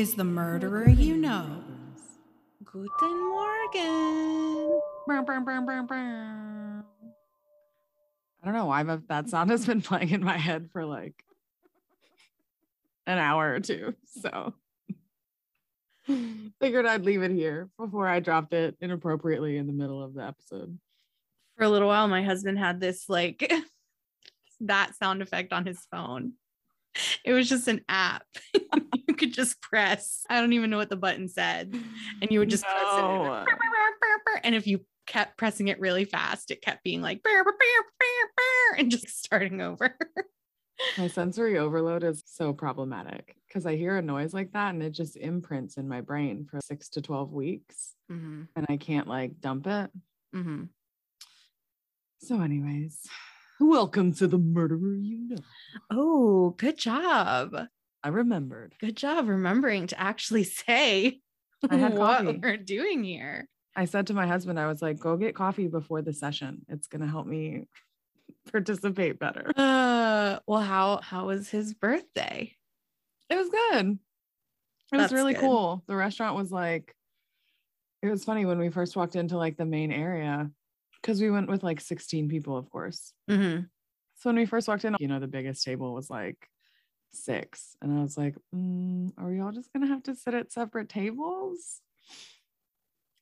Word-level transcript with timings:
Is 0.00 0.14
the 0.14 0.24
murderer 0.24 0.88
you 0.88 1.14
know. 1.14 1.62
Guten 2.64 3.28
Morgen. 3.28 4.80
I 5.06 5.22
don't 8.42 8.54
know 8.54 8.64
why, 8.64 8.82
but 8.82 9.06
that 9.08 9.28
sound 9.28 9.50
has 9.50 9.66
been 9.66 9.82
playing 9.82 10.08
in 10.08 10.24
my 10.24 10.38
head 10.38 10.70
for 10.72 10.86
like 10.86 11.22
an 13.06 13.18
hour 13.18 13.52
or 13.52 13.60
two. 13.60 13.94
So 14.22 14.54
figured 16.58 16.86
I'd 16.86 17.04
leave 17.04 17.20
it 17.20 17.32
here 17.32 17.68
before 17.78 18.08
I 18.08 18.20
dropped 18.20 18.54
it 18.54 18.76
inappropriately 18.80 19.58
in 19.58 19.66
the 19.66 19.74
middle 19.74 20.02
of 20.02 20.14
the 20.14 20.22
episode. 20.22 20.78
For 21.58 21.64
a 21.64 21.68
little 21.68 21.88
while, 21.88 22.08
my 22.08 22.22
husband 22.22 22.58
had 22.58 22.80
this 22.80 23.10
like 23.10 23.52
that 24.60 24.94
sound 24.94 25.20
effect 25.20 25.52
on 25.52 25.66
his 25.66 25.86
phone. 25.90 26.32
It 27.24 27.32
was 27.32 27.48
just 27.48 27.68
an 27.68 27.82
app. 27.88 28.24
you 29.08 29.14
could 29.14 29.32
just 29.32 29.60
press. 29.62 30.22
I 30.28 30.40
don't 30.40 30.52
even 30.54 30.70
know 30.70 30.76
what 30.78 30.88
the 30.90 30.96
button 30.96 31.28
said. 31.28 31.72
And 32.20 32.30
you 32.30 32.38
would 32.40 32.50
just 32.50 32.64
press 32.64 32.76
it. 32.82 32.98
and 33.04 33.14
it 33.16 33.18
would 33.20 33.26
No. 33.28 33.44
brr, 33.44 33.44
brr, 33.44 33.56
brr, 33.56 33.92
brr, 34.00 34.18
brr. 34.24 34.40
And 34.44 34.54
if 34.54 34.66
you 34.66 34.80
kept 35.06 35.36
pressing 35.38 35.68
it 35.68 35.78
really 35.80 36.04
fast, 36.04 36.50
it 36.50 36.62
kept 36.62 36.82
being 36.82 37.00
like 37.00 37.22
and 38.78 38.90
just 38.90 39.08
starting 39.24 39.60
over. 39.60 39.96
My 40.98 41.08
sensory 41.08 41.58
overload 41.58 42.02
is 42.04 42.22
so 42.26 42.52
problematic 42.52 43.36
because 43.46 43.66
I 43.66 43.76
hear 43.76 43.96
a 43.98 44.02
noise 44.02 44.32
like 44.32 44.52
that 44.52 44.72
and 44.74 44.82
it 44.82 44.90
just 44.92 45.16
imprints 45.16 45.76
in 45.76 45.86
my 45.88 46.00
brain 46.00 46.46
for 46.50 46.58
six 46.62 46.88
to 46.90 47.02
12 47.02 47.32
weeks 47.32 47.94
Mm-hmm. 48.10 48.42
and 48.56 48.66
I 48.68 48.76
can't 48.76 49.06
like 49.06 49.40
dump 49.40 49.68
it. 49.68 49.90
Mm-hmm. 50.34 50.64
So, 52.22 52.40
anyways, 52.40 52.98
welcome 53.60 54.12
to 54.14 54.26
the 54.26 54.38
murderer 54.38 54.96
you 54.96 55.28
know. 55.28 55.36
Oh, 55.90 56.50
good 56.58 56.78
job. 56.78 57.54
I 58.02 58.08
remembered. 58.08 58.74
Good 58.80 58.96
job 58.96 59.28
remembering 59.28 59.86
to 59.88 60.00
actually 60.00 60.44
say 60.44 61.20
I 61.68 61.76
had 61.76 61.96
what 61.96 62.24
coffee. 62.24 62.38
we're 62.42 62.56
doing 62.56 63.04
here. 63.04 63.46
I 63.76 63.84
said 63.84 64.08
to 64.08 64.14
my 64.14 64.26
husband, 64.26 64.58
I 64.58 64.66
was 64.66 64.82
like, 64.82 64.98
go 64.98 65.16
get 65.16 65.34
coffee 65.34 65.68
before 65.68 66.02
the 66.02 66.12
session. 66.12 66.62
It's 66.68 66.86
going 66.86 67.02
to 67.02 67.06
help 67.08 67.26
me 67.26 67.66
participate 68.52 69.18
better. 69.18 69.52
Uh, 69.54 70.38
well, 70.46 70.60
how 70.60 71.00
how 71.02 71.26
was 71.26 71.48
his 71.48 71.74
birthday? 71.74 72.54
It 73.28 73.36
was 73.36 73.48
good. 73.48 73.98
It 74.92 74.96
was 74.96 75.12
really 75.12 75.34
good. 75.34 75.42
cool. 75.42 75.84
The 75.86 75.94
restaurant 75.94 76.36
was 76.36 76.50
like, 76.50 76.94
it 78.02 78.08
was 78.08 78.24
funny 78.24 78.44
when 78.44 78.58
we 78.58 78.70
first 78.70 78.96
walked 78.96 79.14
into 79.14 79.36
like 79.36 79.56
the 79.56 79.66
main 79.66 79.92
area 79.92 80.50
because 81.02 81.20
we 81.20 81.30
went 81.30 81.48
with 81.48 81.62
like 81.62 81.80
16 81.80 82.28
people, 82.28 82.56
of 82.56 82.70
course. 82.70 83.12
Mm-hmm. 83.30 83.62
So 84.16 84.28
when 84.28 84.36
we 84.36 84.46
first 84.46 84.68
walked 84.68 84.84
in, 84.84 84.96
you 85.00 85.08
know, 85.08 85.18
the 85.20 85.26
biggest 85.26 85.64
table 85.64 85.94
was 85.94 86.10
like 86.10 86.48
six. 87.12 87.74
And 87.80 87.98
I 87.98 88.02
was 88.02 88.18
like, 88.18 88.36
mm, 88.54 89.10
are 89.18 89.28
we 89.30 89.40
all 89.40 89.52
just 89.52 89.72
going 89.72 89.82
to 89.86 89.92
have 89.92 90.02
to 90.04 90.14
sit 90.14 90.34
at 90.34 90.52
separate 90.52 90.88
tables? 90.88 91.80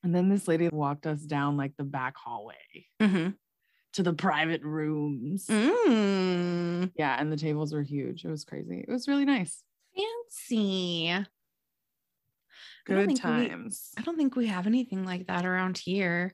And 0.03 0.13
then 0.13 0.29
this 0.29 0.47
lady 0.47 0.69
walked 0.69 1.07
us 1.07 1.21
down 1.21 1.57
like 1.57 1.73
the 1.77 1.83
back 1.83 2.15
hallway 2.17 2.55
Mm-hmm. 3.01 3.29
to 3.93 4.03
the 4.03 4.13
private 4.13 4.61
rooms. 4.63 5.47
Mm, 5.47 6.91
Yeah. 6.97 7.15
And 7.19 7.31
the 7.31 7.37
tables 7.37 7.73
were 7.73 7.83
huge. 7.83 8.25
It 8.25 8.29
was 8.29 8.43
crazy. 8.45 8.83
It 8.87 8.91
was 8.91 9.07
really 9.07 9.25
nice. 9.25 9.63
fancy. 9.95 11.11
I 11.11 11.25
Good 12.85 13.07
we- 13.07 13.15
times. 13.15 13.91
I 13.97 14.01
don't 14.01 14.17
think 14.17 14.35
we 14.35 14.47
have 14.47 14.67
anything 14.67 15.05
like 15.05 15.27
that 15.27 15.45
around 15.45 15.77
here. 15.77 16.33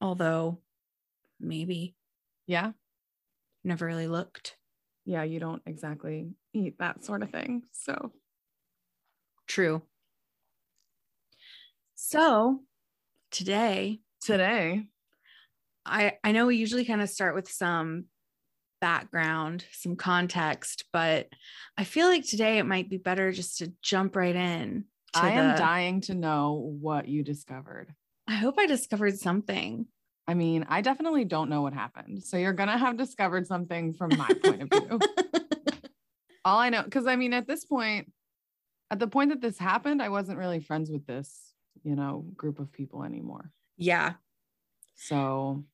Although, 0.00 0.60
maybe 1.40 1.96
Yeah. 2.46 2.72
never 3.64 3.86
really 3.86 4.08
looked. 4.08 4.56
Yeah. 5.04 5.22
You 5.22 5.38
don't 5.40 5.62
exactly 5.66 6.34
eat 6.52 6.78
that 6.78 7.04
sort 7.04 7.22
of 7.22 7.30
thing. 7.30 7.62
So 7.72 8.12
True. 9.46 9.82
So 11.94 12.60
today, 13.30 14.00
today, 14.20 14.86
I 15.84 16.18
I 16.22 16.32
know 16.32 16.46
we 16.46 16.56
usually 16.56 16.84
kind 16.84 17.00
of 17.00 17.08
start 17.08 17.34
with 17.34 17.48
some 17.48 18.06
background, 18.80 19.64
some 19.72 19.96
context, 19.96 20.84
but 20.92 21.28
I 21.78 21.84
feel 21.84 22.08
like 22.08 22.24
today 22.26 22.58
it 22.58 22.64
might 22.64 22.90
be 22.90 22.98
better 22.98 23.32
just 23.32 23.58
to 23.58 23.72
jump 23.82 24.16
right 24.16 24.36
in. 24.36 24.84
I 25.14 25.30
am 25.32 25.52
the- 25.52 25.58
dying 25.58 26.00
to 26.02 26.14
know 26.14 26.54
what 26.80 27.08
you 27.08 27.22
discovered. 27.22 27.94
I 28.28 28.34
hope 28.34 28.56
I 28.58 28.66
discovered 28.66 29.18
something. 29.18 29.86
I 30.28 30.34
mean, 30.34 30.66
I 30.68 30.80
definitely 30.80 31.24
don't 31.24 31.48
know 31.48 31.62
what 31.62 31.72
happened. 31.72 32.24
So 32.24 32.36
you're 32.36 32.52
going 32.52 32.68
to 32.68 32.76
have 32.76 32.96
discovered 32.96 33.46
something 33.46 33.92
from 33.92 34.10
my 34.16 34.28
point 34.42 34.62
of 34.62 34.70
view. 34.70 35.00
All 36.44 36.58
I 36.58 36.68
know, 36.70 36.82
because 36.82 37.06
I 37.06 37.16
mean, 37.16 37.32
at 37.32 37.46
this 37.46 37.64
point, 37.64 38.12
at 38.90 38.98
the 38.98 39.08
point 39.08 39.30
that 39.30 39.40
this 39.40 39.58
happened, 39.58 40.02
I 40.02 40.08
wasn't 40.08 40.38
really 40.38 40.60
friends 40.60 40.90
with 40.90 41.06
this, 41.06 41.52
you 41.82 41.94
know, 41.94 42.24
group 42.36 42.58
of 42.58 42.72
people 42.72 43.02
anymore. 43.04 43.50
yeah. 43.76 44.14
So 44.96 45.64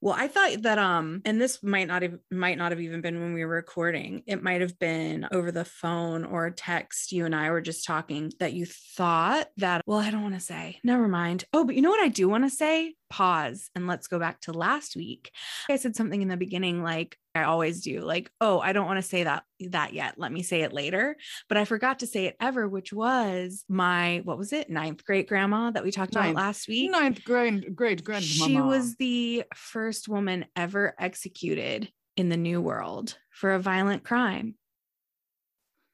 Well, 0.00 0.14
I 0.16 0.28
thought 0.28 0.62
that 0.62 0.78
um 0.78 1.22
and 1.24 1.40
this 1.40 1.62
might 1.62 1.88
not 1.88 2.02
have 2.02 2.18
might 2.30 2.58
not 2.58 2.72
have 2.72 2.80
even 2.80 3.00
been 3.00 3.20
when 3.20 3.34
we 3.34 3.44
were 3.44 3.54
recording. 3.54 4.22
It 4.26 4.42
might 4.42 4.60
have 4.60 4.78
been 4.78 5.26
over 5.32 5.50
the 5.50 5.64
phone 5.64 6.24
or 6.24 6.50
text 6.50 7.12
you 7.12 7.24
and 7.24 7.34
I 7.34 7.50
were 7.50 7.60
just 7.60 7.84
talking 7.84 8.32
that 8.38 8.52
you 8.52 8.66
thought 8.66 9.48
that 9.56 9.82
well, 9.86 9.98
I 9.98 10.10
don't 10.10 10.22
want 10.22 10.34
to 10.34 10.40
say. 10.40 10.80
Never 10.84 11.08
mind. 11.08 11.44
Oh, 11.52 11.64
but 11.64 11.74
you 11.74 11.82
know 11.82 11.90
what 11.90 12.02
I 12.02 12.08
do 12.08 12.28
want 12.28 12.44
to 12.44 12.50
say? 12.50 12.94
Pause 13.08 13.70
and 13.74 13.86
let's 13.86 14.08
go 14.08 14.18
back 14.18 14.40
to 14.42 14.52
last 14.52 14.96
week. 14.96 15.30
I 15.70 15.76
said 15.76 15.94
something 15.96 16.20
in 16.22 16.28
the 16.28 16.36
beginning 16.36 16.82
like 16.82 17.16
I 17.34 17.42
always 17.42 17.82
do, 17.82 18.00
like, 18.00 18.30
oh, 18.40 18.60
I 18.60 18.72
don't 18.72 18.86
want 18.86 18.96
to 18.96 19.02
say 19.08 19.24
that 19.24 19.44
that 19.60 19.92
yet. 19.92 20.14
Let 20.16 20.32
me 20.32 20.42
say 20.42 20.62
it 20.62 20.72
later. 20.72 21.16
But 21.48 21.58
I 21.58 21.66
forgot 21.66 21.98
to 21.98 22.06
say 22.06 22.24
it 22.26 22.36
ever, 22.40 22.66
which 22.66 22.92
was 22.92 23.64
my 23.68 24.22
what 24.24 24.38
was 24.38 24.52
it? 24.52 24.70
Ninth 24.70 25.04
great 25.04 25.28
grandma 25.28 25.70
that 25.70 25.84
we 25.84 25.90
talked 25.90 26.14
Ninth- 26.14 26.32
about 26.32 26.42
last 26.42 26.66
week 26.68 26.90
ninth 26.90 27.24
grade, 27.24 27.76
great 27.76 28.02
grandmama. 28.02 28.22
she 28.50 28.60
was 28.60 28.96
the 28.96 29.44
first 29.54 30.08
woman 30.08 30.46
ever 30.56 30.94
executed 30.98 31.90
in 32.16 32.28
the 32.28 32.36
new 32.36 32.60
world 32.60 33.18
for 33.30 33.52
a 33.52 33.60
violent 33.60 34.02
crime 34.02 34.54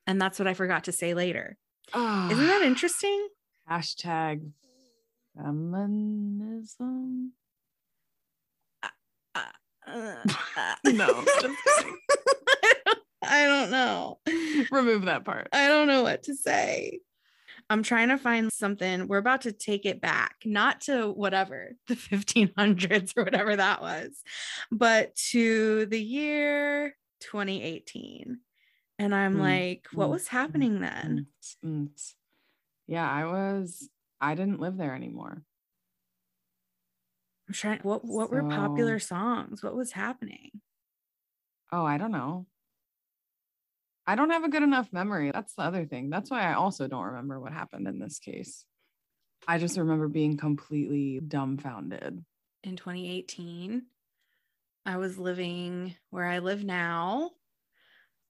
and 0.07 0.21
that's 0.21 0.39
what 0.39 0.47
i 0.47 0.55
forgot 0.55 0.85
to 0.85 0.93
say 0.93 1.15
later 1.15 1.57
ah. 1.95 2.31
isn't 2.31 2.47
that 2.47 2.63
interesting 2.63 3.29
Hashtag 3.69 4.51
feminism. 5.37 7.33
Uh, 9.35 9.45
No, 10.85 11.25
i 13.25 13.45
don't 13.47 13.71
know 13.71 14.19
Remove 14.71 15.05
that 15.07 15.25
part. 15.25 15.49
i 15.53 15.69
don't 15.69 15.87
know 15.89 16.03
what 16.03 16.25
to 16.25 16.35
say 16.35 17.01
i'm 17.71 17.83
trying 17.83 18.09
to 18.09 18.19
find 18.19 18.53
something 18.53 19.07
we're 19.09 19.19
about 19.19 19.43
to 19.43 19.53
take 19.53 19.87
it 19.87 20.01
back 20.01 20.37
not 20.45 20.83
to 20.83 21.09
whatever 21.11 21.71
the 21.89 21.95
1500s 21.95 23.13
or 23.17 23.25
whatever 23.25 23.55
that 23.57 23.81
was 23.81 24.23
but 24.71 25.15
to 25.17 25.87
the 25.87 26.01
year 26.03 26.97
2018 27.21 28.39
and 28.99 29.15
i'm 29.15 29.37
Mm, 29.37 29.41
like 29.41 29.87
what 29.93 30.09
mm, 30.09 30.13
was 30.13 30.29
happening 30.29 30.81
then 30.81 31.27
Mm, 31.65 31.89
mm. 31.89 32.15
Yeah, 32.89 33.09
I 33.11 33.25
was, 33.25 33.89
I 34.23 34.35
didn't 34.35 34.61
live 34.61 34.77
there 34.79 34.95
anymore. 34.95 35.43
i'm 37.49 37.55
trying 37.55 37.81
what 37.81 38.05
what 38.05 38.31
were 38.31 38.45
popular 38.45 38.99
songs 38.99 39.63
what 39.63 39.77
was 39.77 39.93
happening 39.93 40.51
Oh, 41.75 41.87
I 41.87 41.97
don't 41.97 42.13
know. 42.13 42.45
I 44.07 44.15
don't 44.15 44.29
have 44.29 44.45
a 44.45 44.51
good 44.51 44.63
enough 44.63 44.93
memory. 44.93 45.31
That's 45.33 45.55
the 45.55 45.63
other 45.63 45.87
thing. 45.87 46.11
That's 46.11 46.31
why 46.31 46.43
I 46.43 46.53
also 46.53 46.87
don't 46.87 47.05
remember 47.07 47.41
what 47.41 47.55
happened 47.55 47.89
in 47.89 47.99
this 47.99 48.19
case. 48.19 48.67
I 49.49 49.57
just 49.57 49.79
remember 49.79 50.07
being 50.09 50.37
completely 50.37 51.19
dumbfounded. 51.27 52.23
in 52.65 52.77
2018 52.77 53.87
i 54.85 54.97
was 54.99 55.17
living 55.19 55.95
where 56.11 56.27
i 56.27 56.41
live 56.41 56.63
now 56.63 57.31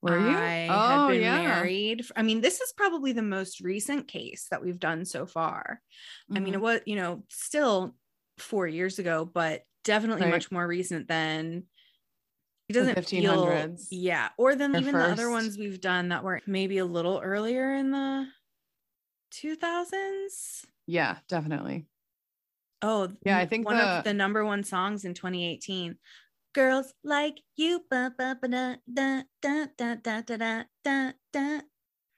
Were 0.03 0.19
you? 0.19 0.35
I 0.35 0.67
oh, 0.69 1.07
had 1.07 1.13
been 1.13 1.21
yeah. 1.21 1.37
married. 1.37 2.05
I 2.13 2.23
mean, 2.23 2.41
this 2.41 2.59
is 2.59 2.73
probably 2.75 3.13
the 3.13 3.21
most 3.21 3.61
recent 3.61 4.05
case 4.09 4.47
that 4.51 4.61
we've 4.61 4.77
done 4.79 5.05
so 5.05 5.25
far. 5.25 5.81
I 6.29 6.39
mean, 6.39 6.53
it 6.53 6.57
Mhm. 6.57 6.61
was, 6.61 6.81
you 6.85 6.97
know, 6.97 7.23
still 7.29 7.95
four 8.37 8.67
years 8.67 8.99
ago, 8.99 9.23
but 9.23 9.63
definitely 9.85 10.23
Right. 10.23 10.31
much 10.31 10.51
more 10.51 10.67
recent 10.67 11.07
than 11.07 11.63
it 12.67 12.73
doesn't 12.73 12.95
feel 13.07 13.31
1500s. 13.33 13.87
yeah, 13.91 14.29
or 14.37 14.55
than 14.55 14.75
even 14.75 14.93
the 14.93 15.05
other 15.05 15.29
ones 15.29 15.57
we've 15.57 15.79
done 15.79 16.09
that 16.09 16.23
were 16.25 16.41
maybe 16.45 16.79
a 16.79 16.85
little 16.85 17.21
earlier 17.23 17.73
in 17.73 17.91
the 17.91 18.27
2000s. 19.31 20.65
yeah, 20.85 21.19
definitely. 21.29 21.85
Oh, 22.81 23.09
Yeah, 23.25 23.37
I 23.37 23.45
think 23.45 23.65
one 23.65 23.77
of 23.79 24.03
the- 24.03 24.09
the 24.09 24.13
number 24.13 24.43
one 24.43 24.63
songs 24.65 25.05
in 25.05 25.13
2018. 25.13 25.97
Girls 26.53 26.93
like 27.03 27.39
you. 27.55 27.81
ba, 27.89 28.13
ba, 28.17 28.37
ba, 28.39 28.47
da, 28.47 28.75
da, 28.91 29.21
da, 29.41 29.65
da, 29.77 29.95
da, 29.95 30.21
da, 30.21 30.37
da, 30.37 30.63
da, 30.83 31.11
da. 31.31 31.59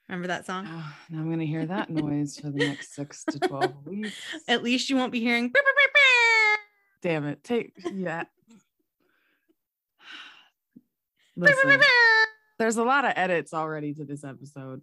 Remember 0.08 0.28
that 0.28 0.46
song? 0.46 0.66
Oh, 0.68 0.94
now 1.10 1.18
I'm 1.18 1.26
going 1.26 1.40
to 1.40 1.46
hear 1.46 1.66
that 1.66 1.90
noise 1.90 2.38
for 2.38 2.50
the 2.50 2.58
next 2.66 2.94
six 2.94 3.24
to 3.24 3.38
12 3.40 3.74
weeks. 3.86 4.12
At 4.46 4.62
least 4.62 4.88
you 4.90 4.96
won't 4.96 5.10
be 5.10 5.20
hearing. 5.20 5.48
"Brr, 5.48 5.60
brr, 5.62 5.72
brr, 5.72 5.90
brr." 5.92 6.58
Damn 7.02 7.26
it. 7.26 7.42
Take, 7.42 7.72
yeah. 7.92 8.24
Listen. 11.36 11.80
There's 12.58 12.76
a 12.76 12.84
lot 12.84 13.04
of 13.04 13.12
edits 13.16 13.52
already 13.52 13.92
to 13.94 14.04
this 14.04 14.24
episode. 14.24 14.82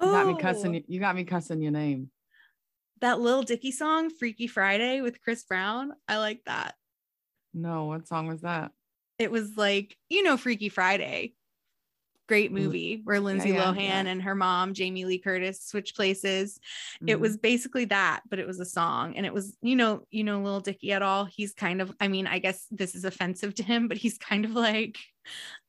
You 0.00 0.06
got 0.06 0.26
me 0.26 0.36
cussing. 0.40 0.76
Oh, 0.76 0.80
You 0.86 1.00
got 1.00 1.16
me 1.16 1.24
cussing 1.24 1.60
your 1.60 1.72
name. 1.72 2.10
that 3.00 3.20
little 3.20 3.42
Dicky 3.42 3.72
song, 3.72 4.10
Freaky 4.10 4.46
Friday 4.46 5.00
with 5.00 5.20
Chris 5.20 5.42
Brown. 5.44 5.92
I 6.06 6.18
like 6.18 6.42
that. 6.46 6.74
No, 7.54 7.86
what 7.86 8.06
song 8.06 8.26
was 8.26 8.42
that? 8.42 8.72
It 9.18 9.30
was 9.30 9.56
like, 9.56 9.96
you 10.08 10.22
know, 10.22 10.36
Freaky 10.36 10.68
Friday. 10.68 11.34
Great 12.28 12.52
movie 12.52 13.00
where 13.04 13.20
Lindsay 13.20 13.50
yeah, 13.50 13.64
Lohan 13.72 13.80
yeah. 13.84 14.02
and 14.06 14.22
her 14.22 14.34
mom, 14.34 14.74
Jamie 14.74 15.06
Lee 15.06 15.18
Curtis, 15.18 15.62
switch 15.64 15.94
places. 15.94 16.60
It 17.06 17.16
Mhm. 17.16 17.20
was 17.20 17.38
basically 17.38 17.86
that, 17.86 18.20
but 18.28 18.38
it 18.38 18.46
was 18.46 18.60
a 18.60 18.66
song. 18.66 19.16
And 19.16 19.24
it 19.24 19.32
was, 19.32 19.56
you 19.62 19.74
know, 19.74 20.04
you 20.10 20.24
know, 20.24 20.42
Lil 20.42 20.60
Dicky 20.60 20.92
at 20.92 21.00
all. 21.00 21.24
He's 21.24 21.54
kind 21.54 21.80
of, 21.80 21.90
I 22.00 22.08
mean, 22.08 22.26
I 22.26 22.38
guess 22.38 22.66
this 22.70 22.94
is 22.94 23.06
offensive 23.06 23.54
to 23.54 23.62
him, 23.62 23.88
but 23.88 23.96
he's 23.96 24.18
kind 24.18 24.44
of 24.44 24.50
like 24.50 24.98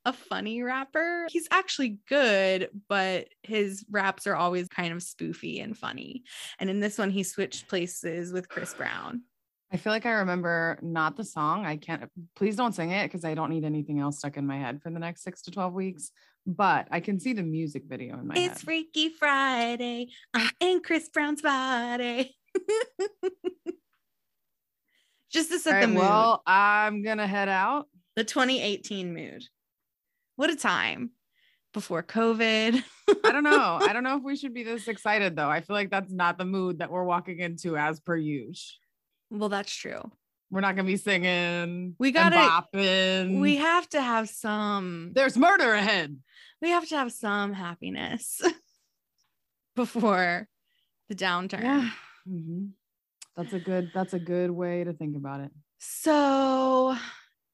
a 0.04 0.12
funny 0.12 0.62
rapper. 0.62 1.28
He's 1.32 1.48
actually 1.50 2.00
good, 2.10 2.70
but 2.90 3.30
his 3.44 3.86
raps 3.90 4.28
are 4.28 4.36
always 4.36 4.68
kind 4.68 4.92
of 4.92 5.00
spoofy 5.00 5.64
and 5.64 5.78
funny. 5.78 6.24
And 6.60 6.70
in 6.70 6.82
this 6.82 6.98
one, 6.98 7.10
he 7.10 7.24
switched 7.24 7.70
places 7.70 8.34
with 8.34 8.50
Chris 8.50 8.74
Brown. 8.74 9.22
I 9.72 9.78
feel 9.78 9.94
like 9.94 10.06
I 10.06 10.12
remember 10.14 10.80
not 10.82 11.16
the 11.16 11.24
song. 11.24 11.66
I 11.66 11.78
can't. 11.78 12.10
Please 12.36 12.56
don't 12.56 12.74
sing 12.74 12.92
it 12.92 13.06
because 13.06 13.24
I 13.24 13.36
don't 13.36 13.52
need 13.52 13.64
anything 13.66 14.00
else 14.00 14.18
stuck 14.18 14.36
in 14.38 14.48
my 14.48 14.58
head 14.58 14.82
for 14.82 14.90
the 14.90 15.00
next 15.00 15.24
six 15.24 15.44
to 15.44 15.52
twelve 15.52 15.74
weeks. 15.74 16.12
But 16.48 16.88
I 16.90 17.00
can 17.00 17.20
see 17.20 17.34
the 17.34 17.44
music 17.44 17.84
video 17.88 18.18
in 18.18 18.28
my 18.28 18.34
It's 18.34 18.42
head. 18.44 18.52
It's 18.54 18.64
Freaky 18.64 19.10
Friday. 19.10 20.10
I'm 20.34 20.50
in 20.60 20.82
Chris 20.82 21.10
Brown's 21.10 21.42
body. 21.42 22.36
Just 25.32 25.52
to 25.52 25.60
set 25.60 25.76
All 25.76 25.82
the 25.82 25.88
mood, 25.88 25.98
well, 25.98 26.42
I'm 26.48 27.04
gonna 27.04 27.28
head 27.28 27.50
out. 27.50 27.88
the 28.16 28.24
2018 28.24 29.14
mood. 29.14 29.44
What 30.38 30.50
a 30.50 30.56
time 30.56 31.12
before 31.74 32.02
COVID. 32.02 32.84
I 33.24 33.32
don't 33.32 33.44
know. 33.44 33.78
I 33.82 33.94
don't 33.94 34.04
know 34.04 34.18
if 34.18 34.24
we 34.24 34.36
should 34.36 34.56
be 34.56 34.64
this 34.64 34.88
excited 34.88 35.36
though. 35.36 35.50
I 35.50 35.62
feel 35.62 35.76
like 35.76 35.92
that's 35.92 36.12
not 36.12 36.40
the 36.40 36.46
mood 36.46 36.80
that 36.80 36.90
we're 36.90 37.04
walking 37.04 37.38
into 37.38 37.78
as 37.78 38.00
per 38.00 38.16
usual. 38.16 38.56
Well, 39.30 39.50
that's 39.50 39.74
true. 39.74 40.02
We're 40.52 40.62
not 40.62 40.76
gonna 40.76 40.88
be 40.88 40.98
singing. 40.98 41.96
We 42.00 42.12
gotta-. 42.12 42.66
We 43.40 43.58
have 43.58 43.88
to 43.90 44.02
have 44.02 44.30
some. 44.30 45.12
There's 45.14 45.38
murder 45.38 45.74
ahead. 45.74 46.18
We 46.62 46.70
have 46.70 46.88
to 46.90 46.98
have 46.98 47.12
some 47.12 47.54
happiness 47.54 48.42
before 49.76 50.48
the 51.08 51.16
downturn. 51.16 51.62
Yeah. 51.62 51.90
Mhm. 52.28 52.72
That's 53.36 53.54
a 53.54 53.60
good. 53.60 53.92
That's 53.94 54.14
a 54.14 54.20
good 54.20 54.52
way 54.52 54.84
to 54.84 54.94
think 54.94 55.16
about 55.16 55.42
it. 55.42 55.52
So 55.78 56.96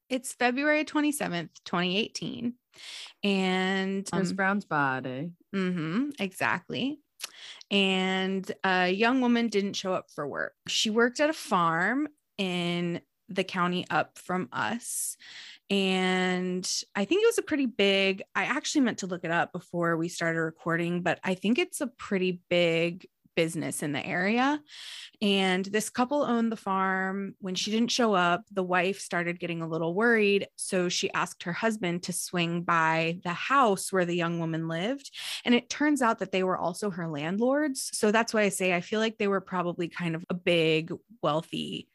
it's 0.08 0.32
February 0.32 0.84
27th, 0.84 1.50
2018. 1.64 2.54
And 3.22 4.10
Chris 4.10 4.30
um, 4.30 4.36
Brown's 4.36 4.64
body. 4.64 5.32
Mm-hmm, 5.54 6.10
exactly. 6.18 7.00
And 7.70 8.50
a 8.64 8.90
young 8.90 9.20
woman 9.20 9.48
didn't 9.48 9.74
show 9.74 9.92
up 9.92 10.10
for 10.10 10.26
work. 10.26 10.54
She 10.68 10.90
worked 10.90 11.20
at 11.20 11.30
a 11.30 11.34
farm 11.34 12.08
in 12.38 13.00
the 13.28 13.44
county 13.44 13.86
up 13.90 14.18
from 14.18 14.48
us. 14.52 15.16
And 15.68 16.68
I 16.94 17.04
think 17.04 17.22
it 17.22 17.26
was 17.26 17.38
a 17.38 17.42
pretty 17.42 17.66
big, 17.66 18.22
I 18.36 18.44
actually 18.44 18.82
meant 18.82 18.98
to 18.98 19.08
look 19.08 19.24
it 19.24 19.32
up 19.32 19.52
before 19.52 19.96
we 19.96 20.08
started 20.08 20.38
recording, 20.38 21.02
but 21.02 21.18
I 21.24 21.34
think 21.34 21.58
it's 21.58 21.80
a 21.80 21.88
pretty 21.88 22.40
big 22.48 23.08
business 23.36 23.82
in 23.82 23.92
the 23.92 24.04
area. 24.04 24.60
And 25.22 25.64
this 25.66 25.90
couple 25.90 26.22
owned 26.22 26.52
the 26.52 26.56
farm. 26.56 27.34
When 27.40 27.54
she 27.54 27.70
didn't 27.70 27.90
show 27.92 28.14
up, 28.14 28.42
the 28.50 28.62
wife 28.64 29.00
started 29.00 29.40
getting 29.40 29.62
a 29.62 29.68
little 29.68 29.94
worried. 29.94 30.48
So 30.56 30.88
she 30.88 31.12
asked 31.12 31.42
her 31.44 31.52
husband 31.52 32.02
to 32.04 32.12
swing 32.12 32.62
by 32.64 33.20
the 33.24 33.32
house 33.34 33.92
where 33.92 34.04
the 34.04 34.16
young 34.16 34.38
woman 34.40 34.68
lived. 34.68 35.10
And 35.44 35.54
it 35.54 35.70
turns 35.70 36.02
out 36.02 36.18
that 36.20 36.32
they 36.32 36.42
were 36.42 36.58
also 36.58 36.90
her 36.90 37.08
landlords. 37.08 37.90
So 37.94 38.12
that's 38.12 38.34
why 38.34 38.42
I 38.42 38.48
say 38.50 38.74
I 38.74 38.80
feel 38.80 39.00
like 39.00 39.18
they 39.18 39.28
were 39.28 39.40
probably 39.40 39.88
kind 39.88 40.16
of 40.16 40.24
a 40.30 40.34
big, 40.34 40.92
wealthy 41.22 41.88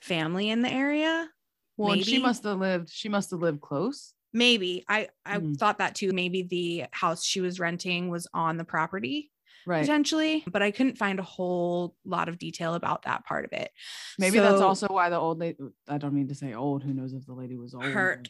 family 0.00 0.50
in 0.50 0.62
the 0.62 0.72
area. 0.72 1.28
Well, 1.76 1.96
she 1.98 2.18
must 2.18 2.44
have 2.44 2.58
lived. 2.58 2.88
She 2.90 3.08
must 3.08 3.30
have 3.30 3.40
lived 3.40 3.60
close. 3.60 4.14
Maybe 4.32 4.84
I 4.88 5.08
I 5.24 5.40
Mhm. 5.40 5.56
thought 5.58 5.78
that 5.78 5.94
too. 5.94 6.12
Maybe 6.12 6.42
the 6.42 6.86
house 6.92 7.24
she 7.24 7.40
was 7.40 7.60
renting 7.60 8.10
was 8.10 8.26
on 8.34 8.56
the 8.56 8.64
property 8.64 9.30
Right. 9.66 9.80
potentially, 9.80 10.44
but 10.46 10.62
I 10.62 10.70
couldn't 10.70 10.96
find 10.96 11.18
a 11.18 11.24
whole 11.24 11.96
lot 12.04 12.28
of 12.28 12.38
detail 12.38 12.74
about 12.74 13.02
that 13.02 13.26
part 13.26 13.44
of 13.44 13.52
it. 13.52 13.70
Maybe 14.18 14.38
that's 14.38 14.60
also 14.62 14.86
why 14.86 15.08
the 15.10 15.18
old 15.18 15.38
lady. 15.40 15.58
I 15.88 15.98
don't 15.98 16.14
mean 16.14 16.28
to 16.28 16.34
say 16.36 16.54
old. 16.54 16.84
Who 16.84 16.94
knows 16.94 17.12
if 17.12 17.26
the 17.26 17.34
lady 17.34 17.56
was 17.56 17.74
old? 17.74 17.84
or- 17.84 17.90
hurt 17.90 18.28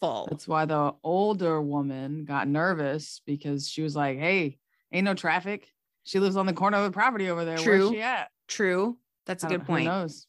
full. 0.00 0.28
That's 0.30 0.46
why 0.46 0.66
the 0.66 0.92
older 1.02 1.62
woman 1.62 2.26
got 2.26 2.46
nervous 2.46 3.22
because 3.24 3.66
she 3.66 3.80
was 3.80 3.96
like, 3.96 4.18
"Hey, 4.18 4.58
ain't 4.92 5.06
no 5.06 5.14
traffic. 5.14 5.72
She 6.04 6.20
lives 6.20 6.36
on 6.36 6.44
the 6.46 6.52
corner 6.52 6.76
of 6.76 6.84
the 6.84 6.90
property 6.90 7.30
over 7.30 7.44
there. 7.46 7.56
True. 7.56 7.78
Where's 7.86 7.90
she 7.92 8.02
at?" 8.02 8.28
True. 8.46 8.98
That's 9.24 9.42
a 9.44 9.46
good 9.46 9.58
don't- 9.58 9.60
Who 9.66 9.72
point. 9.72 9.84
knows? 9.86 10.26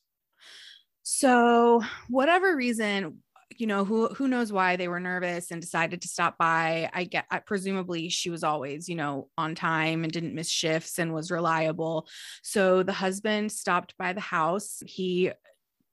So, 1.04 1.84
whatever 2.10 2.56
reason, 2.56 3.20
you 3.58 3.68
know, 3.68 3.84
who 3.84 4.08
who 4.10 4.28
knows 4.28 4.52
why 4.54 4.76
they 4.76 4.88
were 4.88 5.00
nervous 5.00 5.52
and 5.52 5.62
decided 5.62 6.02
to 6.02 6.08
stop 6.08 6.38
by. 6.38 6.90
I 6.94 7.04
get 7.06 7.26
I, 7.32 7.40
presumably 7.40 8.10
she 8.10 8.30
was 8.30 8.44
always, 8.44 8.88
you 8.88 8.96
know, 8.96 9.30
on 9.38 9.56
time 9.56 10.04
and 10.04 10.14
didn't 10.14 10.36
miss 10.36 10.50
shifts 10.50 11.00
and 11.00 11.14
was 11.14 11.32
reliable. 11.32 12.08
So 12.44 12.84
the 12.84 12.94
husband 12.94 13.52
stopped 13.52 13.96
by 13.98 14.14
the 14.14 14.22
house. 14.22 14.82
He 14.86 15.32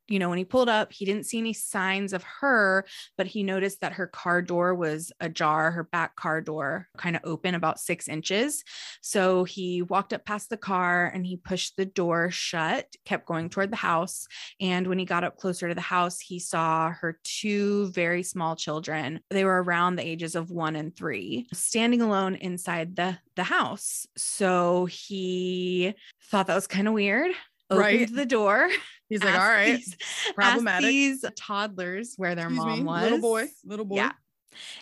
you 0.08 0.18
know, 0.18 0.28
when 0.28 0.38
he 0.38 0.44
pulled 0.44 0.68
up, 0.68 0.92
he 0.92 1.04
didn't 1.04 1.26
see 1.26 1.38
any 1.38 1.52
signs 1.52 2.12
of 2.12 2.22
her, 2.40 2.84
but 3.16 3.26
he 3.26 3.42
noticed 3.42 3.80
that 3.80 3.94
her 3.94 4.06
car 4.06 4.42
door 4.42 4.75
was 4.75 5.12
ajar, 5.20 5.70
her 5.70 5.84
back 5.84 6.14
car 6.16 6.40
door 6.40 6.88
kind 6.96 7.16
of 7.16 7.23
open 7.25 7.54
about 7.54 7.80
six 7.80 8.06
inches. 8.08 8.64
So 9.00 9.44
he 9.44 9.82
walked 9.82 10.12
up 10.12 10.25
past 10.25 10.50
the 10.50 10.56
car 10.56 11.06
and 11.06 11.25
he 11.26 11.37
pushed 11.37 11.76
the 11.76 11.87
door 11.87 12.30
shut, 12.30 12.87
kept 13.04 13.26
going 13.26 13.49
toward 13.49 13.70
the 13.73 13.76
house. 13.76 14.26
And 14.61 14.87
when 14.87 14.99
he 14.99 15.04
got 15.04 15.25
up 15.25 15.37
closer 15.38 15.68
to 15.68 15.75
the 15.75 15.80
house, 15.80 16.20
he 16.20 16.38
saw 16.38 16.90
her 16.90 17.18
two 17.25 17.90
very 17.92 18.23
small 18.23 18.56
children. 18.56 19.20
They 19.30 19.44
were 19.44 19.62
around 19.62 19.96
the 19.96 20.06
ages 20.06 20.34
of 20.34 20.50
one 20.50 20.76
and 20.76 20.94
three, 20.94 21.46
standing 21.52 22.02
alone 22.02 22.34
inside 22.34 22.96
the, 22.96 23.18
the 23.37 23.44
house. 23.44 24.06
So 24.16 24.84
he 24.87 25.94
thought 26.25 26.46
that 26.49 26.54
was 26.54 26.66
kind 26.66 26.88
of 26.88 26.94
weird. 26.94 27.30
Opened 27.70 27.80
Right. 27.80 28.14
the 28.14 28.26
door. 28.26 28.68
He's 29.14 29.25
like, 29.25 29.35
asked 29.35 29.42
"All 29.42 29.49
right, 29.49 29.76
these- 29.76 29.97
problematic. 30.35 30.88
These 30.88 31.25
toddlers 31.37 32.14
where 32.16 32.35
their 32.35 32.47
Excuse 32.47 32.64
mom 32.64 32.78
me, 32.78 32.85
was. 32.85 33.02
little 33.02 33.18
boy, 33.21 33.47
little 33.64 33.85
boy." 33.85 33.97
Yeah. 33.97 34.12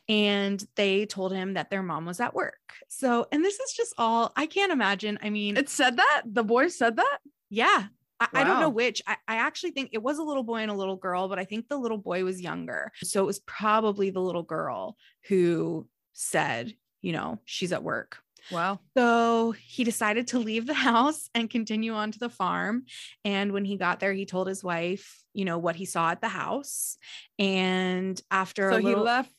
And 0.09 0.63
they 0.75 1.07
told 1.07 1.33
him 1.33 1.55
that 1.55 1.71
their 1.71 1.83
mom 1.83 2.05
was 2.05 2.21
at 2.21 2.35
work. 2.35 2.59
So, 2.89 3.27
and 3.33 3.45
this 3.45 3.59
is 3.59 3.73
just 3.73 3.95
all 3.97 4.33
I 4.37 4.47
can't 4.47 4.73
imagine. 4.73 5.19
I 5.23 5.31
mean, 5.31 5.57
It 5.57 5.69
said 5.69 5.97
that 5.97 6.23
the 6.27 6.45
boy 6.45 6.69
said 6.69 6.97
that. 6.97 7.19
yeah. 7.51 7.87
I, 8.21 8.29
I 8.35 8.45
don't 8.45 8.61
know 8.61 8.69
which. 8.69 9.03
I, 9.05 9.17
I 9.27 9.37
actually 9.37 9.73
think 9.73 9.91
it 9.93 10.01
was 10.03 10.19
a 10.19 10.23
little 10.23 10.45
boy 10.45 10.59
and 10.59 10.71
a 10.71 10.75
little 10.75 10.95
girl, 10.95 11.29
but 11.29 11.41
I 11.41 11.45
think 11.45 11.69
the 11.69 11.77
little 11.77 11.99
boy 11.99 12.23
was 12.23 12.41
younger. 12.41 12.93
So 13.03 13.21
it 13.21 13.27
was 13.27 13.41
probably 13.41 14.11
the 14.11 14.21
little 14.21 14.45
girl 14.45 14.97
who 15.27 15.89
said, 16.13 16.73
you 17.01 17.11
know, 17.11 17.41
she's 17.47 17.73
at 17.73 17.83
work. 17.83 18.22
Wow. 18.51 18.81
So 18.97 19.53
he 19.53 19.85
decided 19.85 20.29
to 20.29 20.39
leave 20.39 20.67
the 20.67 20.75
house 20.75 21.29
and 21.35 21.49
continue 21.49 21.93
on 21.95 22.13
to 22.13 22.19
the 22.19 22.29
farm. 22.29 22.85
And 23.25 23.53
when 23.53 23.65
he 23.65 23.77
got 23.77 24.01
there, 24.01 24.13
he 24.13 24.27
told 24.27 24.49
his 24.49 24.65
wife, 24.65 25.23
you 25.35 25.45
know, 25.45 25.59
what 25.59 25.77
he 25.77 25.85
saw 25.85 26.11
at 26.11 26.21
the 26.21 26.29
house. 26.29 26.97
And 27.39 28.21
after 28.31 28.71
So 28.71 28.77
a 28.79 28.81
he 28.81 28.95
left. 28.95 29.33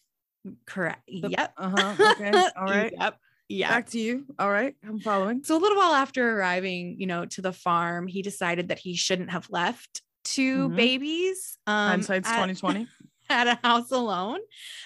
correct. 0.66 1.04
the- 1.08 1.30
yep. 1.30 1.54
Uh-huh. 1.58 1.96
Okay. 2.14 2.32
All 2.58 2.66
right. 2.66 2.94
Yep. 2.98 3.18
Yeah. 3.50 3.70
Back 3.70 3.90
to 3.92 4.00
you. 4.00 4.26
All 4.40 4.50
right. 4.50 4.74
I'm 4.88 5.00
following. 5.00 5.44
So 5.44 5.58
a 5.58 5.60
little 5.60 5.78
while 5.78 5.94
after 5.94 6.38
arriving, 6.40 6.96
you 7.00 7.06
know, 7.08 7.26
to 7.26 7.42
the 7.42 7.52
farm, 7.54 8.08
he 8.08 8.22
decided 8.22 8.70
that 8.70 8.80
he 8.80 8.96
shouldn't 8.96 9.32
have 9.32 9.48
left 9.50 10.02
2 10.24 10.70
Mhm. 10.70 10.76
babies 10.78 11.58
um, 11.68 11.90
Hindsight's 11.90 12.28
at- 12.30 12.36
2020. 12.36 12.88
At 13.34 13.48
a 13.48 13.68
house 13.68 13.92
alone. 13.92 14.40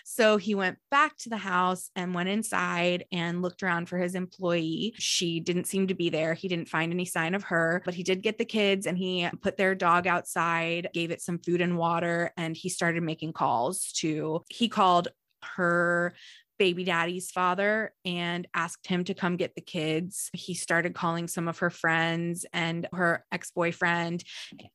So 0.06 0.38
he 0.38 0.56
went 0.56 0.78
back 0.90 1.18
to 1.20 1.30
the 1.30 1.38
house 1.38 1.90
and 1.96 2.16
went 2.16 2.30
inside 2.30 3.06
and 3.12 3.42
looked 3.42 3.62
around 3.62 3.90
for 3.90 3.98
his 3.98 4.16
employee. 4.16 4.94
She 4.98 5.40
didn't 5.40 5.68
seem 5.68 5.88
to 5.88 5.94
be 5.94 6.10
there. 6.10 6.34
He 6.34 6.48
didn't 6.48 6.70
find 6.70 6.92
any 6.92 7.06
sign 7.06 7.36
of 7.36 7.44
her, 7.44 7.82
but 7.86 7.94
he 7.94 8.04
did 8.04 8.24
get 8.24 8.38
the 8.38 8.46
kids 8.46 8.88
and 8.88 8.98
he 8.98 9.30
put 9.42 9.58
their 9.58 9.76
dog 9.76 10.08
outside, 10.08 10.90
gave 10.94 11.12
it 11.12 11.22
some 11.22 11.40
food 11.40 11.62
and 11.62 11.78
water, 11.78 12.32
and 12.38 12.56
he 12.56 12.70
started 12.70 13.04
making 13.04 13.34
calls 13.34 13.92
to, 13.98 14.44
he 14.50 14.70
called 14.70 15.10
her 15.44 16.14
baby 16.60 16.84
daddy's 16.84 17.32
father 17.32 17.94
and 18.06 18.48
asked 18.54 18.88
him 18.88 19.04
to 19.06 19.14
come 19.14 19.38
get 19.38 19.56
the 19.56 19.62
kids. 19.62 20.30
He 20.34 20.54
started 20.54 20.96
calling 20.96 21.28
some 21.28 21.48
of 21.48 21.60
her 21.60 21.70
friends 21.70 22.46
and 22.54 22.88
her 22.94 23.26
ex 23.32 23.52
boyfriend 23.52 24.24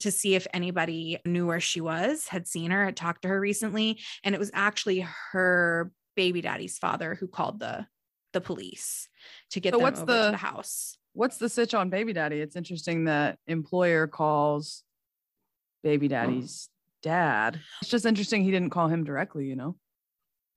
to 0.01 0.11
see 0.11 0.35
if 0.35 0.47
anybody 0.55 1.19
knew 1.25 1.47
where 1.47 1.61
she 1.61 1.81
was, 1.81 2.29
had 2.29 2.47
seen 2.47 2.71
her, 2.71 2.85
had 2.85 2.97
talked 2.97 3.23
to 3.23 3.29
her 3.29 3.41
recently. 3.41 4.01
And 4.25 4.35
it 4.35 4.39
was 4.39 4.51
actually 4.55 5.07
her 5.33 5.91
baby 6.17 6.41
daddy's 6.41 6.79
father 6.79 7.15
who 7.15 7.27
called 7.27 7.61
the 7.61 7.87
the 8.33 8.41
police 8.41 9.09
to 9.51 9.61
get 9.61 9.73
So 9.73 9.79
them 9.79 9.83
what's 9.83 10.01
over 10.01 10.07
to 10.07 10.13
the- 10.13 10.31
the 10.33 10.37
house. 10.39 10.97
What's 11.15 11.37
the 11.37 11.51
sitch 11.51 11.75
on 11.75 11.91
baby 11.91 12.15
daddy? 12.15 12.41
It's 12.41 12.57
interesting 12.57 13.05
that 13.05 13.39
employer 13.47 14.07
calls 14.07 14.83
baby 15.83 16.07
oh. 16.07 16.09
daddy's 16.09 16.71
dad. 17.03 17.61
It's 17.83 17.91
just 17.91 18.07
interesting 18.07 18.43
he 18.43 18.51
didn't 18.51 18.71
call 18.71 18.89
him 18.89 19.05
directly, 19.05 19.47
you 19.47 19.57
know? 19.57 19.77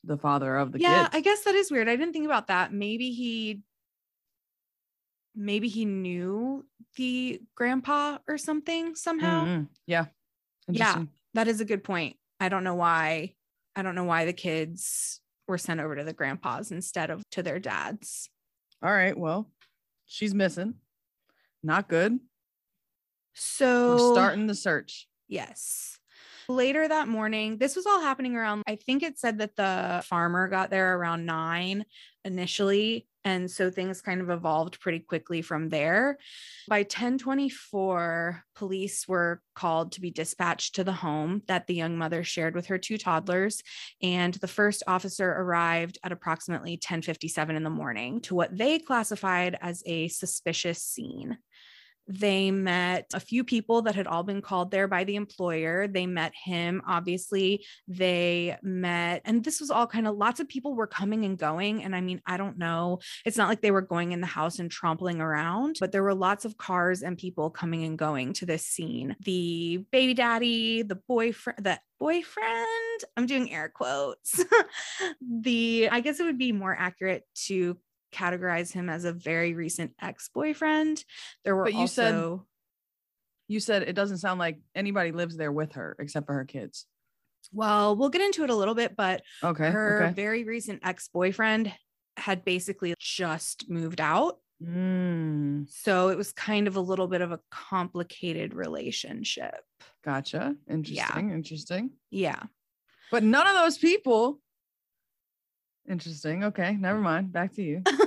The 0.05 0.17
father 0.17 0.57
of 0.57 0.71
the 0.71 0.79
yeah, 0.79 1.03
kids. 1.03 1.15
I 1.15 1.21
guess 1.21 1.43
that 1.43 1.55
is 1.55 1.71
weird. 1.71 1.89
I 1.89 1.95
didn't 1.95 2.13
think 2.13 2.25
about 2.25 2.47
that. 2.47 2.73
Maybe 2.73 3.11
he 3.11 3.61
maybe 5.35 5.67
he 5.67 5.85
knew 5.85 6.65
the 6.95 7.41
grandpa 7.55 8.19
or 8.27 8.37
something 8.37 8.95
somehow. 8.95 9.45
Mhm. 9.45 9.67
Yeah. 9.85 10.05
Yeah. 10.67 11.03
That 11.33 11.47
is 11.47 11.59
a 11.59 11.65
good 11.65 11.83
point. 11.83 12.15
I 12.39 12.49
don't 12.49 12.63
know 12.63 12.75
why. 12.75 13.35
I 13.75 13.81
don't 13.81 13.95
know 13.95 14.05
why 14.05 14.25
the 14.25 14.33
kids 14.33 15.19
were 15.47 15.57
sent 15.57 15.79
over 15.81 15.95
to 15.95 16.03
the 16.03 16.13
grandpas 16.13 16.71
instead 16.71 17.09
of 17.09 17.21
to 17.31 17.43
their 17.43 17.59
dads. 17.59 18.29
All 18.81 18.91
right. 18.91 19.17
Well, 19.17 19.51
she's 20.05 20.33
missing. 20.33 20.75
Not 21.61 21.89
good. 21.89 22.19
So 23.33 23.89
We're 23.89 24.13
starting 24.13 24.47
the 24.47 24.55
search. 24.55 25.07
Yes. 25.27 25.99
Later 26.47 26.87
that 26.87 27.07
morning, 27.07 27.57
this 27.57 27.75
was 27.75 27.85
all 27.85 28.01
happening 28.01 28.35
around, 28.35 28.63
I 28.67 28.75
think 28.75 29.03
it 29.03 29.17
said 29.17 29.39
that 29.39 29.55
the 29.55 30.03
farmer 30.05 30.47
got 30.47 30.69
there 30.69 30.97
around 30.97 31.25
nine 31.25 31.85
initially. 32.23 33.07
And 33.23 33.49
so 33.49 33.71
things 33.71 34.01
kind 34.01 34.21
of 34.21 34.29
evolved 34.29 34.79
pretty 34.79 34.99
quickly 34.99 35.41
from 35.41 35.69
there. 35.69 36.19
By 36.67 36.79
1024, 36.81 38.43
police 38.55 39.07
were 39.07 39.41
called 39.55 39.93
to 39.93 40.01
be 40.01 40.11
dispatched 40.11 40.75
to 40.75 40.83
the 40.83 40.93
home 40.93 41.41
that 41.47 41.65
the 41.65 41.73
young 41.73 41.97
mother 41.97 42.23
shared 42.23 42.53
with 42.53 42.67
her 42.67 42.77
two 42.77 42.99
toddlers. 42.99 43.63
And 44.01 44.35
the 44.35 44.47
first 44.47 44.83
officer 44.85 45.27
arrived 45.27 45.97
at 46.03 46.11
approximately 46.11 46.73
1057 46.73 47.55
in 47.55 47.63
the 47.63 47.69
morning 47.71 48.21
to 48.21 48.35
what 48.35 48.55
they 48.55 48.77
classified 48.77 49.57
as 49.59 49.81
a 49.87 50.07
suspicious 50.09 50.83
scene. 50.83 51.39
They 52.07 52.51
met 52.51 53.11
a 53.13 53.19
few 53.19 53.43
people 53.43 53.81
that 53.83 53.95
had 53.95 54.07
all 54.07 54.23
been 54.23 54.41
called 54.41 54.71
there 54.71 54.87
by 54.87 55.03
the 55.03 55.15
employer. 55.15 55.87
They 55.87 56.05
met 56.05 56.33
him, 56.35 56.81
obviously. 56.87 57.65
They 57.87 58.57
met, 58.61 59.21
and 59.25 59.43
this 59.43 59.59
was 59.59 59.71
all 59.71 59.87
kind 59.87 60.07
of 60.07 60.15
lots 60.15 60.39
of 60.39 60.47
people 60.47 60.75
were 60.75 60.87
coming 60.87 61.25
and 61.25 61.37
going. 61.37 61.83
And 61.83 61.95
I 61.95 62.01
mean, 62.01 62.21
I 62.25 62.37
don't 62.37 62.57
know. 62.57 62.99
It's 63.25 63.37
not 63.37 63.49
like 63.49 63.61
they 63.61 63.71
were 63.71 63.81
going 63.81 64.11
in 64.11 64.21
the 64.21 64.27
house 64.27 64.59
and 64.59 64.69
trampling 64.69 65.19
around, 65.19 65.77
but 65.79 65.91
there 65.91 66.03
were 66.03 66.13
lots 66.13 66.45
of 66.45 66.57
cars 66.57 67.01
and 67.01 67.17
people 67.17 67.49
coming 67.49 67.83
and 67.83 67.97
going 67.97 68.33
to 68.33 68.45
this 68.45 68.65
scene. 68.65 69.15
The 69.23 69.85
baby 69.91 70.13
daddy, 70.13 70.83
the 70.83 70.95
boyfriend, 70.95 71.65
the 71.65 71.79
boyfriend, 71.99 73.03
I'm 73.17 73.25
doing 73.25 73.51
air 73.51 73.69
quotes. 73.73 74.43
the, 75.21 75.89
I 75.91 76.01
guess 76.01 76.19
it 76.19 76.25
would 76.25 76.37
be 76.37 76.51
more 76.51 76.75
accurate 76.77 77.23
to 77.45 77.77
categorize 78.15 78.71
him 78.71 78.89
as 78.89 79.03
a 79.05 79.11
very 79.13 79.53
recent 79.53 79.91
ex-boyfriend. 80.01 81.03
There 81.43 81.55
were 81.55 81.65
But 81.65 81.73
you 81.73 81.87
said- 81.87 82.13
also 82.15 82.47
You 83.47 83.59
said 83.59 83.83
it 83.83 83.93
doesn't 83.93 84.17
sound 84.19 84.39
like 84.39 84.59
anybody 84.73 85.11
lives 85.11 85.37
there 85.37 85.51
with 85.51 85.73
her 85.73 85.95
except 85.99 86.25
for 86.25 86.33
her 86.33 86.45
kids. 86.45 86.85
well, 87.51 87.95
we'll 87.95 88.09
get 88.09 88.21
into 88.21 88.43
it 88.43 88.49
a 88.49 88.55
little 88.55 88.73
bit, 88.73 88.95
but 88.95 89.21
Okay. 89.43 89.69
her 89.69 90.03
okay. 90.05 90.13
very 90.13 90.43
recent 90.43 90.79
ex-boyfriend 90.83 91.71
had 92.17 92.43
basically 92.43 92.95
just 92.97 93.69
moved 93.69 94.01
out. 94.01 94.39
Mm, 94.63 95.69
So 95.69 96.09
it 96.09 96.17
was 96.17 96.31
kind 96.33 96.65
of 96.67 96.75
a 96.75 96.81
little 96.81 97.07
bit 97.07 97.21
of 97.21 97.31
a 97.31 97.39
complicated 97.51 98.53
relationship. 98.55 99.53
gotcha. 100.03 100.55
Interesting. 100.67 101.29
Interesting. 101.31 101.91
Yeah. 102.09 102.41
But 103.11 103.21
none 103.23 103.45
of 103.45 103.53
those 103.55 103.77
people. 103.77 104.39
Interesting. 105.87 106.45
Okay. 106.45 106.75
Never 106.75 106.99
mind. 106.99 107.31
Back 107.31 107.53
to 107.55 107.61
you. 107.63 107.83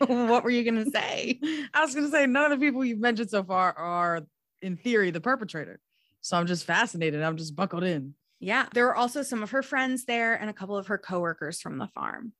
what 0.06 0.44
were 0.44 0.50
you 0.50 0.64
going 0.64 0.84
to 0.84 0.90
say? 0.90 1.38
I 1.74 1.82
was 1.82 1.94
going 1.94 2.06
to 2.06 2.10
say 2.10 2.26
none 2.26 2.50
of 2.50 2.58
the 2.58 2.64
people 2.64 2.84
you've 2.84 3.00
mentioned 3.00 3.30
so 3.30 3.44
far 3.44 3.72
are, 3.72 4.22
in 4.62 4.76
theory, 4.76 5.10
the 5.10 5.20
perpetrator. 5.20 5.78
So 6.22 6.36
I'm 6.36 6.46
just 6.46 6.64
fascinated. 6.64 7.22
I'm 7.22 7.36
just 7.36 7.54
buckled 7.54 7.84
in. 7.84 8.14
Yeah, 8.38 8.66
there 8.72 8.86
were 8.86 8.96
also 8.96 9.22
some 9.22 9.42
of 9.42 9.50
her 9.50 9.62
friends 9.62 10.06
there 10.06 10.34
and 10.34 10.48
a 10.48 10.54
couple 10.54 10.78
of 10.78 10.86
her 10.86 10.96
coworkers 10.96 11.60
from 11.60 11.76
the 11.76 11.88
farm. 11.88 12.32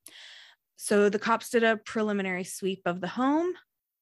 So 0.77 1.11
the 1.11 1.19
cops 1.19 1.51
did 1.51 1.63
a 1.63 1.77
preliminary 1.77 2.45
sweep 2.45 2.81
of 2.87 3.03
the 3.03 3.09
home 3.09 3.53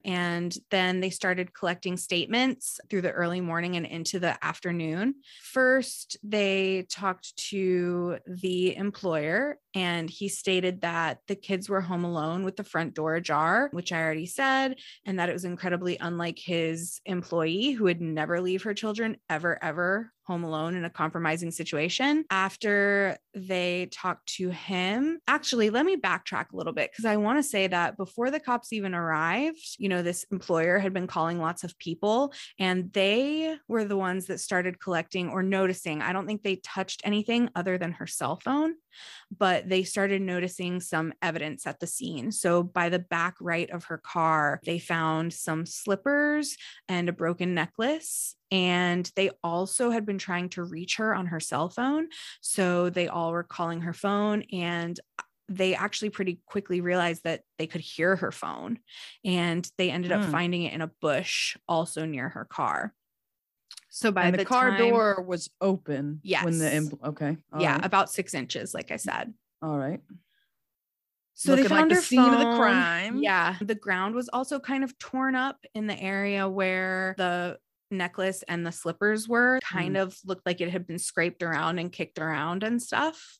and 0.05 0.55
then 0.71 0.99
they 0.99 1.09
started 1.09 1.53
collecting 1.53 1.97
statements 1.97 2.79
through 2.89 3.01
the 3.01 3.11
early 3.11 3.41
morning 3.41 3.75
and 3.75 3.85
into 3.85 4.19
the 4.19 4.43
afternoon. 4.43 5.15
First, 5.41 6.17
they 6.23 6.85
talked 6.89 7.35
to 7.49 8.17
the 8.25 8.75
employer 8.75 9.57
and 9.75 10.09
he 10.09 10.29
stated 10.29 10.81
that 10.81 11.19
the 11.27 11.35
kids 11.35 11.69
were 11.69 11.81
home 11.81 12.03
alone 12.03 12.43
with 12.43 12.55
the 12.55 12.63
front 12.63 12.93
door 12.93 13.15
ajar, 13.15 13.69
which 13.71 13.91
I 13.91 14.01
already 14.01 14.25
said, 14.25 14.77
and 15.05 15.19
that 15.19 15.29
it 15.29 15.33
was 15.33 15.45
incredibly 15.45 15.97
unlike 15.99 16.39
his 16.39 17.01
employee 17.05 17.71
who 17.71 17.83
would 17.83 18.01
never 18.01 18.41
leave 18.41 18.63
her 18.63 18.73
children 18.73 19.17
ever, 19.29 19.63
ever 19.63 20.11
home 20.29 20.43
alone 20.43 20.75
in 20.75 20.85
a 20.85 20.89
compromising 20.89 21.49
situation. 21.49 22.23
After 22.29 23.17
they 23.47 23.87
talked 23.91 24.27
to 24.37 24.49
him, 24.49 25.19
actually, 25.27 25.69
let 25.69 25.85
me 25.85 25.95
backtrack 25.95 26.51
a 26.51 26.55
little 26.55 26.73
bit 26.73 26.91
because 26.91 27.05
I 27.05 27.17
want 27.17 27.39
to 27.39 27.43
say 27.43 27.67
that 27.67 27.97
before 27.97 28.31
the 28.31 28.39
cops 28.39 28.73
even 28.73 28.93
arrived, 28.93 29.75
you 29.77 29.89
know, 29.89 30.01
this 30.01 30.25
employer 30.31 30.79
had 30.79 30.93
been 30.93 31.07
calling 31.07 31.39
lots 31.39 31.63
of 31.63 31.77
people 31.77 32.33
and 32.59 32.91
they 32.93 33.57
were 33.67 33.85
the 33.85 33.97
ones 33.97 34.27
that 34.27 34.39
started 34.39 34.79
collecting 34.79 35.29
or 35.29 35.43
noticing. 35.43 36.01
I 36.01 36.13
don't 36.13 36.27
think 36.27 36.43
they 36.43 36.57
touched 36.57 37.01
anything 37.03 37.49
other 37.55 37.77
than 37.77 37.93
her 37.93 38.07
cell 38.07 38.37
phone, 38.43 38.75
but 39.35 39.69
they 39.69 39.83
started 39.83 40.21
noticing 40.21 40.79
some 40.79 41.13
evidence 41.21 41.65
at 41.67 41.79
the 41.79 41.87
scene. 41.87 42.31
So 42.31 42.63
by 42.63 42.89
the 42.89 42.99
back 42.99 43.35
right 43.39 43.69
of 43.69 43.85
her 43.85 43.97
car, 43.97 44.59
they 44.65 44.79
found 44.79 45.33
some 45.33 45.65
slippers 45.65 46.57
and 46.87 47.09
a 47.09 47.13
broken 47.13 47.53
necklace. 47.53 48.35
And 48.51 49.09
they 49.15 49.29
also 49.43 49.91
had 49.91 50.07
been 50.07 50.17
trying 50.17 50.49
to 50.49 50.63
reach 50.63 50.97
her 50.97 51.13
on 51.13 51.27
her 51.27 51.39
cell 51.39 51.69
phone. 51.69 52.07
So 52.41 52.89
they 52.89 53.07
all 53.07 53.28
were 53.31 53.43
calling 53.43 53.81
her 53.81 53.93
phone 53.93 54.43
and 54.51 54.99
they 55.47 55.73
actually 55.73 56.09
pretty 56.11 56.39
quickly 56.45 56.79
realized 56.79 57.23
that 57.23 57.41
they 57.57 57.65
could 57.67 57.81
hear 57.81 58.15
her 58.17 58.31
phone 58.31 58.77
and 59.25 59.69
they 59.77 59.89
ended 59.89 60.11
up 60.11 60.23
Hmm. 60.25 60.31
finding 60.31 60.63
it 60.63 60.73
in 60.73 60.81
a 60.81 60.87
bush 61.01 61.57
also 61.67 62.05
near 62.05 62.29
her 62.29 62.45
car. 62.45 62.93
So 63.89 64.11
by 64.11 64.25
and 64.25 64.37
the, 64.37 64.45
car 64.45 64.69
time- 64.69 64.79
door 64.89 65.21
was 65.21 65.49
open. 65.59 66.21
When 66.43 66.59
the 66.59 66.65
Yes. 66.65 66.83
impl- 66.83 67.03
okay. 67.09 67.37
all 67.51 67.61
yeah, 67.61 67.75
right, 67.77 67.85
about 67.85 68.11
six 68.11 68.35
inches, 68.35 68.73
like 68.75 68.91
I 68.91 68.97
said. 68.97 69.33
All 69.63 69.77
right. 69.77 70.01
So 71.33 71.55
they 71.55 71.63
Looking 71.63 71.75
like 71.75 71.79
found 71.81 71.91
the 71.91 71.95
her 71.95 72.01
scene 72.01 72.19
of 72.19 72.31
the 72.37 72.37
phone. 72.43 72.57
crime. 72.57 73.17
Yeah, 73.23 73.55
the 73.61 73.73
ground 73.75 74.13
was 74.13 74.29
also 74.29 74.59
kind 74.59 74.83
of 74.83 74.97
torn 74.99 75.35
up 75.35 75.65
in 75.73 75.87
the 75.87 75.97
area 75.99 76.47
where 76.49 77.15
the 77.17 77.57
necklace 77.91 78.43
and 78.47 78.65
the 78.65 78.71
slippers 78.71 79.27
were. 79.27 79.59
Kind 79.63 79.95
Mm. 79.95 80.01
of 80.03 80.17
looked 80.25 80.45
like 80.45 80.61
it 80.61 80.69
had 80.69 80.87
been 80.87 80.99
scraped 80.99 81.43
around 81.43 81.79
and 81.79 81.91
kicked 81.91 82.19
around 82.19 82.63
and 82.63 82.81
stuff. 82.81 83.37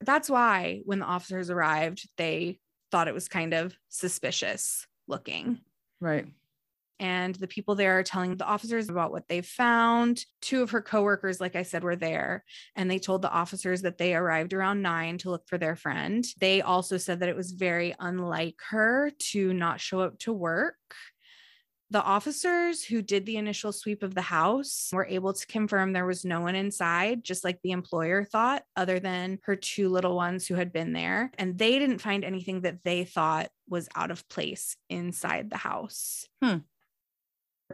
That's 0.00 0.30
why 0.30 0.82
when 0.84 1.00
the 1.00 1.06
officers 1.06 1.50
arrived, 1.50 2.08
they 2.16 2.60
thought 2.90 3.08
it 3.08 3.14
was 3.14 3.28
kind 3.28 3.52
of 3.52 3.74
suspicious 3.88 4.86
looking. 5.06 5.60
Right. 6.00 6.26
And 7.00 7.34
the 7.36 7.46
people 7.46 7.76
there 7.76 7.98
are 7.98 8.02
telling 8.02 8.36
the 8.36 8.44
officers 8.44 8.88
about 8.88 9.12
what 9.12 9.28
they 9.28 9.40
found. 9.40 10.24
Two 10.40 10.62
of 10.62 10.70
her 10.72 10.82
coworkers, 10.82 11.40
like 11.40 11.54
I 11.54 11.62
said, 11.62 11.84
were 11.84 11.94
there 11.94 12.44
and 12.74 12.90
they 12.90 12.98
told 12.98 13.22
the 13.22 13.30
officers 13.30 13.82
that 13.82 13.98
they 13.98 14.14
arrived 14.16 14.52
around 14.52 14.82
nine 14.82 15.16
to 15.18 15.30
look 15.30 15.46
for 15.46 15.58
their 15.58 15.76
friend. 15.76 16.24
They 16.40 16.60
also 16.60 16.96
said 16.96 17.20
that 17.20 17.28
it 17.28 17.36
was 17.36 17.52
very 17.52 17.94
unlike 18.00 18.56
her 18.70 19.12
to 19.30 19.52
not 19.54 19.80
show 19.80 20.00
up 20.00 20.18
to 20.20 20.32
work. 20.32 20.74
The 21.90 22.02
officers 22.02 22.84
who 22.84 23.00
did 23.00 23.24
the 23.24 23.38
initial 23.38 23.72
sweep 23.72 24.02
of 24.02 24.14
the 24.14 24.20
house 24.20 24.90
were 24.92 25.06
able 25.06 25.32
to 25.32 25.46
confirm 25.46 25.92
there 25.92 26.04
was 26.04 26.24
no 26.24 26.42
one 26.42 26.54
inside, 26.54 27.24
just 27.24 27.44
like 27.44 27.60
the 27.62 27.70
employer 27.70 28.24
thought, 28.24 28.62
other 28.76 29.00
than 29.00 29.38
her 29.44 29.56
two 29.56 29.88
little 29.88 30.14
ones 30.14 30.46
who 30.46 30.54
had 30.54 30.70
been 30.70 30.92
there. 30.92 31.30
And 31.38 31.56
they 31.56 31.78
didn't 31.78 32.00
find 32.00 32.24
anything 32.24 32.60
that 32.62 32.84
they 32.84 33.04
thought 33.04 33.48
was 33.68 33.88
out 33.96 34.10
of 34.10 34.28
place 34.28 34.76
inside 34.90 35.48
the 35.48 35.56
house. 35.56 36.26
Hmm. 36.42 36.58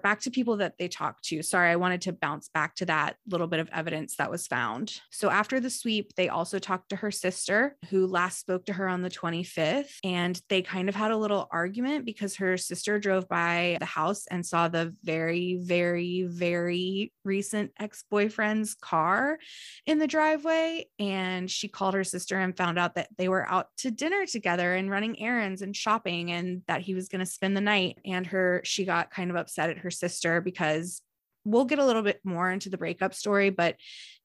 Back 0.03 0.21
to 0.23 0.31
people 0.31 0.57
that 0.57 0.77
they 0.79 0.89
talked 0.89 1.25
to. 1.27 1.43
Sorry, 1.43 1.71
I 1.71 1.77
wanted 1.77 2.03
to 2.03 2.13
bounce 2.13 2.49
back 2.49 2.75
to 2.77 2.87
that 2.87 3.17
little 3.29 3.47
bit 3.47 3.61
of 3.61 3.69
evidence 3.73 4.17
that 4.17 4.31
was 4.31 4.47
found. 4.47 5.01
So 5.11 5.31
after 5.31 5.61
the 5.61 5.71
sweep, 5.71 6.15
they 6.17 6.29
also 6.29 6.59
talked 6.59 6.89
to 6.91 6.97
her 6.97 7.11
sister, 7.11 7.77
who 7.91 8.07
last 8.07 8.41
spoke 8.41 8.67
to 8.67 8.73
her 8.73 8.89
on 8.89 9.03
the 9.03 9.11
25th. 9.11 9.93
And 10.03 10.41
they 10.49 10.63
kind 10.63 10.89
of 10.89 10.95
had 10.95 11.13
a 11.13 11.17
little 11.17 11.49
argument 11.51 12.05
because 12.05 12.37
her 12.37 12.57
sister 12.57 12.99
drove 12.99 13.29
by 13.29 13.77
the 13.79 13.87
house 13.87 14.27
and 14.31 14.45
saw 14.45 14.69
the 14.69 14.95
very, 15.05 15.59
very, 15.63 16.25
very 16.29 17.13
recent 17.25 17.73
ex 17.79 18.05
boyfriend's 18.11 18.75
car 18.75 19.39
in 19.87 19.99
the 19.99 20.07
driveway. 20.07 20.87
And 20.99 21.51
she 21.51 21.69
called 21.69 21.95
her 21.95 22.05
sister 22.05 22.39
and 22.39 22.57
found 22.57 22.79
out 22.79 22.97
that 22.97 23.09
they 23.17 23.29
were 23.29 23.49
out 23.49 23.69
to 23.79 23.91
dinner 23.91 24.27
together 24.27 24.75
and 24.75 24.91
running 24.91 25.21
errands 25.21 25.63
and 25.63 25.75
shopping 25.75 26.33
and 26.33 26.63
that 26.67 26.81
he 26.83 26.95
was 26.95 27.09
going 27.09 27.21
to 27.21 27.27
spend 27.27 27.57
the 27.57 27.61
night. 27.61 27.99
And 28.05 28.27
her, 28.27 28.61
she 28.65 28.85
got 28.85 29.11
kind 29.11 29.31
of 29.31 29.37
upset 29.37 29.71
at 29.71 29.79
her 29.85 29.91
sister 29.91 30.41
because 30.41 31.01
we'll 31.45 31.65
get 31.65 31.79
a 31.79 31.87
little 31.87 32.03
bit 32.03 32.21
more 32.25 32.51
into 32.51 32.71
the 32.71 32.79
breakup 32.79 33.15
story, 33.15 33.51
but 33.51 33.77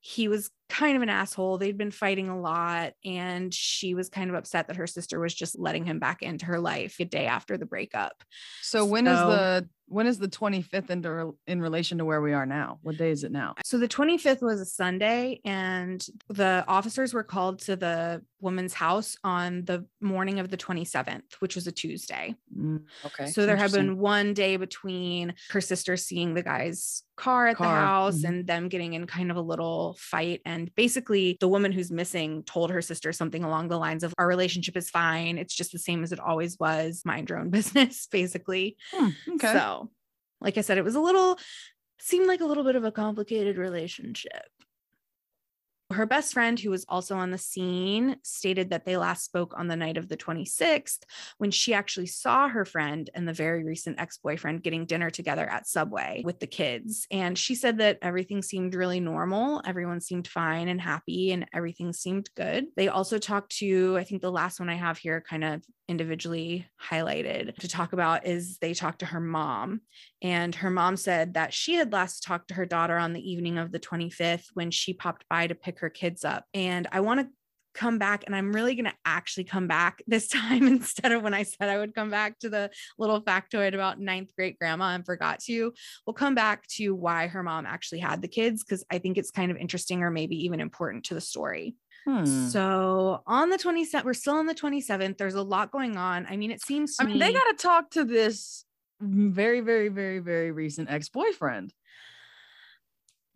he 0.01 0.27
was 0.27 0.49
kind 0.69 0.95
of 0.95 1.01
an 1.03 1.09
asshole. 1.09 1.57
They'd 1.57 1.77
been 1.77 1.91
fighting 1.91 2.29
a 2.29 2.39
lot, 2.39 2.93
and 3.03 3.53
she 3.53 3.95
was 3.95 4.09
kind 4.09 4.29
of 4.29 4.35
upset 4.35 4.67
that 4.67 4.75
her 4.77 4.87
sister 4.87 5.19
was 5.19 5.33
just 5.33 5.57
letting 5.57 5.85
him 5.85 5.99
back 5.99 6.21
into 6.21 6.45
her 6.45 6.59
life 6.59 6.95
a 6.99 7.05
day 7.05 7.25
after 7.25 7.57
the 7.57 7.65
breakup. 7.65 8.23
So 8.61 8.85
when 8.85 9.07
is 9.07 9.17
So- 9.17 9.29
the 9.29 9.69
when 9.91 10.05
is 10.05 10.19
the 10.19 10.27
25th 10.27 10.91
in, 10.91 11.33
in 11.47 11.59
relation 11.63 11.97
to 11.97 12.05
where 12.05 12.21
we 12.21 12.31
are 12.31 12.45
now? 12.45 12.77
What 12.83 12.97
day 12.97 13.09
is 13.09 13.23
it 13.23 13.31
now? 13.31 13.55
So 13.65 13.79
the 13.79 13.87
25th 13.87 14.43
was 14.43 14.61
a 14.61 14.65
Sunday, 14.65 15.41
and 15.43 16.05
the 16.29 16.63
officers 16.67 17.11
were 17.11 17.23
called 17.23 17.57
to 17.61 17.75
the 17.75 18.21
woman's 18.39 18.75
house 18.75 19.17
on 19.23 19.65
the 19.65 19.87
morning 19.99 20.37
of 20.39 20.51
the 20.51 20.57
27th, 20.57 21.33
which 21.39 21.55
was 21.55 21.65
a 21.65 21.71
Tuesday. 21.71 22.35
Mm, 22.55 22.83
okay. 23.03 23.25
So 23.31 23.47
there 23.47 23.57
had 23.57 23.71
been 23.71 23.97
one 23.97 24.35
day 24.35 24.57
between 24.57 25.33
her 25.49 25.59
sister 25.59 25.97
seeing 25.97 26.35
the 26.35 26.43
guy's 26.43 27.01
car 27.19 27.47
at 27.47 27.57
the 27.57 27.63
Car, 27.63 27.85
house 27.85 28.19
mhm. 28.19 28.29
and 28.29 28.47
them 28.47 28.69
getting 28.69 28.93
in 28.93 29.05
kind 29.05 29.29
of 29.29 29.37
a 29.37 29.41
little 29.41 29.95
fight. 29.99 30.41
And 30.45 30.73
basically, 30.75 31.37
the 31.39 31.47
woman 31.47 31.71
who's 31.71 31.91
missing 31.91 32.43
told 32.43 32.71
her 32.71 32.81
sister 32.81 33.11
something 33.13 33.43
along 33.43 33.67
the 33.67 33.77
lines 33.77 34.03
of, 34.03 34.13
Our 34.17 34.27
relationship 34.27 34.77
is 34.77 34.89
fine. 34.89 35.37
It's 35.37 35.53
just 35.53 35.71
the 35.71 35.79
same 35.79 36.03
as 36.03 36.11
it 36.11 36.19
always 36.19 36.57
was. 36.59 37.03
Mind 37.05 37.29
your 37.29 37.39
own 37.39 37.49
business, 37.59 38.07
basically. 38.07 38.77
Hmm, 38.91 39.09
okay. 39.35 39.53
So, 39.53 39.89
like 40.41 40.57
I 40.57 40.61
said, 40.61 40.77
it 40.77 40.83
was 40.83 40.95
a 40.95 41.01
little, 41.01 41.37
seemed 41.99 42.27
like 42.27 42.41
a 42.41 42.45
little 42.45 42.63
bit 42.63 42.75
of 42.75 42.85
a 42.85 42.91
complicated 42.91 43.57
relationship. 43.57 44.47
Her 45.91 46.05
best 46.05 46.33
friend, 46.33 46.59
who 46.59 46.69
was 46.69 46.85
also 46.87 47.15
on 47.15 47.31
the 47.31 47.37
scene, 47.39 48.17
stated 48.23 48.69
that 48.69 48.85
they 48.85 48.95
last 48.95 49.25
spoke 49.25 49.55
on 49.57 49.67
the 49.67 49.75
night 49.75 49.97
of 49.97 50.07
the 50.07 50.17
26th 50.17 50.99
when 51.39 51.49
she 51.49 51.73
actually 51.73 52.05
saw 52.05 52.47
her 52.47 52.63
friend 52.63 53.09
and 53.15 53.27
the 53.27 53.33
very 53.33 53.63
recent 53.63 53.99
ex 53.99 54.17
boyfriend 54.17 54.61
getting 54.61 54.85
dinner 54.85 55.09
together 55.09 55.49
at 55.49 55.67
Subway 55.67 56.21
with 56.23 56.39
the 56.39 56.47
kids. 56.47 57.07
And 57.09 57.35
she 57.35 57.55
said 57.55 57.79
that 57.79 57.97
everything 58.03 58.43
seemed 58.43 58.75
really 58.75 58.99
normal. 58.99 59.63
Everyone 59.65 59.99
seemed 59.99 60.27
fine 60.27 60.67
and 60.67 60.79
happy, 60.79 61.31
and 61.31 61.47
everything 61.53 61.91
seemed 61.91 62.29
good. 62.35 62.67
They 62.75 62.87
also 62.87 63.17
talked 63.17 63.57
to, 63.57 63.97
I 63.97 64.03
think 64.03 64.21
the 64.21 64.31
last 64.31 64.59
one 64.59 64.69
I 64.69 64.75
have 64.75 64.99
here 64.99 65.23
kind 65.27 65.43
of 65.43 65.63
individually 65.87 66.67
highlighted 66.79 67.55
to 67.55 67.67
talk 67.67 67.93
about 67.93 68.27
is 68.27 68.59
they 68.59 68.75
talked 68.75 68.99
to 68.99 69.07
her 69.07 69.19
mom. 69.19 69.81
And 70.21 70.53
her 70.55 70.69
mom 70.69 70.97
said 70.97 71.35
that 71.35 71.53
she 71.53 71.75
had 71.75 71.93
last 71.93 72.23
talked 72.23 72.49
to 72.49 72.53
her 72.55 72.65
daughter 72.65 72.97
on 72.97 73.13
the 73.13 73.31
evening 73.31 73.57
of 73.57 73.71
the 73.71 73.79
25th 73.79 74.45
when 74.53 74.71
she 74.71 74.93
popped 74.93 75.25
by 75.29 75.47
to 75.47 75.55
pick 75.55 75.79
her 75.79 75.89
kids 75.89 76.25
up. 76.25 76.45
And 76.53 76.87
I 76.91 76.99
want 76.99 77.21
to 77.21 77.27
come 77.73 77.97
back 77.97 78.23
and 78.25 78.35
I'm 78.35 78.51
really 78.51 78.75
going 78.75 78.85
to 78.85 78.93
actually 79.05 79.45
come 79.45 79.67
back 79.67 80.03
this 80.07 80.27
time 80.27 80.67
instead 80.67 81.11
of 81.11 81.23
when 81.23 81.33
I 81.33 81.43
said 81.43 81.69
I 81.69 81.77
would 81.77 81.95
come 81.95 82.09
back 82.09 82.39
to 82.39 82.49
the 82.49 82.69
little 82.97 83.21
factoid 83.21 83.73
about 83.73 83.99
ninth 83.99 84.31
great 84.35 84.59
grandma 84.59 84.95
and 84.95 85.05
forgot 85.05 85.39
to. 85.45 85.73
We'll 86.05 86.13
come 86.13 86.35
back 86.35 86.67
to 86.75 86.93
why 86.93 87.27
her 87.27 87.43
mom 87.43 87.65
actually 87.65 87.99
had 87.99 88.21
the 88.21 88.27
kids 88.27 88.63
because 88.63 88.83
I 88.91 88.97
think 88.97 89.17
it's 89.17 89.31
kind 89.31 89.51
of 89.51 89.57
interesting 89.57 90.03
or 90.03 90.11
maybe 90.11 90.35
even 90.45 90.59
important 90.59 91.05
to 91.05 91.13
the 91.13 91.21
story. 91.21 91.75
Hmm. 92.05 92.25
So 92.25 93.21
on 93.27 93.49
the 93.49 93.57
27th, 93.57 94.05
we're 94.05 94.13
still 94.13 94.35
on 94.35 94.47
the 94.47 94.55
27th. 94.55 95.17
There's 95.17 95.35
a 95.35 95.43
lot 95.43 95.71
going 95.71 95.97
on. 95.97 96.25
I 96.29 96.37
mean, 96.37 96.51
it 96.51 96.61
seems 96.61 96.95
to 96.95 97.03
I 97.03 97.07
mean, 97.07 97.19
they 97.19 97.33
got 97.33 97.49
to 97.49 97.55
talk 97.55 97.91
to 97.91 98.05
this 98.05 98.65
very, 98.99 99.61
very, 99.61 99.89
very, 99.89 100.19
very 100.19 100.51
recent 100.51 100.89
ex 100.89 101.09
boyfriend. 101.09 101.73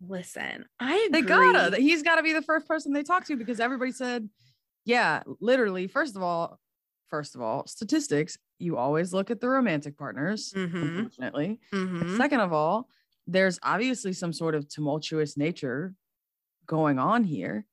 listen. 0.06 0.66
I 0.80 1.08
They 1.10 1.22
gotta. 1.22 1.76
He's 1.76 2.02
got 2.02 2.16
to 2.16 2.22
be 2.22 2.32
the 2.32 2.42
first 2.42 2.66
person 2.68 2.92
they 2.92 3.02
talk 3.02 3.24
to 3.26 3.36
because 3.36 3.60
everybody 3.60 3.92
said, 3.92 4.28
yeah, 4.84 5.22
literally. 5.40 5.86
First 5.86 6.14
of 6.16 6.22
all, 6.22 6.58
first 7.08 7.34
of 7.34 7.40
all, 7.40 7.66
statistics. 7.66 8.36
You 8.58 8.76
always 8.76 9.12
look 9.12 9.30
at 9.30 9.40
the 9.40 9.48
romantic 9.48 9.96
partners. 9.96 10.52
Mhm. 10.54 10.74
Unfortunately. 10.98 11.58
Mhm. 11.72 12.16
Second 12.16 12.40
of 12.40 12.52
all, 12.52 12.88
there's 13.26 13.58
obviously 13.62 14.12
some 14.12 14.32
sort 14.32 14.54
of 14.54 14.68
tumultuous 14.68 15.36
nature 15.36 15.94
going 16.66 16.98
on 16.98 17.24
here. 17.24 17.66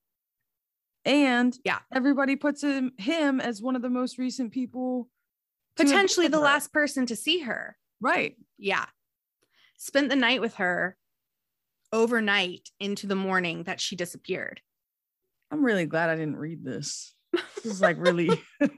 And 1.04 1.58
Yeah. 1.66 1.80
everybody 1.92 2.36
puts 2.36 2.62
him 2.64 2.94
him 2.98 3.42
as 3.42 3.62
one 3.62 3.76
of 3.76 3.82
the 3.82 3.90
most 3.90 4.18
recent 4.18 4.52
people 4.54 5.10
to 5.76 5.84
have 5.84 5.88
been 5.88 5.88
Potentially 5.88 6.28
the 6.28 6.40
last 6.40 6.72
person 6.72 7.06
to 7.08 7.16
see 7.16 7.40
her. 7.40 7.78
Right. 8.02 8.36
Yeah. 8.58 8.86
Spent 9.78 10.10
the 10.10 10.16
night 10.16 10.42
with 10.42 10.56
her 10.56 10.98
overnight 11.94 12.70
into 12.80 13.08
the 13.08 13.16
morning 13.16 13.64
that 13.64 13.82
she 13.82 13.96
disappeared. 13.96 14.62
I'm 15.52 15.64
really 15.64 15.86
glad 15.86 16.10
I 16.10 16.16
didn't 16.16 16.38
read 16.38 16.64
this. 16.64 17.14
This 17.34 17.66
is 17.66 17.82
like 17.82 17.98
really 18.00 18.30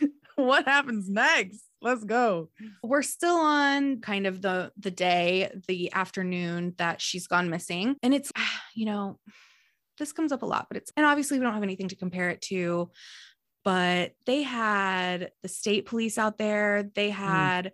what 0.36 0.66
happens 0.66 1.08
next? 1.08 1.62
Let's 1.82 2.04
go. 2.04 2.50
We're 2.82 3.02
still 3.02 3.36
on 3.36 4.00
kind 4.00 4.26
of 4.26 4.42
the 4.42 4.72
the 4.78 4.90
day, 4.90 5.50
the 5.66 5.92
afternoon 5.92 6.74
that 6.78 7.00
she's 7.00 7.26
gone 7.26 7.50
missing. 7.50 7.96
And 8.02 8.14
it's 8.14 8.32
you 8.74 8.86
know, 8.86 9.18
this 9.98 10.12
comes 10.12 10.32
up 10.32 10.42
a 10.42 10.46
lot, 10.46 10.66
but 10.68 10.76
it's 10.76 10.92
and 10.96 11.06
obviously 11.06 11.38
we 11.38 11.44
don't 11.44 11.54
have 11.54 11.62
anything 11.62 11.88
to 11.88 11.96
compare 11.96 12.30
it 12.30 12.42
to. 12.42 12.90
But 13.64 14.14
they 14.26 14.42
had 14.42 15.32
the 15.42 15.48
state 15.48 15.86
police 15.86 16.16
out 16.18 16.38
there. 16.38 16.82
They 16.94 17.10
had 17.10 17.72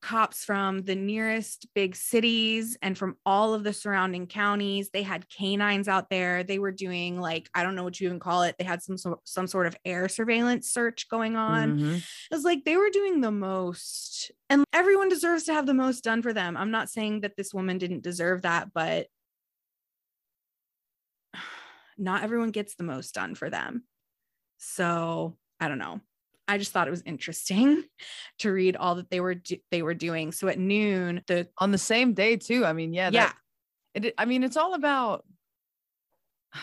cops 0.00 0.44
from 0.44 0.82
the 0.82 0.94
nearest 0.94 1.66
big 1.74 1.96
cities 1.96 2.76
and 2.82 2.96
from 2.96 3.16
all 3.26 3.52
of 3.52 3.64
the 3.64 3.72
surrounding 3.72 4.28
counties. 4.28 4.90
They 4.90 5.02
had 5.02 5.28
canines 5.28 5.88
out 5.88 6.08
there. 6.08 6.44
They 6.44 6.58
were 6.60 6.70
doing 6.72 7.18
like 7.20 7.50
I 7.54 7.62
don't 7.64 7.74
know 7.74 7.82
what 7.84 8.00
you 8.00 8.06
even 8.06 8.20
call 8.20 8.42
it. 8.42 8.56
They 8.58 8.64
had 8.64 8.82
some 8.82 8.96
sort 8.96 9.20
some 9.24 9.46
sort 9.48 9.66
of 9.66 9.76
air 9.84 10.08
surveillance 10.08 10.70
search 10.70 11.08
going 11.08 11.36
on. 11.36 11.74
Mhm. 11.74 11.96
It 11.98 12.34
was 12.34 12.44
like 12.44 12.64
they 12.64 12.76
were 12.76 12.90
doing 12.90 13.20
the 13.20 13.32
most, 13.32 14.30
and 14.48 14.64
everyone 14.72 15.08
deserves 15.08 15.44
to 15.44 15.52
have 15.52 15.66
the 15.66 15.74
most 15.74 16.04
done 16.04 16.22
for 16.22 16.32
them. 16.32 16.56
I'm 16.56 16.70
not 16.70 16.90
saying 16.90 17.20
that 17.22 17.36
this 17.36 17.52
woman 17.52 17.78
didn't 17.78 18.02
deserve 18.02 18.42
that, 18.42 18.72
but 18.72 19.08
not 21.98 22.22
everyone 22.22 22.50
gets 22.50 22.74
the 22.74 22.84
most 22.84 23.14
done 23.14 23.34
for 23.34 23.50
them. 23.50 23.84
So 24.58 25.36
I 25.60 25.68
don't 25.68 25.78
know. 25.78 26.00
I 26.46 26.56
just 26.58 26.72
thought 26.72 26.88
it 26.88 26.90
was 26.92 27.02
interesting 27.04 27.84
to 28.38 28.50
read 28.50 28.76
all 28.76 28.94
that 28.96 29.10
they 29.10 29.20
were 29.20 29.34
do- 29.34 29.58
they 29.70 29.82
were 29.82 29.94
doing. 29.94 30.32
So 30.32 30.48
at 30.48 30.58
noon, 30.58 31.22
the 31.26 31.48
On 31.58 31.70
the 31.70 31.78
same 31.78 32.14
day 32.14 32.36
too. 32.36 32.64
I 32.64 32.72
mean, 32.72 32.92
yeah, 32.92 33.10
yeah, 33.12 33.32
that- 33.94 34.04
it, 34.06 34.14
I 34.18 34.24
mean, 34.26 34.42
it's 34.44 34.56
all 34.56 34.74
about 34.74 35.24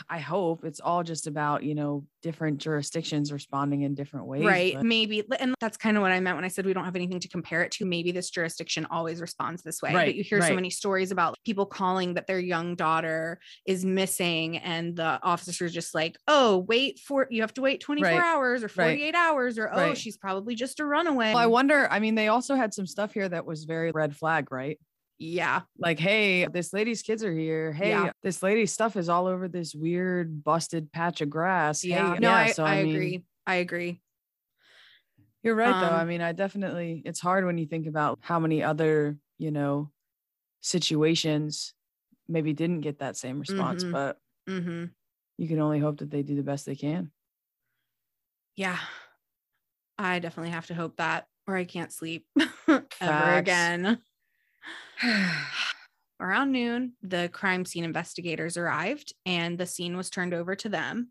I 0.10 0.20
hope 0.20 0.64
it's 0.66 0.80
all 0.80 1.04
just 1.04 1.28
about, 1.28 1.64
you 1.64 1.76
know, 1.76 2.06
different 2.24 2.58
jurisdictions 2.58 3.32
responding 3.32 3.84
in 3.84 3.94
different 3.94 4.26
ways. 4.26 4.44
right 4.44 4.74
but- 4.74 4.84
maybe 4.84 5.24
and 5.40 5.54
that's 5.60 5.78
kind 5.78 5.96
of 5.96 6.02
what 6.02 6.12
i 6.12 6.20
meant 6.20 6.36
when 6.36 6.44
i 6.44 6.48
said 6.48 6.66
we 6.66 6.74
don't 6.74 6.84
have 6.86 6.96
anything 6.96 7.20
to 7.20 7.28
compare 7.28 7.62
it 7.62 7.70
to 7.72 7.86
maybe 7.86 8.12
this 8.12 8.32
jurisdiction 8.32 8.88
always 8.90 9.22
responds 9.22 9.62
this 9.62 9.80
way 9.80 9.94
Right, 9.94 10.06
but 10.08 10.16
you 10.16 10.24
hear 10.24 10.42
so 10.42 10.56
many 10.56 10.72
stories 10.72 11.12
about 11.12 11.36
people 11.46 11.68
calling 11.68 12.16
that 12.16 12.26
their 12.26 12.40
young 12.40 12.74
daughter 12.76 13.40
is 13.68 13.86
missing 13.86 14.58
and 14.58 14.96
the 14.96 15.20
officers 15.22 15.72
just 15.72 15.94
like 15.94 16.18
oh 16.28 16.66
wait 16.68 16.98
for 16.98 17.28
you 17.30 17.42
have 17.42 17.54
to 17.54 17.62
wait 17.62 17.80
24 17.82 18.10
Right, 18.10 18.20
hours 18.24 18.64
or 18.64 18.68
right, 18.76 18.98
48 18.98 19.14
hours 19.16 19.60
or 19.60 19.70
oh 19.72 19.78
right. 19.78 19.98
she's 19.98 20.18
probably 20.18 20.56
just 20.56 20.80
a 20.80 20.86
runaway 20.86 21.28
Well, 21.32 21.38
I 21.44 21.46
wonder, 21.46 21.88
I 21.92 22.00
mean, 22.00 22.16
they 22.16 22.30
also 22.30 22.56
had 22.56 22.74
some 22.74 22.88
stuff 22.88 23.14
here 23.14 23.30
that 23.30 23.46
was 23.46 23.66
very 23.66 23.92
red 23.92 24.16
flag, 24.16 24.52
right? 24.52 24.80
Yeah 25.18 25.62
Like, 25.78 26.00
hey, 26.00 26.48
this 26.48 26.74
lady's 26.74 27.02
kids 27.02 27.24
are 27.24 27.34
here. 27.34 27.72
Hey, 27.74 27.90
Yeah. 27.90 28.12
this 28.24 28.42
lady's 28.42 28.72
stuff 28.72 28.96
is 28.96 29.10
all 29.10 29.28
over 29.28 29.48
this 29.48 29.74
weird 29.76 30.44
busted 30.44 30.92
patch 30.92 31.22
of 31.22 31.30
grass. 31.30 31.84
yeah 31.84 32.14
Hey, 32.14 32.20
no 32.20 32.32
i, 32.34 32.48
so 32.48 32.64
I, 32.66 32.78
mean, 32.78 32.96
agree 32.96 33.24
i 33.48 33.56
agree 33.56 34.02
You're 35.44 35.56
right, 35.56 35.78
though. 35.78 35.94
I 35.94 36.02
Um, 36.02 36.08
mean, 36.08 36.22
I 36.22 36.32
definitely, 36.32 37.02
it's 37.06 37.20
hard 37.20 37.46
when 37.46 37.58
you 37.58 37.66
think 37.68 37.88
about 37.88 38.18
how 38.22 38.40
many 38.40 38.64
other, 38.64 39.18
you 39.38 39.52
know, 39.52 39.92
situations 40.62 41.74
maybe 42.28 42.54
didn't 42.54 42.82
get 42.82 43.00
that 43.00 43.18
same 43.18 43.40
response, 43.40 43.84
Mhm. 43.84 43.92
but 43.92 44.18
hmm 44.48 44.86
you 45.38 45.48
can 45.48 45.60
only 45.60 45.80
hope 45.80 45.98
that 45.98 46.10
they 46.10 46.24
do 46.24 46.36
the 46.36 46.44
best 46.44 46.66
they 46.66 46.76
can. 46.76 47.12
yeah 48.56 48.80
i 49.98 50.20
definitely 50.20 50.52
have 50.52 50.68
to 50.68 50.74
hope 50.76 50.98
that 50.98 51.28
or 51.48 51.56
i 51.56 51.64
can't 51.64 51.92
sleep 51.94 52.28
ever 53.02 53.34
again 53.34 54.02
Around 56.20 56.52
noon, 56.52 56.94
the 57.02 57.30
crime 57.34 57.66
scene 57.66 57.84
investigators 57.84 58.58
arrived 58.58 59.14
and 59.26 59.58
the 59.58 59.66
scene 59.66 59.98
was 59.98 60.10
turned 60.10 60.34
over 60.34 60.56
to 60.56 60.70
them. 60.70 61.10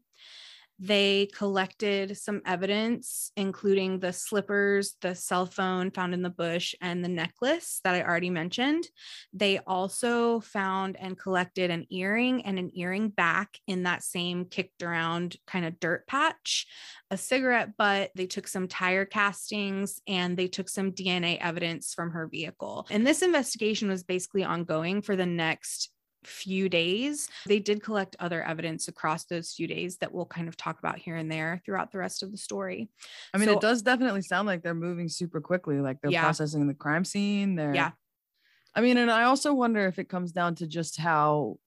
They 0.79 1.29
collected 1.35 2.17
some 2.17 2.43
evidence, 2.45 3.31
including 3.37 4.01
the 4.01 4.13
slippers, 4.13 4.97
the 5.01 5.15
cell 5.15 5.47
phone 5.47 5.91
found 5.93 6.15
in 6.15 6.23
the 6.23 6.31
bush, 6.31 6.75
and 6.81 7.05
the 7.05 7.09
necklace 7.09 7.81
that 7.85 7.95
I 7.95 8.03
already 8.03 8.31
mentioned. 8.31 8.89
They 9.33 9.59
also 9.59 10.41
found 10.41 10.97
and 10.99 11.19
collected 11.19 11.71
an 11.71 11.87
earring 11.91 12.45
and 12.45 12.59
an 12.59 12.73
earring 12.75 13.11
back 13.11 13.59
in 13.67 13.85
that 13.85 14.03
same 14.03 14.47
kicked 14.47 14.83
around 14.83 15.37
kind 15.47 15.65
of 15.65 15.79
dirt 15.79 16.07
patch, 16.09 16.67
a 17.11 17.17
cigarette 17.17 17.77
butt. 17.77 18.11
They 18.17 18.27
took 18.27 18.49
some 18.49 18.67
tire 18.67 19.05
castings 19.05 20.01
and 20.09 20.37
they 20.37 20.49
took 20.49 20.69
some 20.69 20.93
DNA 20.93 21.39
evidence 21.41 21.95
from 21.95 22.11
her 22.11 22.27
vehicle. 22.27 22.87
And 22.91 23.07
this 23.07 23.23
investigation 23.23 23.89
was 23.89 24.03
basically 24.03 24.43
ongoing 24.43 25.03
for 25.03 25.15
the 25.15 25.27
next 25.27 25.91
few 26.27 26.69
days. 26.69 27.29
They 27.47 27.59
did 27.61 27.83
collect 27.83 28.17
other 28.19 28.43
evidence 28.43 28.89
across 28.89 29.25
those 29.25 29.53
few 29.53 29.67
days 29.67 29.97
that 29.99 30.13
we'll 30.13 30.27
kind 30.27 30.49
of 30.49 30.57
talk 30.57 30.79
about 30.79 30.99
here 30.99 31.17
and 31.17 31.31
there 31.31 31.61
throughout 31.65 31.93
the 31.93 31.99
rest 31.99 32.23
of 32.23 32.31
the 32.31 32.39
story. 32.39 32.89
I 33.33 33.39
mean, 33.39 33.49
So- 33.49 33.55
it 33.55 33.61
does 33.61 33.83
definitely 33.83 34.23
sound 34.23 34.47
like 34.47 34.63
they're 34.63 34.75
moving 34.75 35.09
super 35.09 35.41
quickly. 35.41 35.81
Like 35.81 36.01
they're 36.01 36.11
Yeah. 36.11 36.23
processing 36.23 36.67
the 36.67 36.75
crime 36.75 37.05
scene. 37.05 37.55
They're, 37.57 37.75
Yeah. 37.75 37.93
I 38.75 38.81
mean, 38.81 38.97
and 38.97 39.11
I 39.11 39.25
also 39.25 39.55
wonder 39.55 39.87
if 39.87 39.99
it 39.99 40.09
comes 40.09 40.33
down 40.33 40.57
to 40.57 40.67
just 40.67 40.97
how 40.99 41.59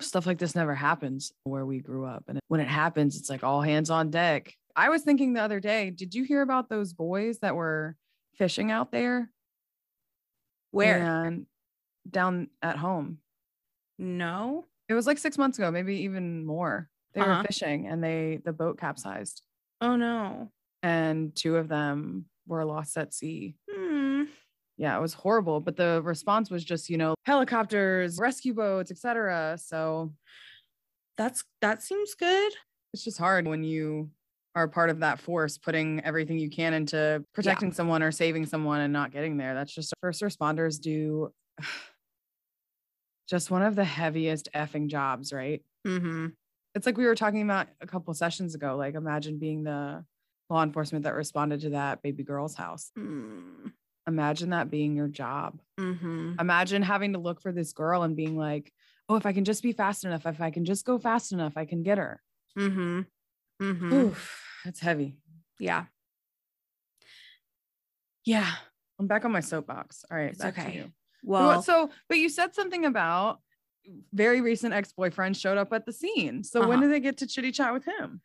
stuff 0.00 0.26
like 0.26 0.38
this 0.38 0.54
never 0.54 0.74
happens 0.74 1.32
where 1.44 1.66
we 1.66 1.80
grew 1.80 2.06
up. 2.06 2.24
And 2.28 2.38
when 2.48 2.60
it 2.60 2.68
happens, 2.68 3.16
it's 3.18 3.28
like 3.28 3.42
all 3.44 3.62
hands 3.62 3.90
on 3.90 4.10
deck. 4.10 4.54
I 4.76 4.90
was 4.90 5.02
thinking 5.02 5.32
the 5.32 5.42
other 5.42 5.58
day, 5.60 5.90
did 5.90 6.14
you 6.14 6.22
hear 6.22 6.40
about 6.40 6.68
those 6.68 6.92
boys 6.92 7.40
that 7.40 7.56
were 7.56 7.96
fishing 8.36 8.70
out 8.70 8.92
there? 8.92 9.28
Where? 10.70 11.24
And 11.24 11.46
down 12.08 12.48
at 12.62 12.76
home. 12.76 13.18
No. 13.98 14.66
It 14.88 14.94
was 14.94 15.06
like 15.06 15.18
six 15.18 15.36
months 15.38 15.58
ago, 15.58 15.70
maybe 15.70 15.96
even 16.02 16.44
more. 16.46 16.88
They 17.14 17.20
Uh-huh. 17.20 17.38
were 17.38 17.44
fishing 17.44 17.86
and 17.86 18.02
they 18.02 18.40
the 18.44 18.52
boat 18.52 18.78
capsized. 18.78 19.42
Oh 19.80 19.96
no. 19.96 20.50
And 20.82 21.34
two 21.34 21.56
of 21.56 21.68
them 21.68 22.26
were 22.46 22.64
lost 22.64 22.96
at 22.96 23.12
sea. 23.12 23.56
Hmm. 23.70 24.24
Yeah, 24.76 24.96
it 24.96 25.00
was 25.00 25.12
horrible. 25.14 25.60
But 25.60 25.76
the 25.76 26.00
response 26.04 26.50
was 26.50 26.64
just, 26.64 26.88
you 26.88 26.96
know, 26.96 27.14
helicopters, 27.26 28.18
rescue 28.20 28.54
boats, 28.54 28.90
etc. 28.90 29.58
So 29.60 30.12
That's 31.16 31.42
that 31.60 31.82
seems 31.82 32.14
good. 32.14 32.52
it's 32.94 33.02
just 33.04 33.18
hard 33.18 33.46
when 33.48 33.64
you 33.64 34.10
are 34.54 34.68
part 34.68 34.88
of 34.90 35.00
that 35.00 35.20
force, 35.20 35.58
putting 35.58 36.00
everything 36.04 36.38
you 36.38 36.48
can 36.50 36.72
into 36.74 37.24
protecting 37.34 37.72
someone 37.72 38.02
or 38.02 38.10
saving 38.12 38.46
someone 38.46 38.80
and 38.80 38.92
not 38.92 39.10
getting 39.12 39.36
there. 39.36 39.54
That's 39.54 39.74
just 39.74 39.92
first 40.00 40.22
responders 40.22 40.80
do 40.80 41.32
just 43.28 43.50
one 43.50 43.62
of 43.62 43.76
the 43.76 43.84
heaviest 43.84 44.48
effing 44.54 44.88
jobs, 44.88 45.32
right? 45.32 45.62
Mm-hmm. 45.86 46.28
It's 46.74 46.86
like 46.86 46.96
we 46.96 47.06
were 47.06 47.14
talking 47.14 47.42
about 47.42 47.68
a 47.80 47.86
couple 47.86 48.12
sessions 48.14 48.54
ago. 48.54 48.76
Like, 48.76 48.94
imagine 48.94 49.38
being 49.38 49.64
the 49.64 50.04
law 50.48 50.62
enforcement 50.62 51.04
that 51.04 51.14
responded 51.14 51.60
to 51.60 51.70
that 51.70 52.02
baby 52.02 52.22
girl's 52.22 52.54
house. 52.54 52.90
Mm. 52.98 53.72
Imagine 54.06 54.50
that 54.50 54.70
being 54.70 54.96
your 54.96 55.08
job. 55.08 55.60
Mm-hmm. 55.78 56.34
Imagine 56.40 56.82
having 56.82 57.12
to 57.12 57.18
look 57.18 57.42
for 57.42 57.52
this 57.52 57.72
girl 57.72 58.02
and 58.02 58.16
being 58.16 58.36
like, 58.36 58.72
oh, 59.08 59.16
if 59.16 59.26
I 59.26 59.32
can 59.32 59.44
just 59.44 59.62
be 59.62 59.72
fast 59.72 60.04
enough, 60.04 60.24
if 60.24 60.40
I 60.40 60.50
can 60.50 60.64
just 60.64 60.86
go 60.86 60.98
fast 60.98 61.32
enough, 61.32 61.56
I 61.56 61.66
can 61.66 61.82
get 61.82 61.98
her. 61.98 62.22
Mm-hmm. 62.58 63.00
Mm-hmm. 63.62 63.92
Oof, 63.92 64.42
it's 64.64 64.80
heavy. 64.80 65.16
Yeah. 65.58 65.84
Yeah. 68.24 68.50
I'm 68.98 69.06
back 69.06 69.24
on 69.24 69.32
my 69.32 69.40
soapbox. 69.40 70.04
All 70.10 70.16
right, 70.16 70.30
It's 70.30 70.38
back 70.38 70.54
to 70.54 70.60
okay. 70.60 70.90
Well, 71.28 71.62
so, 71.62 71.90
but 72.08 72.18
you 72.18 72.28
said 72.28 72.54
something 72.54 72.84
about 72.84 73.40
very 74.12 74.40
recent 74.40 74.74
ex 74.74 74.92
boyfriend 74.92 75.36
showed 75.36 75.58
up 75.58 75.72
at 75.72 75.86
the 75.86 75.92
scene. 75.92 76.42
So 76.44 76.60
when 76.60 76.78
Uh-huh. 76.78 76.82
do 76.82 76.90
they 76.90 77.00
get 77.00 77.18
to 77.18 77.26
chitty 77.26 77.52
chat 77.52 77.72
with 77.72 77.84
him? 77.84 78.20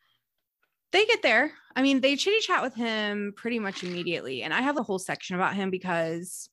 they 0.92 1.06
get 1.08 1.24
there. 1.24 1.52
I 1.76 1.82
mean, 1.82 2.02
they 2.02 2.16
chitty 2.16 2.40
chat 2.42 2.62
with 2.62 2.76
him 2.76 3.34
pretty 3.36 3.58
much 3.58 3.82
immediately. 3.84 4.44
And 4.44 4.54
I 4.54 4.62
have 4.62 4.78
a 4.78 4.84
whole 4.84 5.00
section 5.00 5.36
about 5.36 5.56
him 5.56 5.72
because 5.72 6.48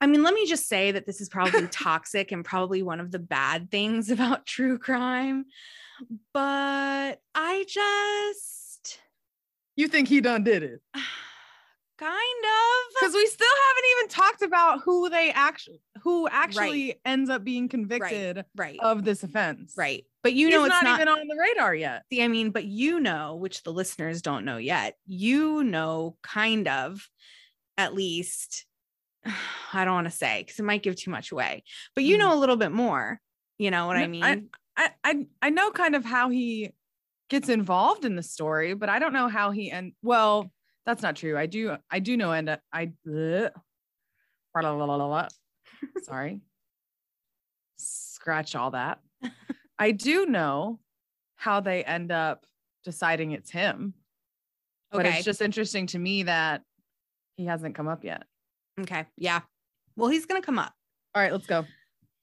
I 0.00 0.06
mean, 0.06 0.22
let 0.24 0.34
me 0.34 0.46
just 0.46 0.66
say 0.68 0.90
that 0.92 1.06
this 1.06 1.20
is 1.20 1.28
probably 1.28 1.68
toxic 1.72 2.32
and 2.32 2.44
probably 2.44 2.82
one 2.82 2.98
of 3.00 3.10
the 3.12 3.18
bad 3.20 3.70
things 3.70 4.10
about 4.16 4.46
true 4.46 4.78
crime. 4.78 5.44
But 6.32 7.20
I 7.34 7.64
just 7.68 8.98
You 9.76 9.86
think 9.88 10.08
he 10.08 10.20
done 10.20 10.42
did 10.44 10.62
it? 10.64 10.80
kind 11.98 12.44
of 12.44 12.94
Because 13.00 13.14
we 13.14 13.26
still 13.26 13.46
haven't 13.66 13.84
even 13.96 14.08
talked 14.08 14.42
about 14.42 14.80
who 14.84 15.10
they 15.10 15.30
actually 15.32 15.80
who 16.02 16.28
actually 16.28 17.00
ends 17.04 17.28
up 17.28 17.44
being 17.44 17.68
convicted 17.68 18.44
right. 18.56 18.78
of 18.80 19.04
this 19.04 19.22
offense. 19.22 19.74
right. 19.76 20.04
But 20.22 20.32
you 20.32 20.48
You 20.48 20.54
know 20.54 20.64
it's 20.64 20.74
not, 20.74 20.84
not 20.84 21.00
even 21.00 21.08
on 21.08 21.26
the 21.26 21.36
radar 21.38 21.74
yet. 21.74 22.04
See, 22.10 22.22
I 22.22 22.28
mean, 22.28 22.50
but 22.50 22.64
you 22.64 23.00
know, 23.00 23.36
which 23.36 23.62
the 23.62 23.72
listeners 23.72 24.22
don't 24.22 24.44
know 24.44 24.56
yet, 24.56 24.96
you 25.06 25.64
know, 25.64 26.16
kind 26.22 26.68
of, 26.68 27.08
at 27.76 27.94
least, 27.94 28.64
I 29.72 29.84
don't 29.84 29.94
want 29.94 30.06
to 30.06 30.16
say 30.16 30.42
because 30.42 30.58
it 30.58 30.64
might 30.64 30.82
give 30.82 30.96
too 30.96 31.10
much 31.10 31.32
away, 31.32 31.64
but 31.94 32.04
you 32.04 32.16
know 32.18 32.28
mm-hmm. 32.28 32.36
a 32.36 32.40
little 32.40 32.56
bit 32.56 32.72
more. 32.72 33.20
You 33.58 33.70
know 33.70 33.86
what 33.86 33.96
I 33.96 34.06
mean? 34.06 34.24
I- 34.24 34.42
I, 34.78 34.90
I 35.02 35.26
I 35.42 35.50
know 35.50 35.72
kind 35.72 35.96
of 35.96 36.04
how 36.04 36.28
he 36.30 36.70
gets 37.28 37.48
involved 37.48 38.04
in 38.04 38.14
the 38.14 38.22
story, 38.22 38.74
but 38.74 38.88
I 38.88 39.00
don't 39.00 39.12
know 39.12 39.28
how 39.28 39.50
he 39.50 39.70
and 39.70 39.92
well, 40.02 40.52
that's 40.88 41.02
not 41.02 41.16
true. 41.16 41.36
I 41.36 41.44
do 41.44 41.76
I 41.90 41.98
do 41.98 42.16
know 42.16 42.32
and 42.32 42.48
uh, 42.48 42.56
I 42.72 42.92
bleh. 43.06 43.50
Sorry. 46.02 46.40
Scratch 47.76 48.56
all 48.56 48.70
that. 48.70 48.98
I 49.78 49.92
do 49.92 50.24
know 50.24 50.80
how 51.36 51.60
they 51.60 51.84
end 51.84 52.10
up 52.10 52.46
deciding 52.84 53.32
it's 53.32 53.50
him, 53.50 53.92
but 54.90 55.04
okay. 55.04 55.16
it's 55.16 55.26
just 55.26 55.42
interesting 55.42 55.86
to 55.88 55.98
me 55.98 56.22
that 56.22 56.62
he 57.36 57.44
hasn't 57.44 57.74
come 57.74 57.86
up 57.86 58.02
yet. 58.02 58.24
okay. 58.80 59.04
Yeah. 59.18 59.42
Well, 59.94 60.08
he's 60.08 60.24
going 60.24 60.40
to 60.40 60.46
come 60.46 60.58
up. 60.58 60.72
All 61.14 61.22
right, 61.22 61.30
let's 61.30 61.46
go. 61.46 61.66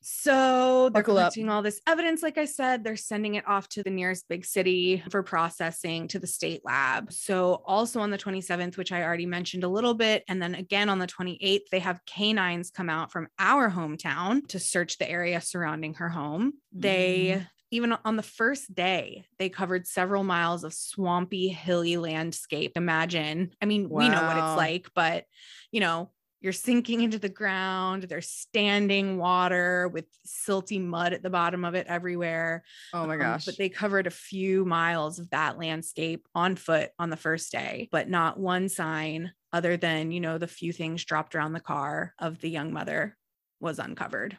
So 0.07 0.89
they're 0.93 1.01
Buckle 1.01 1.17
up. 1.17 1.23
collecting 1.33 1.49
all 1.49 1.63
this 1.63 1.81
evidence. 1.87 2.21
Like 2.21 2.37
I 2.37 2.45
said, 2.45 2.83
they're 2.83 2.95
sending 2.95 3.35
it 3.35 3.47
off 3.47 3.67
to 3.69 3.81
the 3.81 3.89
nearest 3.89 4.27
big 4.29 4.45
city 4.45 5.03
for 5.09 5.23
processing 5.23 6.07
to 6.09 6.19
the 6.19 6.27
state 6.27 6.61
lab. 6.63 7.11
So 7.11 7.63
also 7.65 7.99
on 8.01 8.11
the 8.11 8.17
27th, 8.17 8.77
which 8.77 8.91
I 8.91 9.01
already 9.01 9.25
mentioned 9.25 9.63
a 9.63 9.67
little 9.67 9.95
bit, 9.95 10.23
and 10.27 10.39
then 10.39 10.53
again 10.53 10.89
on 10.89 10.99
the 10.99 11.07
28th, 11.07 11.69
they 11.71 11.79
have 11.79 12.05
canines 12.05 12.69
come 12.69 12.87
out 12.87 13.11
from 13.11 13.29
our 13.39 13.71
hometown 13.71 14.47
to 14.49 14.59
search 14.59 14.99
the 14.99 15.09
area 15.09 15.41
surrounding 15.41 15.95
her 15.95 16.09
home. 16.09 16.53
They 16.71 17.37
mm. 17.39 17.47
even 17.71 17.95
on 18.05 18.15
the 18.15 18.21
first 18.21 18.75
day, 18.75 19.25
they 19.39 19.49
covered 19.49 19.87
several 19.87 20.23
miles 20.23 20.63
of 20.63 20.73
swampy, 20.75 21.47
hilly 21.47 21.97
landscape. 21.97 22.73
Imagine, 22.75 23.53
I 23.59 23.65
mean, 23.65 23.89
we 23.89 24.07
know 24.07 24.21
what 24.21 24.37
it's 24.37 24.57
like, 24.57 24.87
but 24.93 25.25
you 25.71 25.79
know, 25.79 26.11
you're 26.45 26.53
sinking 26.53 27.01
into 27.01 27.17
the 27.17 27.27
ground. 27.27 28.03
There's 28.03 28.29
standing 28.29 29.17
water 29.17 29.87
with 29.87 30.05
silty 30.27 30.79
mud 30.79 31.11
at 31.11 31.23
the 31.23 31.29
bottom 31.31 31.65
of 31.65 31.73
it 31.73 31.87
everywhere. 31.87 32.63
Oh 32.93 33.07
my 33.07 33.15
Um, 33.15 33.19
gosh. 33.19 33.45
but 33.45 33.57
they 33.57 33.67
covered 33.67 34.05
a 34.05 34.11
few 34.11 34.63
miles 34.63 35.17
of 35.17 35.27
that 35.31 35.57
landscape 35.57 36.27
on 36.35 36.55
foot 36.55 36.91
on 36.99 37.09
the 37.09 37.17
first 37.17 37.51
day, 37.51 37.89
but 37.91 38.09
not 38.09 38.39
one 38.39 38.69
sign 38.69 39.31
other 39.51 39.75
than, 39.75 40.11
you 40.11 40.19
know, 40.19 40.37
the 40.37 40.45
few 40.47 40.71
things 40.71 41.03
dropped 41.03 41.33
around 41.33 41.53
the 41.53 41.59
car 41.59 42.13
of 42.19 42.39
the 42.41 42.49
young 42.49 42.71
mother 42.71 43.17
was 43.59 43.79
uncovered. 43.79 44.37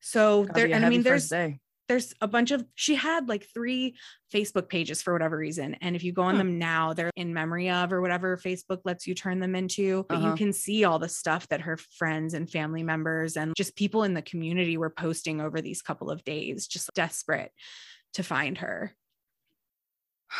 So 0.00 0.44
Gotta 0.44 0.60
there, 0.60 0.72
and 0.74 0.86
I 0.86 0.88
mean, 0.88 1.02
there's 1.02 1.28
day. 1.28 1.60
There's 1.88 2.12
a 2.20 2.26
bunch 2.28 2.50
of 2.50 2.64
she 2.74 2.94
had 2.96 3.28
like 3.28 3.46
three 3.54 3.96
Facebook 4.34 4.68
pages 4.68 5.02
for 5.02 5.12
whatever 5.12 5.36
reason. 5.36 5.74
And 5.80 5.94
if 5.94 6.02
you 6.02 6.12
go 6.12 6.22
on 6.22 6.34
Huh. 6.34 6.38
them 6.38 6.58
now, 6.58 6.92
they're 6.92 7.10
in 7.16 7.32
memory 7.32 7.70
of 7.70 7.92
or 7.92 8.00
whatever 8.00 8.36
Facebook 8.36 8.80
lets 8.84 9.06
you 9.06 9.14
turn 9.14 9.38
them 9.40 9.54
into. 9.54 10.04
But 10.08 10.18
you 10.18 10.26
Uh-huh. 10.28 10.36
can 10.36 10.52
see 10.52 10.84
all 10.84 10.98
the 10.98 11.08
stuff 11.08 11.46
that 11.48 11.60
her 11.60 11.76
friends 11.76 12.34
and 12.34 12.50
family 12.50 12.82
members 12.82 13.36
and 13.36 13.54
just 13.56 13.76
people 13.76 14.02
in 14.02 14.14
the 14.14 14.22
community 14.22 14.76
were 14.76 14.90
posting 14.90 15.40
over 15.40 15.60
these 15.60 15.80
couple 15.82 16.10
of 16.10 16.24
days, 16.24 16.66
just 16.66 16.90
desperate 16.94 17.52
to 18.14 18.22
find 18.22 18.58
her. 18.58 18.94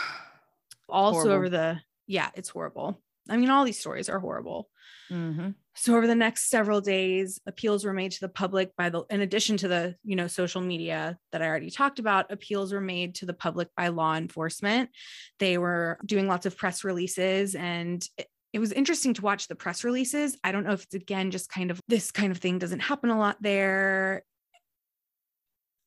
Also 0.89 1.21
Horrible. 1.23 1.33
over 1.37 1.49
the 1.49 1.81
yeah, 2.07 2.31
it's 2.37 2.49
horrible. 2.51 3.03
I 3.29 3.37
mean, 3.37 3.51
all 3.51 3.65
these 3.65 3.79
stories 3.81 4.09
are 4.09 4.19
horrible. 4.21 4.69
Mhm. 5.11 5.55
So 5.75 5.97
over 5.97 6.07
the 6.07 6.15
next 6.15 6.49
several 6.51 6.81
days, 6.81 7.41
appeals 7.47 7.85
were 7.85 7.93
made 7.93 8.12
to 8.12 8.21
the 8.21 8.29
public 8.29 8.75
by 8.77 8.89
the 8.89 9.05
in 9.11 9.21
addition 9.21 9.57
to 9.59 9.69
the, 9.69 9.97
you 10.03 10.17
know, 10.17 10.27
social 10.27 10.61
media 10.61 11.19
that 11.33 11.43
I 11.43 11.47
already 11.47 11.71
talked 11.71 11.99
about, 11.99 12.33
appeals 12.33 12.73
were 12.73 12.81
made 12.81 13.15
to 13.17 13.27
the 13.27 13.35
public 13.35 13.69
by 13.77 13.89
law 13.89 14.15
enforcement. 14.17 14.91
They 15.39 15.59
were 15.59 15.99
doing 16.05 16.27
lots 16.27 16.47
of 16.47 16.57
press 16.57 16.83
releases 16.83 17.55
and 17.55 18.07
it, 18.17 18.29
it 18.53 18.59
was 18.59 18.73
interesting 18.73 19.12
to 19.15 19.23
watch 19.23 19.49
the 19.49 19.55
press 19.55 19.85
releases. 19.85 20.39
I 20.43 20.51
don't 20.51 20.65
know 20.65 20.73
if 20.73 20.85
it's 20.85 20.95
again 20.95 21.31
just 21.31 21.51
kind 21.51 21.71
of 21.71 21.81
this 21.89 22.11
kind 22.11 22.33
of 22.33 22.39
thing 22.39 22.59
doesn't 22.59 22.81
happen 22.81 23.11
a 23.11 23.19
lot 23.19 23.37
there. 23.43 24.25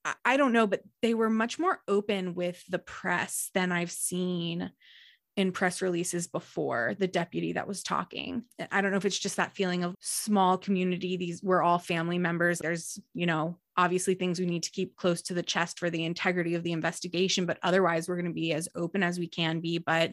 I- 0.06 0.16
I 0.24 0.38
don't 0.38 0.54
know, 0.54 0.68
but 0.68 0.84
they 1.02 1.14
were 1.14 1.30
much 1.30 1.60
more 1.60 1.82
open 1.88 2.36
with 2.36 2.64
the 2.68 2.80
press 2.80 3.50
than 3.54 3.72
I've 3.72 3.92
seen 3.92 4.72
in 5.40 5.54
press 5.54 5.82
releases 5.82 6.28
before 6.28 6.96
the 7.00 7.08
deputy 7.08 7.54
that 7.54 7.66
was 7.66 7.82
talking. 7.82 8.44
I 8.74 8.82
don't 8.82 8.92
know 8.92 8.98
if 8.98 9.06
it's 9.06 9.18
just 9.18 9.38
that 9.38 9.56
feeling 9.56 9.86
of 9.86 9.96
small 10.02 10.58
community. 10.58 11.16
These 11.16 11.42
we're 11.42 11.62
all 11.62 11.80
family 11.80 12.18
members. 12.18 12.60
There's, 12.60 13.00
you 13.14 13.26
know, 13.26 13.58
obviously 13.78 14.16
things 14.16 14.38
we 14.38 14.46
need 14.46 14.64
to 14.64 14.72
keep 14.72 14.98
close 14.98 15.22
to 15.22 15.34
the 15.34 15.42
chest 15.42 15.80
for 15.80 15.90
the 15.90 16.04
integrity 16.04 16.56
of 16.56 16.64
the 16.64 16.74
investigation, 16.74 17.46
but 17.46 17.58
otherwise 17.64 18.10
we're 18.10 18.18
going 18.18 18.26
to 18.26 18.34
be 18.34 18.52
as 18.52 18.68
open 18.76 19.02
as 19.02 19.18
we 19.18 19.30
can 19.30 19.62
be. 19.62 19.78
But 19.78 20.12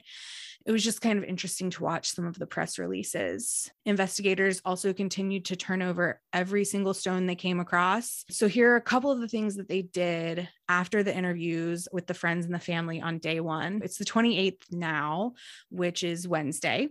it 0.66 0.72
was 0.72 0.82
just 0.82 1.00
kind 1.00 1.16
of 1.16 1.24
interesting 1.24 1.70
to 1.70 1.82
watch 1.84 2.10
some 2.10 2.26
of 2.26 2.38
the 2.38 2.46
press 2.46 2.78
releases. 2.78 3.70
Investigators 3.84 4.60
also 4.64 4.92
continued 4.92 5.44
to 5.46 5.56
turn 5.56 5.80
over 5.80 6.20
every 6.32 6.64
single 6.64 6.92
stone 6.92 7.26
they 7.26 7.36
came 7.36 7.60
across. 7.60 8.24
So, 8.30 8.48
here 8.48 8.72
are 8.72 8.76
a 8.76 8.82
couple 8.82 9.12
of 9.12 9.20
the 9.20 9.28
things 9.28 9.54
that 9.56 9.68
they 9.68 9.82
did 9.82 10.48
after 10.68 11.04
the 11.04 11.16
interviews 11.16 11.86
with 11.92 12.08
the 12.08 12.14
friends 12.14 12.44
and 12.44 12.54
the 12.54 12.58
family 12.58 13.00
on 13.00 13.18
day 13.18 13.38
one. 13.38 13.80
It's 13.84 13.98
the 13.98 14.04
28th 14.04 14.72
now, 14.72 15.34
which 15.70 16.02
is 16.02 16.26
Wednesday. 16.26 16.88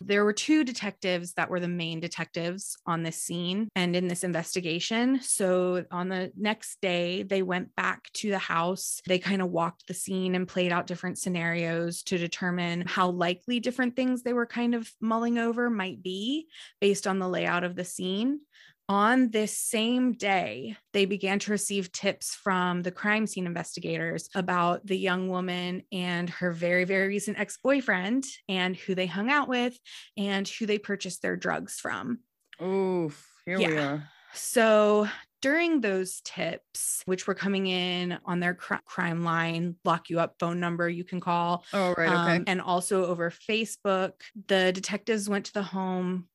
There 0.00 0.24
were 0.24 0.32
two 0.32 0.64
detectives 0.64 1.34
that 1.34 1.50
were 1.50 1.60
the 1.60 1.68
main 1.68 2.00
detectives 2.00 2.76
on 2.86 3.02
this 3.02 3.20
scene 3.20 3.68
and 3.74 3.94
in 3.94 4.08
this 4.08 4.24
investigation. 4.24 5.20
So, 5.22 5.84
on 5.90 6.08
the 6.08 6.32
next 6.36 6.80
day, 6.80 7.22
they 7.22 7.42
went 7.42 7.74
back 7.76 8.10
to 8.14 8.30
the 8.30 8.38
house. 8.38 9.00
They 9.06 9.18
kind 9.18 9.42
of 9.42 9.50
walked 9.50 9.86
the 9.86 9.94
scene 9.94 10.34
and 10.34 10.48
played 10.48 10.72
out 10.72 10.86
different 10.86 11.18
scenarios 11.18 12.02
to 12.04 12.18
determine 12.18 12.84
how 12.86 13.10
likely 13.10 13.60
different 13.60 13.96
things 13.96 14.22
they 14.22 14.32
were 14.32 14.46
kind 14.46 14.74
of 14.74 14.90
mulling 15.00 15.38
over 15.38 15.70
might 15.70 16.02
be 16.02 16.48
based 16.80 17.06
on 17.06 17.18
the 17.18 17.28
layout 17.28 17.64
of 17.64 17.76
the 17.76 17.84
scene. 17.84 18.40
On 18.90 19.28
this 19.30 19.54
same 19.58 20.12
day, 20.14 20.74
they 20.94 21.04
began 21.04 21.38
to 21.40 21.50
receive 21.50 21.92
tips 21.92 22.34
from 22.34 22.82
the 22.82 22.90
crime 22.90 23.26
scene 23.26 23.46
investigators 23.46 24.30
about 24.34 24.86
the 24.86 24.96
young 24.96 25.28
woman 25.28 25.82
and 25.92 26.30
her 26.30 26.52
very, 26.52 26.84
very 26.84 27.08
recent 27.08 27.38
ex 27.38 27.58
boyfriend 27.62 28.24
and 28.48 28.74
who 28.74 28.94
they 28.94 29.06
hung 29.06 29.30
out 29.30 29.46
with 29.46 29.78
and 30.16 30.48
who 30.48 30.64
they 30.64 30.78
purchased 30.78 31.20
their 31.20 31.36
drugs 31.36 31.74
from. 31.78 32.20
Oof, 32.62 33.30
here 33.44 33.58
we 33.58 33.64
Yeah. 33.74 33.84
are. 33.84 34.08
So 34.32 35.06
during 35.42 35.82
those 35.82 36.22
tips, 36.24 37.02
which 37.04 37.26
were 37.26 37.34
coming 37.34 37.66
in 37.66 38.18
on 38.24 38.40
their 38.40 38.54
cr- 38.54 38.74
crime 38.86 39.22
line, 39.22 39.76
lock 39.84 40.08
you 40.08 40.18
up 40.18 40.36
phone 40.40 40.60
number 40.60 40.88
you 40.88 41.04
can 41.04 41.20
call, 41.20 41.64
Oh, 41.74 41.92
right. 41.92 42.08
Okay. 42.08 42.36
um, 42.36 42.44
and 42.46 42.60
also 42.62 43.04
over 43.04 43.30
Facebook, 43.30 44.12
the 44.46 44.72
detectives 44.72 45.28
went 45.28 45.44
to 45.46 45.52
the 45.52 45.62
home. 45.62 46.28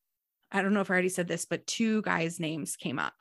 I 0.54 0.62
don't 0.62 0.74
know 0.74 0.82
if 0.82 0.90
I 0.90 0.94
already 0.94 1.10
said 1.10 1.28
this, 1.28 1.46
but 1.46 1.68
two 1.68 2.02
guys' 2.04 2.40
names 2.40 2.76
came 2.76 3.00
up. 3.00 3.16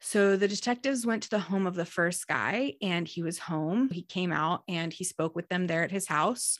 So 0.00 0.36
the 0.36 0.48
detectives 0.48 1.04
went 1.04 1.24
to 1.24 1.30
the 1.30 1.38
home 1.38 1.66
of 1.66 1.74
the 1.74 1.84
first 1.84 2.26
guy 2.26 2.74
and 2.80 3.06
he 3.06 3.22
was 3.22 3.38
home. 3.38 3.90
He 3.90 4.02
came 4.02 4.32
out 4.32 4.62
and 4.66 4.92
he 4.92 5.04
spoke 5.04 5.36
with 5.36 5.48
them 5.50 5.66
there 5.66 5.84
at 5.84 5.90
his 5.90 6.06
house. 6.06 6.58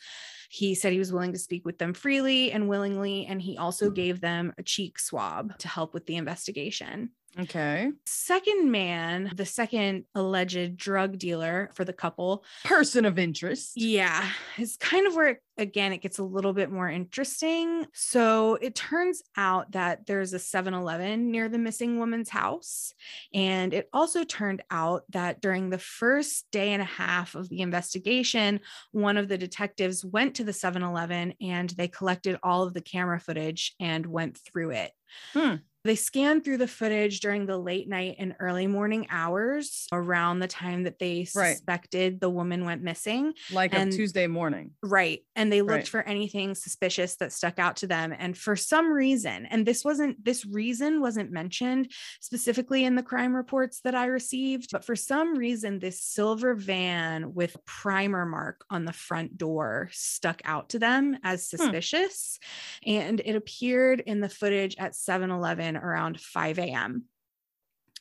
He 0.50 0.74
said 0.74 0.92
he 0.92 0.98
was 0.98 1.12
willing 1.12 1.32
to 1.32 1.38
speak 1.38 1.64
with 1.64 1.78
them 1.78 1.94
freely 1.94 2.52
and 2.52 2.68
willingly. 2.68 3.24
And 3.24 3.40
he 3.40 3.56
also 3.56 3.90
gave 3.90 4.20
them 4.20 4.52
a 4.58 4.62
cheek 4.62 4.98
swab 4.98 5.56
to 5.58 5.68
help 5.68 5.94
with 5.94 6.04
the 6.04 6.16
investigation. 6.16 7.12
Okay. 7.38 7.90
Second 8.06 8.70
man, 8.70 9.32
the 9.34 9.46
second 9.46 10.04
alleged 10.14 10.76
drug 10.76 11.18
dealer 11.18 11.70
for 11.74 11.84
the 11.84 11.92
couple, 11.92 12.44
Person 12.64 13.04
of 13.04 13.18
interest. 13.18 13.72
yeah, 13.76 14.28
it's 14.56 14.76
kind 14.76 15.06
of 15.06 15.14
where, 15.14 15.40
again, 15.58 15.92
it 15.92 16.00
gets 16.02 16.18
a 16.18 16.24
little 16.24 16.52
bit 16.52 16.70
more 16.70 16.88
interesting. 16.88 17.86
So 17.92 18.54
it 18.60 18.74
turns 18.74 19.22
out 19.36 19.72
that 19.72 20.06
there's 20.06 20.32
a 20.32 20.38
7 20.38 20.72
Eleven 20.74 21.30
near 21.30 21.48
the 21.48 21.58
missing 21.58 21.98
woman's 21.98 22.30
house. 22.30 22.92
And 23.34 23.74
it 23.74 23.88
also 23.92 24.24
turned 24.24 24.62
out 24.70 25.02
that 25.10 25.40
during 25.40 25.70
the 25.70 25.78
first 25.78 26.46
day 26.50 26.72
and 26.72 26.82
a 26.82 26.86
half 26.86 27.34
of 27.34 27.48
the 27.48 27.60
investigation, 27.60 28.60
one 28.92 29.16
of 29.16 29.28
the 29.28 29.38
detectives 29.38 30.04
went 30.04 30.36
to 30.36 30.44
the 30.44 30.52
7 30.52 30.82
Eleven 30.82 31.34
and 31.40 31.70
they 31.70 31.88
collected 31.88 32.38
all 32.42 32.62
of 32.62 32.74
the 32.74 32.80
camera 32.80 33.20
footage 33.20 33.74
and 33.78 34.06
went 34.06 34.38
through 34.38 34.70
it. 34.70 34.92
Hmm. 35.32 35.56
They 35.84 35.96
scanned 35.96 36.44
through 36.44 36.58
the 36.58 36.68
footage 36.68 37.20
during 37.20 37.46
the 37.46 37.56
late 37.56 37.88
night 37.88 38.16
and 38.18 38.36
early 38.38 38.66
morning 38.66 39.06
hours 39.08 39.86
around 39.92 40.40
the 40.40 40.46
time 40.46 40.82
that 40.82 40.98
they 40.98 41.26
Right. 41.34 41.54
suspected 41.54 42.20
the 42.20 42.28
woman 42.28 42.66
went 42.66 42.82
missing. 42.82 43.32
Like 43.50 43.72
And- 43.72 43.90
a 43.90 43.96
Tuesday 43.96 44.26
morning. 44.26 44.72
Right. 44.82 45.24
And 45.34 45.50
they 45.50 45.62
looked 45.62 45.70
Right. 45.70 45.88
for 45.88 46.02
anything 46.02 46.54
suspicious 46.54 47.16
that 47.16 47.32
stuck 47.32 47.58
out 47.58 47.76
to 47.76 47.86
them. 47.86 48.14
And 48.16 48.36
for 48.36 48.56
some 48.56 48.92
reason, 48.92 49.46
and 49.46 49.64
this 49.64 49.82
wasn't, 49.82 50.22
this 50.22 50.44
reason 50.44 51.00
wasn't 51.00 51.30
mentioned 51.30 51.90
specifically 52.20 52.84
in 52.84 52.94
the 52.94 53.02
crime 53.02 53.34
reports 53.34 53.80
that 53.80 53.94
I 53.94 54.06
received, 54.06 54.72
but 54.72 54.84
for 54.84 54.96
some 54.96 55.34
reason, 55.34 55.78
this 55.78 56.02
silver 56.02 56.54
van 56.54 57.32
with 57.32 57.54
a 57.54 57.60
primer 57.60 58.26
mark 58.26 58.66
on 58.68 58.84
the 58.84 58.92
front 58.92 59.38
door 59.38 59.88
stuck 59.92 60.42
out 60.44 60.68
to 60.70 60.78
them 60.78 61.16
as 61.24 61.50
hmm. 61.50 61.56
suspicious. 61.56 62.38
And 62.84 63.20
it 63.20 63.34
appeared 63.34 64.00
in 64.00 64.20
the 64.20 64.28
footage 64.28 64.76
at 64.78 64.94
7 64.94 65.30
Eleven 65.30 65.69
around 65.76 66.20
5 66.20 66.59
a.m. 66.59 67.04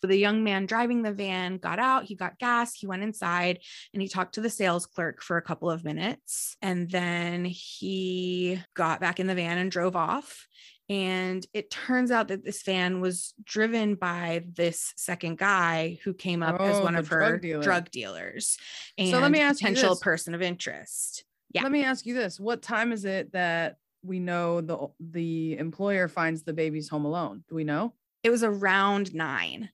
So 0.01 0.08
the 0.08 0.17
young 0.17 0.43
man 0.43 0.65
driving 0.65 1.01
the 1.01 1.12
van 1.12 1.58
got 1.58 1.77
out, 1.77 2.05
he 2.05 2.15
got 2.15 2.39
gas, 2.39 2.73
he 2.73 2.88
went 2.88 3.03
inside 3.03 3.60
and 3.93 4.01
he 4.01 4.08
talked 4.08 4.36
to 4.36 4.41
the 4.41 4.49
sales 4.49 4.86
clerk 4.86 5.21
for 5.21 5.38
a 5.38 5.41
couple 5.41 5.69
of 5.69 5.84
minutes. 5.84 6.55
And 6.62 6.89
then 6.89 7.43
he 7.45 8.62
got 8.75 9.01
back 9.01 9.19
in 9.19 9.27
the 9.27 9.36
van 9.36 9.58
and 9.58 9.69
drove 9.69 9.95
off. 9.95 10.47
And 10.88 11.45
it 11.53 11.69
turns 11.69 12.10
out 12.10 12.29
that 12.29 12.43
this 12.43 12.63
van 12.63 12.99
was 12.99 13.34
driven 13.43 13.95
by 13.95 14.43
this 14.53 14.93
second 14.95 15.38
guy 15.38 15.99
who 16.03 16.13
came 16.13 16.41
up 16.41 16.60
as 16.60 16.77
oh, 16.77 16.84
one 16.84 16.95
of 16.95 17.10
her 17.10 17.19
drug 17.19 17.41
dealer. 17.41 17.62
drug 17.62 17.91
dealers 17.91 18.58
and 18.97 19.12
So 19.12 19.19
let 19.19 19.29
me 19.29 19.39
ask 19.39 19.62
you 19.62 19.67
potential 19.67 19.95
person 19.97 20.34
of 20.34 20.41
interest. 20.41 21.25
Yeah. 21.53 21.63
Let 21.63 21.71
me 21.71 21.84
ask 21.84 22.05
you 22.05 22.15
this. 22.15 22.39
What 22.39 22.62
time 22.63 22.91
is 22.91 23.05
it 23.05 23.34
that 23.34 23.75
we 24.03 24.19
know 24.19 24.62
the 24.62 24.88
the 24.99 25.57
employer 25.57 26.07
finds 26.07 26.43
the 26.43 26.53
babies 26.53 26.89
home 26.89 27.05
alone? 27.05 27.43
Do 27.47 27.55
we 27.55 27.63
know? 27.63 27.95
It 28.23 28.29
was 28.29 28.43
around 28.43 29.13
nine, 29.13 29.71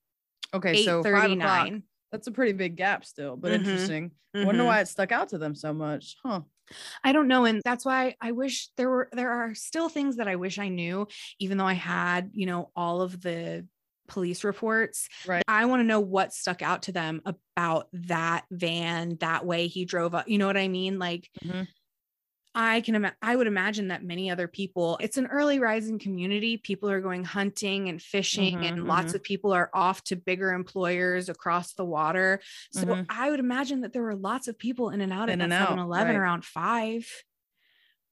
Okay, 0.53 0.75
so 0.75 1.03
five 1.03 1.31
o'clock. 1.31 1.71
thirty-nine. 1.71 1.83
That's 2.11 2.27
a 2.27 2.31
pretty 2.31 2.53
big 2.53 2.77
gap 2.77 3.05
still, 3.05 3.35
but 3.37 3.51
Mhm, 3.51 3.51
interesting. 3.51 4.15
Wonder 4.41 4.63
Mhm. 4.63 4.65
why 4.65 4.81
it 4.81 4.87
stuck 4.87 5.11
out 5.11 5.29
to 5.29 5.37
them 5.37 5.55
so 5.55 5.73
much, 5.73 6.15
huh? 6.23 6.41
I 7.03 7.11
don't 7.11 7.27
know. 7.27 7.45
And 7.45 7.61
that's 7.63 7.85
why 7.85 8.15
I 8.21 8.31
wish 8.31 8.69
there 8.77 8.89
were, 8.89 9.09
there 9.11 9.31
are 9.31 9.53
still 9.55 9.89
things 9.89 10.17
that 10.17 10.27
I 10.27 10.35
wish 10.35 10.57
I 10.59 10.69
knew, 10.69 11.07
even 11.39 11.57
though 11.57 11.65
I 11.65 11.73
had, 11.73 12.31
you 12.33 12.45
know, 12.45 12.71
all 12.75 13.01
of 13.01 13.21
the 13.21 13.67
police 14.07 14.43
reports. 14.43 15.07
Right. 15.23 15.43
I 15.47 15.65
want 15.65 15.79
to 15.81 15.83
know 15.85 15.99
what 15.99 16.33
stuck 16.33 16.61
out 16.61 16.83
to 16.83 16.91
them 16.91 17.21
about 17.25 17.87
that 17.93 18.45
van, 18.51 19.17
that 19.19 19.45
way 19.45 19.67
he 19.67 19.85
drove 19.85 20.13
up. 20.13 20.27
You 20.27 20.37
know 20.37 20.47
what 20.47 20.57
I 20.57 20.67
mean? 20.67 20.99
Like, 20.99 21.29
Mhm. 21.43 21.65
I 22.57 22.79
can, 22.81 22.95
ima- 22.95 23.15
I 23.21 23.35
would 23.35 23.47
imagine 23.47 23.89
that 23.89 24.01
many 24.03 24.31
other 24.31 24.47
people, 24.47 24.97
it's 25.01 25.17
an 25.17 25.27
early 25.27 25.59
rising 25.59 25.99
community. 25.99 26.55
People 26.55 26.89
are 26.89 27.01
going 27.01 27.25
hunting 27.25 27.89
and 27.89 28.01
fishing, 28.01 28.59
Mhm, 28.59 28.65
and 28.65 28.87
lots 28.87 29.13
of 29.13 29.21
people 29.21 29.51
are 29.51 29.69
off 29.73 30.03
to 30.05 30.15
bigger 30.15 30.53
employers 30.53 31.27
across 31.27 31.73
the 31.73 31.83
water. 31.83 32.39
So 32.71 32.85
Mhm. 32.85 33.05
I 33.09 33.29
would 33.29 33.41
imagine 33.41 33.81
that 33.81 33.91
there 33.91 34.03
were 34.03 34.15
lots 34.15 34.47
of 34.47 34.57
people 34.57 34.89
in 34.89 35.01
and 35.01 35.11
out 35.11 35.29
In 35.29 35.41
at 35.41 35.43
and 35.43 35.51
that 35.51 35.61
out, 35.63 35.67
7 35.69 35.79
Eleven 35.79 36.15
right. 36.15 36.21
around 36.21 36.45
five. 36.45 37.05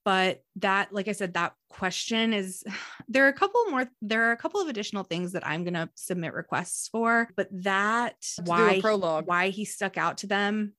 But 0.04 0.42
that, 0.56 0.92
like 0.92 1.08
I 1.08 1.12
said, 1.12 1.32
that 1.32 1.54
question 1.70 2.34
is 2.34 2.62
there 3.08 3.24
are 3.24 3.28
a 3.28 3.32
couple 3.32 3.64
more, 3.70 3.88
there 4.02 4.24
are 4.24 4.32
a 4.32 4.36
couple 4.36 4.60
of 4.60 4.68
additional 4.68 5.04
things 5.04 5.32
that 5.32 5.46
I'm 5.46 5.64
going 5.64 5.72
to 5.72 5.88
submit 5.94 6.34
requests 6.34 6.88
for, 6.88 7.30
but 7.34 7.48
that 7.62 8.16
a 8.38 8.42
why, 8.42 8.74
he- 8.74 8.80
prologue. 8.82 9.26
why 9.26 9.48
he 9.48 9.64
stuck 9.64 9.96
out 9.96 10.18
to 10.18 10.26
them, 10.26 10.74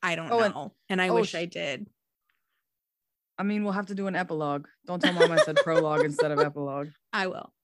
I 0.00 0.14
don't 0.14 0.30
Oh, 0.30 0.40
and- 0.42 0.54
know. 0.54 0.74
And, 0.88 1.02
I 1.02 1.08
oh, 1.08 1.14
wish 1.16 1.30
sh- 1.30 1.34
I 1.34 1.44
did. 1.46 1.88
I 3.40 3.42
mean, 3.42 3.64
we'll 3.64 3.72
have 3.72 3.86
to 3.86 3.94
do 3.94 4.06
an 4.06 4.14
epilogue. 4.14 4.66
Don't 4.86 5.00
tell 5.02 5.14
mom 5.14 5.32
I 5.32 5.38
said 5.38 5.56
prologue 5.56 6.04
instead 6.04 6.30
of 6.30 6.38
epilogue. 6.50 6.88
I 7.10 7.28
will. 7.28 7.54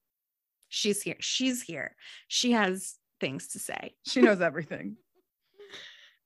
She's 0.69 1.03
here. 1.03 1.17
She's 1.19 1.61
here. 1.61 1.95
She 2.27 2.53
has 2.53 2.95
things 3.19 3.49
to 3.49 3.59
say. 3.59 3.93
She 4.05 4.21
knows 4.21 4.41
everything. 4.41 4.97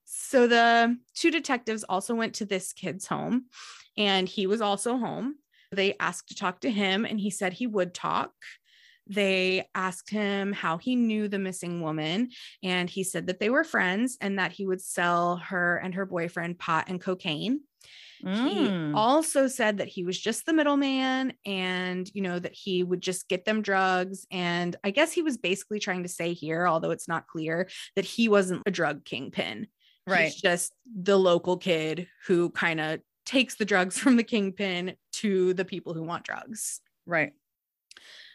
So 0.03 0.47
the 0.47 0.97
two 1.13 1.29
detectives 1.29 1.83
also 1.83 2.15
went 2.15 2.35
to 2.35 2.45
this 2.45 2.71
kid's 2.71 3.05
home 3.05 3.47
and 3.97 4.29
he 4.29 4.47
was 4.47 4.61
also 4.61 4.97
home. 4.97 5.35
They 5.73 5.95
asked 5.99 6.29
to 6.29 6.35
talk 6.35 6.61
to 6.61 6.71
him 6.71 7.03
and 7.03 7.19
he 7.19 7.29
said 7.29 7.51
he 7.51 7.67
would 7.67 7.93
talk. 7.93 8.31
They 9.07 9.67
asked 9.75 10.09
him 10.09 10.53
how 10.53 10.77
he 10.77 10.95
knew 10.95 11.27
the 11.27 11.39
missing 11.39 11.81
woman 11.81 12.29
and 12.63 12.89
he 12.89 13.03
said 13.03 13.27
that 13.27 13.41
they 13.41 13.49
were 13.49 13.65
friends 13.65 14.17
and 14.21 14.39
that 14.39 14.53
he 14.53 14.65
would 14.65 14.81
sell 14.81 15.37
her 15.37 15.77
and 15.77 15.95
her 15.95 16.05
boyfriend 16.05 16.59
pot 16.59 16.85
and 16.87 17.01
cocaine. 17.01 17.61
He 18.21 18.67
Mm. 18.67 18.95
also 18.95 19.47
said 19.47 19.77
that 19.77 19.87
he 19.87 20.03
was 20.03 20.19
just 20.19 20.45
the 20.45 20.53
middleman 20.53 21.33
and, 21.45 22.09
you 22.13 22.21
know, 22.21 22.39
that 22.39 22.53
he 22.53 22.83
would 22.83 23.01
just 23.01 23.27
get 23.27 23.45
them 23.45 23.61
drugs. 23.61 24.25
And 24.31 24.75
I 24.83 24.91
guess 24.91 25.11
he 25.11 25.21
was 25.21 25.37
basically 25.37 25.79
trying 25.79 26.03
to 26.03 26.09
say 26.09 26.33
here, 26.33 26.67
although 26.67 26.91
it's 26.91 27.07
not 27.07 27.27
clear, 27.27 27.67
that 27.95 28.05
he 28.05 28.29
wasn't 28.29 28.63
a 28.65 28.71
drug 28.71 29.03
kingpin. 29.05 29.67
Right. 30.07 30.25
He's 30.31 30.35
just 30.41 30.73
the 30.85 31.17
local 31.17 31.57
kid 31.57 32.07
who 32.27 32.49
kind 32.51 32.79
of 32.79 33.01
takes 33.25 33.55
the 33.55 33.65
drugs 33.65 33.97
from 33.99 34.15
the 34.17 34.23
kingpin 34.23 34.95
to 35.13 35.53
the 35.53 35.65
people 35.65 35.93
who 35.93 36.03
want 36.03 36.25
drugs. 36.25 36.81
Right. 37.05 37.33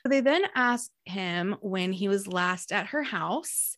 So 0.03 0.11
They 0.11 0.21
then 0.21 0.45
asked 0.55 0.93
him 1.05 1.57
when 1.61 1.93
he 1.93 2.09
was 2.09 2.29
last 2.29 2.71
at 2.73 2.87
her 2.89 3.03
house. 3.03 3.77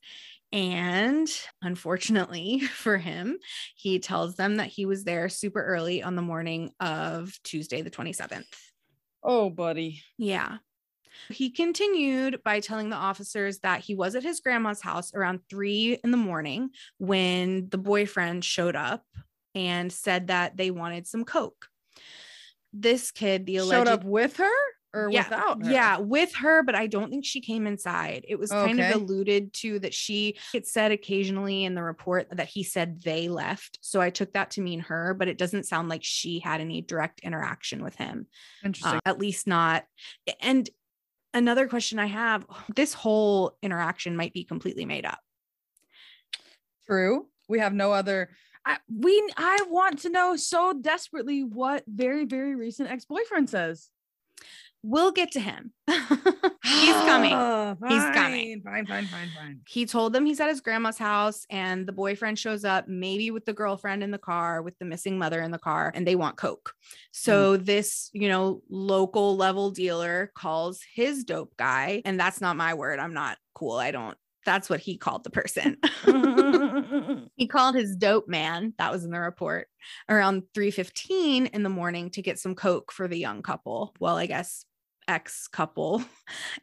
And 0.53 1.29
unfortunately 1.63 2.61
for 2.73 2.97
him, 2.99 3.39
he 3.75 3.99
tells 3.99 4.37
them 4.37 4.57
that 4.57 4.69
he 4.69 4.87
was 4.87 5.05
there 5.05 5.29
super 5.29 5.63
early 5.63 6.03
on 6.03 6.17
the 6.17 6.23
morning 6.23 6.73
of 6.81 7.39
Tuesday, 7.43 7.83
the 7.83 7.91
27th. 7.91 8.45
Oh, 9.23 9.51
buddy. 9.51 10.03
Yeah. 10.17 10.59
He 11.29 11.51
continued 11.51 12.43
by 12.45 12.61
telling 12.61 12.91
the 12.91 12.97
officers 12.97 13.59
that 13.59 13.81
he 13.81 13.95
was 13.95 14.15
at 14.15 14.23
his 14.23 14.41
grandma's 14.41 14.81
house 14.81 15.13
around 15.15 15.41
three 15.51 15.99
in 16.05 16.11
the 16.11 16.17
morning 16.17 16.71
when 16.99 17.69
the 17.69 17.79
boyfriend 17.79 18.45
showed 18.45 18.77
up 18.77 19.05
and 19.55 19.93
said 19.93 20.29
that 20.29 20.57
they 20.57 20.71
wanted 20.71 21.07
some 21.07 21.25
Coke. 21.25 21.67
This 22.73 23.11
kid, 23.11 23.47
the 23.47 23.57
alleged 23.57 23.89
Showed 23.89 23.93
up 23.93 24.05
with 24.05 24.37
her 24.37 24.51
or 24.95 25.11
yeah, 25.11 25.29
without 25.29 25.65
her? 25.65 25.71
Yeah, 25.71 25.99
with 25.99 26.35
her, 26.37 26.63
but 26.63 26.75
I 26.75 26.87
don't 26.87 27.11
think 27.11 27.25
she 27.25 27.41
came 27.41 27.67
inside. 27.67 28.25
It 28.29 28.39
was 28.39 28.51
kind 28.51 28.81
Okay. 28.81 28.91
of 28.91 29.03
alluded 29.03 29.53
to 29.55 29.79
that 29.81 29.93
she 29.95 30.39
it 30.55 30.67
said 30.67 30.93
occasionally 30.93 31.65
in 31.65 31.75
the 31.75 31.83
report 31.83 32.29
that 32.31 32.49
he 32.49 32.63
said 32.63 33.03
they 33.03 33.29
left. 33.29 33.79
So 33.83 34.01
I 34.01 34.11
took 34.11 34.33
that 34.33 34.53
to 34.53 34.61
mean 34.61 34.81
her, 34.81 35.15
but 35.15 35.29
it 35.29 35.39
doesn't 35.39 35.67
sound 35.67 35.89
like 35.89 36.03
she 36.05 36.39
had 36.41 36.61
any 36.61 36.81
direct 36.81 37.21
interaction 37.21 37.83
with 37.83 37.97
him. 37.97 38.27
Interesting. 38.65 38.97
Uh, 38.97 39.01
at 39.05 39.19
least 39.19 39.47
not. 39.47 39.85
And 40.41 40.69
another 41.35 41.69
question 41.69 41.99
I 41.99 42.07
have, 42.07 42.47
this 42.75 42.95
whole 42.95 43.57
interaction 43.63 44.17
might 44.17 44.33
be 44.33 44.45
completely 44.45 44.85
made 44.87 45.05
up. 45.05 45.21
True. 46.87 47.27
We 47.49 47.59
have 47.59 47.75
no 47.75 47.93
other. 47.93 48.31
I 48.65 48.79
we 48.91 49.31
I 49.37 49.65
want 49.69 50.01
to 50.01 50.11
know 50.11 50.37
so 50.37 50.73
desperately 50.73 51.45
what 51.45 51.85
very 51.87 52.25
very 52.25 52.55
recent 52.55 52.91
ex 52.91 53.05
boyfriend 53.05 53.49
says. 53.49 53.89
We'll 54.83 55.11
get 55.11 55.33
to 55.33 55.41
him. 55.41 55.73
He's 55.89 56.95
coming. 56.95 57.33
Oh, 57.33 57.77
He's 57.89 58.03
coming. 58.15 58.63
Fine, 58.63 58.87
fine, 58.87 59.07
fine, 59.07 59.29
fine. 59.37 59.61
He 59.67 59.87
told 59.87 60.13
them 60.13 60.27
he's 60.27 60.41
at 60.41 60.49
his 60.49 60.61
grandma's 60.61 60.99
house, 60.99 61.47
and 61.51 61.87
the 61.87 61.93
boyfriend 61.93 62.39
shows 62.39 62.65
up, 62.65 62.87
maybe 62.87 63.31
with 63.31 63.45
the 63.45 63.53
girlfriend 63.53 64.03
in 64.03 64.11
the 64.11 64.19
car, 64.19 64.63
with 64.63 64.79
the 64.79 64.85
missing 64.85 65.19
mother 65.19 65.41
in 65.43 65.51
the 65.51 65.59
car, 65.59 65.91
and 65.95 66.07
they 66.07 66.15
want 66.15 66.37
Coke. 66.37 66.75
So, 67.11 67.57
hmm. 67.57 67.65
this, 67.65 68.11
you 68.13 68.29
know, 68.29 68.63
local 68.69 69.37
level 69.37 69.71
dealer 69.71 70.31
calls 70.35 70.81
his 70.95 71.25
dope 71.25 71.57
guy, 71.57 72.03
and 72.05 72.19
that's 72.19 72.41
not 72.41 72.57
my 72.57 72.75
word. 72.75 72.99
I'm 72.99 73.15
not 73.15 73.39
cool. 73.55 73.77
I 73.77 73.91
don't, 73.91 74.17
that's 74.45 74.71
what 74.71 74.81
he 74.81 74.97
called 74.97 75.25
the 75.25 75.31
person. 75.31 75.77
he 77.37 77.47
called 77.47 77.75
his 77.75 77.97
dope 77.97 78.29
man 78.29 78.75
that 78.79 78.93
was 78.93 79.05
in 79.05 79.11
the 79.11 79.21
report 79.21 79.69
around 80.09 80.43
3.15 80.55 81.51
in 81.51 81.63
the 81.63 81.69
morning 81.69 82.11
to 82.11 82.23
get 82.23 82.39
some 82.39 82.55
coke 82.55 82.93
for 82.93 83.09
the 83.09 83.19
young 83.19 83.43
couple 83.43 83.95
well 84.01 84.17
i 84.17 84.27
guess 84.27 84.65
ex 85.09 85.49
couple 85.49 86.03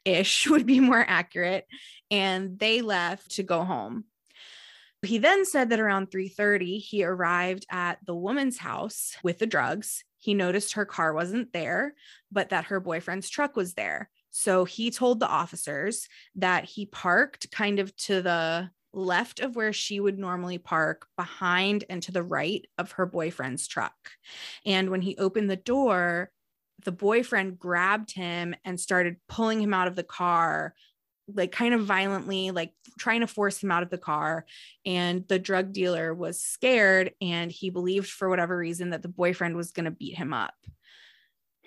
ish 0.06 0.48
would 0.50 0.66
be 0.66 0.80
more 0.80 1.04
accurate 1.06 1.66
and 2.12 2.58
they 2.60 2.82
left 2.82 3.32
to 3.32 3.44
go 3.44 3.64
home. 3.64 4.06
He 5.02 5.18
then 5.18 5.46
said 5.46 5.70
that 5.70 5.80
around 5.80 6.10
3:30 6.10 6.80
he 6.80 7.04
arrived 7.04 7.66
at 7.70 8.00
the 8.06 8.16
woman's 8.16 8.58
house 8.58 9.16
with 9.24 9.40
the 9.40 9.48
drugs. 9.48 10.04
He 10.18 10.34
noticed 10.34 10.74
her 10.74 10.86
car 10.86 11.14
wasn't 11.14 11.54
there 11.54 11.96
but 12.32 12.50
that 12.50 12.66
her 12.66 12.80
boyfriend's 12.80 13.30
truck 13.30 13.56
was 13.56 13.74
there. 13.74 14.10
So 14.32 14.66
he 14.66 14.92
told 14.92 15.20
the 15.20 15.28
officers 15.28 16.08
that 16.36 16.66
he 16.66 16.86
parked 16.86 17.52
kind 17.52 17.80
of 17.80 17.96
to 17.98 18.22
the 18.22 18.70
left 18.96 19.40
of 19.40 19.56
where 19.56 19.74
she 19.74 20.00
would 20.00 20.18
normally 20.18 20.58
park, 20.58 21.08
behind 21.18 21.84
and 21.90 22.02
to 22.04 22.12
the 22.12 22.24
right 22.24 22.66
of 22.78 22.94
her 22.94 23.06
boyfriend's 23.06 23.68
truck. 23.68 23.94
And 24.66 24.90
when 24.90 25.02
he 25.02 25.18
opened 25.18 25.50
the 25.50 25.56
door, 25.56 26.32
the 26.84 26.92
boyfriend 26.92 27.58
grabbed 27.58 28.12
him 28.12 28.56
and 28.64 28.80
started 28.80 29.18
pulling 29.28 29.62
him 29.62 29.74
out 29.74 29.88
of 29.88 29.96
the 29.96 30.04
car, 30.04 30.74
like 31.34 31.52
kind 31.52 31.74
of 31.74 31.86
violently, 31.86 32.52
like 32.52 32.74
trying 33.00 33.22
to 33.22 33.28
force 33.28 33.62
him 33.62 33.72
out 33.72 33.84
of 33.84 33.90
the 33.90 33.98
car. 33.98 34.46
And 34.86 35.28
the 35.28 35.40
drug 35.40 35.72
dealer 35.72 36.14
was 36.14 36.42
scared 36.42 37.14
and 37.22 37.52
he 37.52 37.70
believed, 37.70 38.10
for 38.10 38.30
whatever 38.30 38.58
reason, 38.58 38.92
that 38.92 39.02
the 39.02 39.08
boyfriend 39.08 39.56
was 39.56 39.72
going 39.72 39.86
to 39.86 39.92
beat 39.92 40.16
him 40.16 40.34
up. 40.34 40.54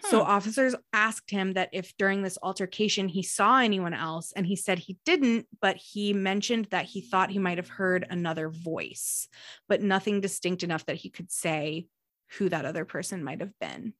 So 0.00 0.22
Hmm. 0.22 0.30
officers 0.30 0.76
asked 0.92 1.30
him 1.30 1.54
that 1.54 1.70
if 1.72 1.96
during 1.96 2.22
this 2.22 2.38
altercation 2.40 3.08
he 3.08 3.24
saw 3.24 3.58
anyone 3.58 3.94
else, 3.94 4.32
and 4.32 4.46
he 4.46 4.54
said 4.54 4.78
he 4.78 4.96
didn't, 5.04 5.48
but 5.60 5.76
he 5.76 6.12
mentioned 6.12 6.66
that 6.66 6.84
he 6.84 7.00
thought 7.00 7.30
he 7.30 7.40
might 7.40 7.58
have 7.58 7.68
heard 7.68 8.06
another 8.08 8.48
voice, 8.48 9.26
but 9.68 9.82
nothing 9.82 10.20
distinct 10.20 10.62
enough 10.62 10.86
that 10.86 10.96
he 10.96 11.10
could 11.10 11.32
say 11.32 11.88
who 12.36 12.48
that 12.48 12.64
other 12.64 12.84
person 12.84 13.24
might 13.24 13.40
have 13.40 13.58
been. 13.58 13.92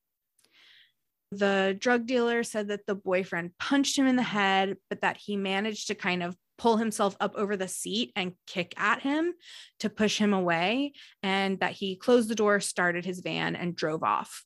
The 1.31 1.77
drug 1.79 2.07
dealer 2.07 2.43
said 2.43 2.69
that 2.69 2.87
the 2.87 2.95
boyfriend 2.95 3.53
punched 3.59 3.99
him 3.99 4.07
in 4.07 4.17
the 4.17 4.23
head, 4.23 4.77
but 4.89 5.03
that 5.03 5.19
he 5.19 5.37
managed 5.37 5.89
to 5.89 5.95
kind 5.95 6.23
of 6.23 6.37
pull 6.57 6.77
himself 6.77 7.17
up 7.21 7.35
over 7.37 7.57
the 7.57 7.69
seat 7.69 8.13
and 8.17 8.33
kick 8.47 8.75
at 8.77 9.03
him 9.03 9.35
to 9.81 9.91
push 9.91 10.19
him 10.19 10.33
away, 10.33 10.93
and 11.23 11.61
that 11.61 11.73
he 11.73 11.97
closed 11.97 12.29
the 12.29 12.35
door, 12.35 12.61
started 12.61 13.05
his 13.05 13.21
van, 13.21 13.55
and 13.55 13.77
drove 13.77 14.03
off 14.03 14.45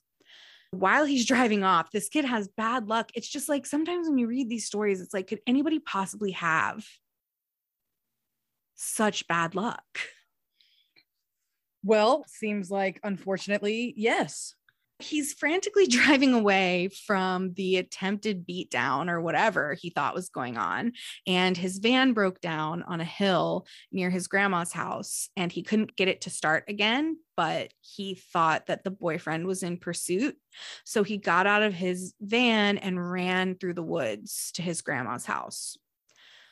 while 0.72 1.04
he's 1.04 1.26
driving 1.26 1.62
off, 1.62 1.92
this 1.92 2.08
kid 2.08 2.24
has 2.24 2.48
bad 2.48 2.88
luck. 2.88 3.10
It's 3.14 3.28
just 3.28 3.48
like 3.48 3.66
sometimes 3.66 4.08
when 4.08 4.18
you 4.18 4.26
read 4.26 4.48
these 4.48 4.66
stories, 4.66 5.00
it's 5.00 5.14
like, 5.14 5.28
could 5.28 5.40
anybody 5.46 5.78
possibly 5.78 6.32
have 6.32 6.84
such 8.74 9.28
bad 9.28 9.54
luck? 9.54 9.84
Well, 11.84 12.24
seems 12.28 12.70
like 12.70 13.00
unfortunately, 13.02 13.92
yes. 13.96 14.54
He's 15.02 15.32
frantically 15.32 15.86
driving 15.88 16.34
away 16.34 16.90
from 17.06 17.54
the 17.54 17.76
attempted 17.76 18.46
beatdown 18.46 19.10
or 19.10 19.20
whatever 19.20 19.74
he 19.74 19.90
thought 19.90 20.14
was 20.14 20.28
going 20.28 20.56
on. 20.56 20.92
And 21.26 21.56
his 21.56 21.78
van 21.78 22.12
broke 22.12 22.40
down 22.40 22.82
on 22.84 23.00
a 23.00 23.04
hill 23.04 23.66
near 23.90 24.10
his 24.10 24.28
grandma's 24.28 24.72
house 24.72 25.28
and 25.36 25.50
he 25.50 25.62
couldn't 25.62 25.96
get 25.96 26.08
it 26.08 26.22
to 26.22 26.30
start 26.30 26.64
again. 26.68 27.18
But 27.36 27.72
he 27.80 28.14
thought 28.14 28.66
that 28.66 28.84
the 28.84 28.90
boyfriend 28.90 29.46
was 29.46 29.62
in 29.62 29.78
pursuit. 29.78 30.36
So 30.84 31.02
he 31.02 31.16
got 31.16 31.46
out 31.46 31.62
of 31.62 31.72
his 31.72 32.14
van 32.20 32.78
and 32.78 33.10
ran 33.10 33.56
through 33.56 33.74
the 33.74 33.82
woods 33.82 34.52
to 34.54 34.62
his 34.62 34.82
grandma's 34.82 35.24
house. 35.24 35.76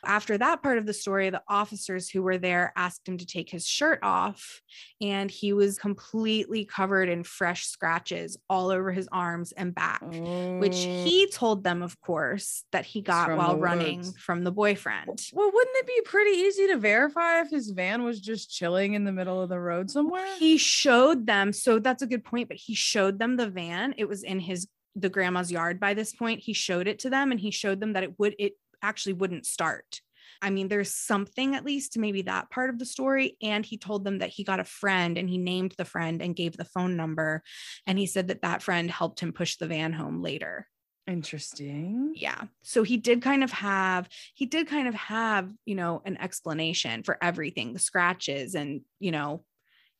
After 0.05 0.39
that 0.39 0.63
part 0.63 0.79
of 0.79 0.87
the 0.87 0.93
story, 0.95 1.31
the 1.31 1.43
officers 1.49 2.09
who 2.09 2.23
were 2.23 2.39
there 2.39 2.73
asked 2.77 3.07
him 3.09 3.19
to 3.19 3.27
take 3.27 3.51
his 3.51 3.67
shirt 3.67 3.99
off, 4.03 4.61
and 5.01 5.31
he 5.31 5.53
was 5.53 5.79
completely 5.79 6.65
covered 6.65 7.09
in 7.09 7.23
fresh 7.23 7.67
scratches 7.67 8.37
all 8.49 8.71
over 8.71 8.93
his 8.93 9.09
arms 9.13 9.53
and 9.53 9.75
back, 9.75 10.01
which 10.03 10.77
Mm. 10.77 11.05
he 11.05 11.27
told 11.31 11.65
them, 11.65 11.83
of 11.83 12.01
course, 12.01 12.65
that 12.73 12.85
he 12.87 13.03
got 13.03 13.27
from 13.27 13.39
while 13.39 13.57
running 13.59 13.99
woods. 13.99 14.17
from 14.19 14.45
the 14.45 14.53
boyfriend. 14.53 15.29
Well, 15.33 15.51
wouldn't 15.53 15.77
it 15.77 15.87
be 15.87 16.01
pretty 16.05 16.31
easy 16.39 16.67
to 16.69 16.77
verify 16.77 17.41
if 17.41 17.51
his 17.51 17.71
van 17.71 18.03
was 18.03 18.21
just 18.21 18.51
chilling 18.51 18.95
in 18.95 19.05
the 19.05 19.13
middle 19.13 19.41
of 19.43 19.49
the 19.49 19.61
road 19.61 19.91
somewhere? 19.91 20.27
He 20.39 20.57
showed 20.57 21.27
them, 21.27 21.53
so 21.53 21.79
that's 21.79 22.03
a 22.03 22.07
good 22.07 22.25
point, 22.25 22.49
but 22.49 22.57
he 22.57 22.75
showed 22.75 23.19
them 23.19 23.37
the 23.37 23.49
van. 23.51 23.95
It 23.99 24.09
was 24.09 24.23
in 24.23 24.41
his 24.41 24.67
the 24.97 25.09
grandma's 25.09 25.53
yard 25.53 25.79
by 25.79 25.95
this 25.95 26.13
point. 26.13 26.41
He 26.41 26.53
showed 26.53 26.89
it 26.89 26.99
to 27.01 27.11
them 27.11 27.31
and 27.31 27.39
he 27.39 27.53
showed 27.53 27.79
them 27.79 27.93
that 27.93 28.03
it 28.03 28.19
would 28.19 28.35
it 28.41 28.55
actually 28.83 29.15
wouldn't 29.15 29.47
start. 29.47 30.01
I 30.43 30.51
mean, 30.51 30.69
there's 30.69 30.95
something 30.95 31.55
at 31.55 31.65
least 31.65 31.93
to 31.93 32.01
maybe 32.01 32.23
that 32.23 32.51
part 32.51 32.71
of 32.71 32.79
the 32.79 32.87
story. 32.87 33.37
And 33.43 33.65
he 33.65 33.77
told 33.77 34.05
them 34.05 34.19
that 34.19 34.31
he 34.31 34.45
got 34.45 34.61
a 34.61 34.65
friend 34.65 35.19
and 35.19 35.29
he 35.29 35.39
named 35.39 35.75
the 35.77 35.85
friend 35.85 36.23
and 36.23 36.37
gave 36.37 36.57
the 36.57 36.65
phone 36.65 36.97
number. 36.97 37.43
And 37.87 37.99
he 37.99 38.07
said 38.07 38.29
that 38.29 38.43
that 38.43 38.63
friend 38.63 38.91
helped 38.91 39.21
him 39.21 39.33
push 39.33 39.57
the 39.57 39.67
van 39.67 39.93
home 39.93 40.23
later. 40.23 40.67
Interesting. 41.07 42.13
Yeah. 42.15 42.45
So 42.63 42.83
he 42.85 42.97
did 42.97 43.21
kind 43.21 43.43
of 43.43 43.51
have, 43.51 44.09
he 44.35 44.47
did 44.47 44.69
kind 44.69 44.89
of 44.89 44.95
have, 44.95 45.51
you 45.67 45.75
know, 45.75 46.03
an 46.05 46.17
explanation 46.19 47.03
for 47.03 47.19
everything 47.21 47.73
the 47.73 47.79
scratches 47.79 48.55
and, 48.55 48.83
you 48.99 49.11
know, 49.11 49.45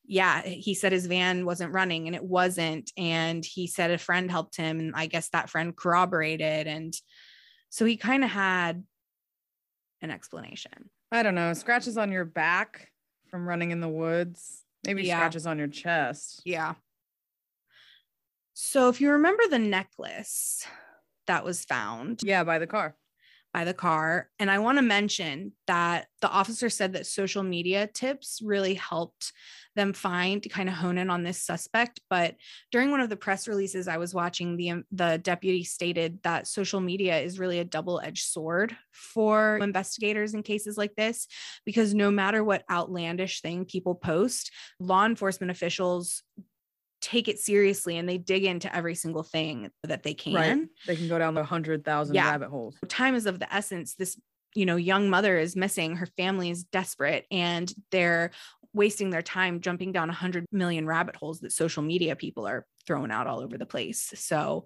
yeah, 0.05 0.41
he 0.41 0.73
said 0.73 0.91
his 0.91 1.05
van 1.05 1.45
wasn't 1.45 1.73
running 1.73 2.07
and 2.07 2.15
it 2.15 2.23
wasn't. 2.23 2.91
And 2.97 3.45
he 3.45 3.67
said 3.67 3.91
a 3.91 3.97
friend 3.97 4.31
helped 4.31 4.57
him. 4.57 4.79
And 4.79 4.93
I 4.95 5.05
guess 5.05 5.29
that 5.29 5.49
friend 5.49 5.75
corroborated. 5.75 6.67
And 6.67 6.93
so 7.71 7.85
he 7.85 7.97
kind 7.97 8.23
of 8.23 8.29
had 8.29 8.83
an 10.01 10.11
explanation. 10.11 10.89
I 11.11 11.23
don't 11.23 11.35
know. 11.35 11.53
Scratches 11.53 11.97
on 11.97 12.11
your 12.11 12.25
back 12.25 12.91
from 13.29 13.47
running 13.47 13.71
in 13.71 13.79
the 13.79 13.89
woods. 13.89 14.63
Maybe 14.85 15.03
Yeah. 15.03 15.17
scratches 15.17 15.47
on 15.47 15.57
your 15.57 15.67
chest. 15.67 16.41
Yeah. 16.45 16.75
So 18.53 18.89
if 18.89 18.99
you 19.01 19.11
remember 19.11 19.43
the 19.49 19.57
necklace 19.59 20.67
that 21.27 21.43
was 21.45 21.63
found 21.65 22.21
Yeah, 22.23 22.43
by 22.43 22.59
the 22.59 22.67
car. 22.67 22.95
By 23.53 23.65
the 23.65 23.73
car, 23.73 24.29
and 24.39 24.49
I 24.49 24.59
want 24.59 24.77
to 24.77 24.81
mention 24.81 25.51
that 25.67 26.07
the 26.21 26.29
officer 26.29 26.69
said 26.69 26.93
that 26.93 27.05
social 27.05 27.43
media 27.43 27.87
tips 27.87 28.39
really 28.43 28.75
helped 28.75 29.33
them 29.75 29.93
find 29.93 30.45
kind 30.49 30.67
of 30.67 30.75
hone 30.75 30.97
in 30.97 31.09
on 31.09 31.23
this 31.23 31.41
suspect. 31.41 32.01
But 32.09 32.35
during 32.71 32.91
one 32.91 32.99
of 32.99 33.09
the 33.09 33.15
press 33.15 33.47
releases 33.47 33.87
I 33.87 33.97
was 33.97 34.13
watching, 34.13 34.57
the 34.57 34.71
um, 34.71 34.83
the 34.91 35.17
deputy 35.17 35.63
stated 35.63 36.19
that 36.23 36.47
social 36.47 36.79
media 36.79 37.19
is 37.19 37.39
really 37.39 37.59
a 37.59 37.65
double 37.65 38.01
edged 38.03 38.25
sword 38.25 38.75
for 38.91 39.59
investigators 39.61 40.33
in 40.33 40.43
cases 40.43 40.77
like 40.77 40.95
this, 40.95 41.27
because 41.65 41.93
no 41.93 42.11
matter 42.11 42.43
what 42.43 42.63
outlandish 42.69 43.41
thing 43.41 43.65
people 43.65 43.95
post, 43.95 44.51
law 44.79 45.05
enforcement 45.05 45.51
officials 45.51 46.23
take 47.01 47.27
it 47.27 47.39
seriously 47.39 47.97
and 47.97 48.07
they 48.07 48.17
dig 48.17 48.45
into 48.45 48.73
every 48.75 48.95
single 48.95 49.23
thing 49.23 49.69
that 49.83 50.03
they 50.03 50.13
can 50.13 50.33
Right. 50.33 50.67
They 50.87 50.95
can 50.95 51.07
go 51.07 51.17
down 51.19 51.33
the 51.33 51.43
hundred 51.43 51.83
thousand 51.83 52.15
Yeah. 52.15 52.29
rabbit 52.29 52.49
holes. 52.49 52.77
time 52.87 53.15
is 53.15 53.25
of 53.25 53.39
the 53.39 53.53
essence 53.53 53.95
this 53.95 54.19
you 54.53 54.65
know 54.65 54.75
young 54.75 55.09
mother 55.09 55.37
is 55.37 55.55
missing 55.55 55.95
her 55.95 56.05
family 56.17 56.49
is 56.49 56.63
desperate 56.65 57.25
and 57.31 57.73
they're 57.89 58.31
wasting 58.73 59.09
their 59.09 59.21
time 59.21 59.61
jumping 59.61 59.91
down 59.91 60.07
100 60.09 60.45
million 60.51 60.85
rabbit 60.85 61.15
holes 61.15 61.39
that 61.39 61.51
social 61.51 61.81
media 61.83 62.15
people 62.15 62.45
are 62.47 62.65
throwing 62.85 63.11
out 63.11 63.27
all 63.27 63.39
over 63.39 63.57
the 63.57 63.65
place 63.65 64.11
so 64.15 64.65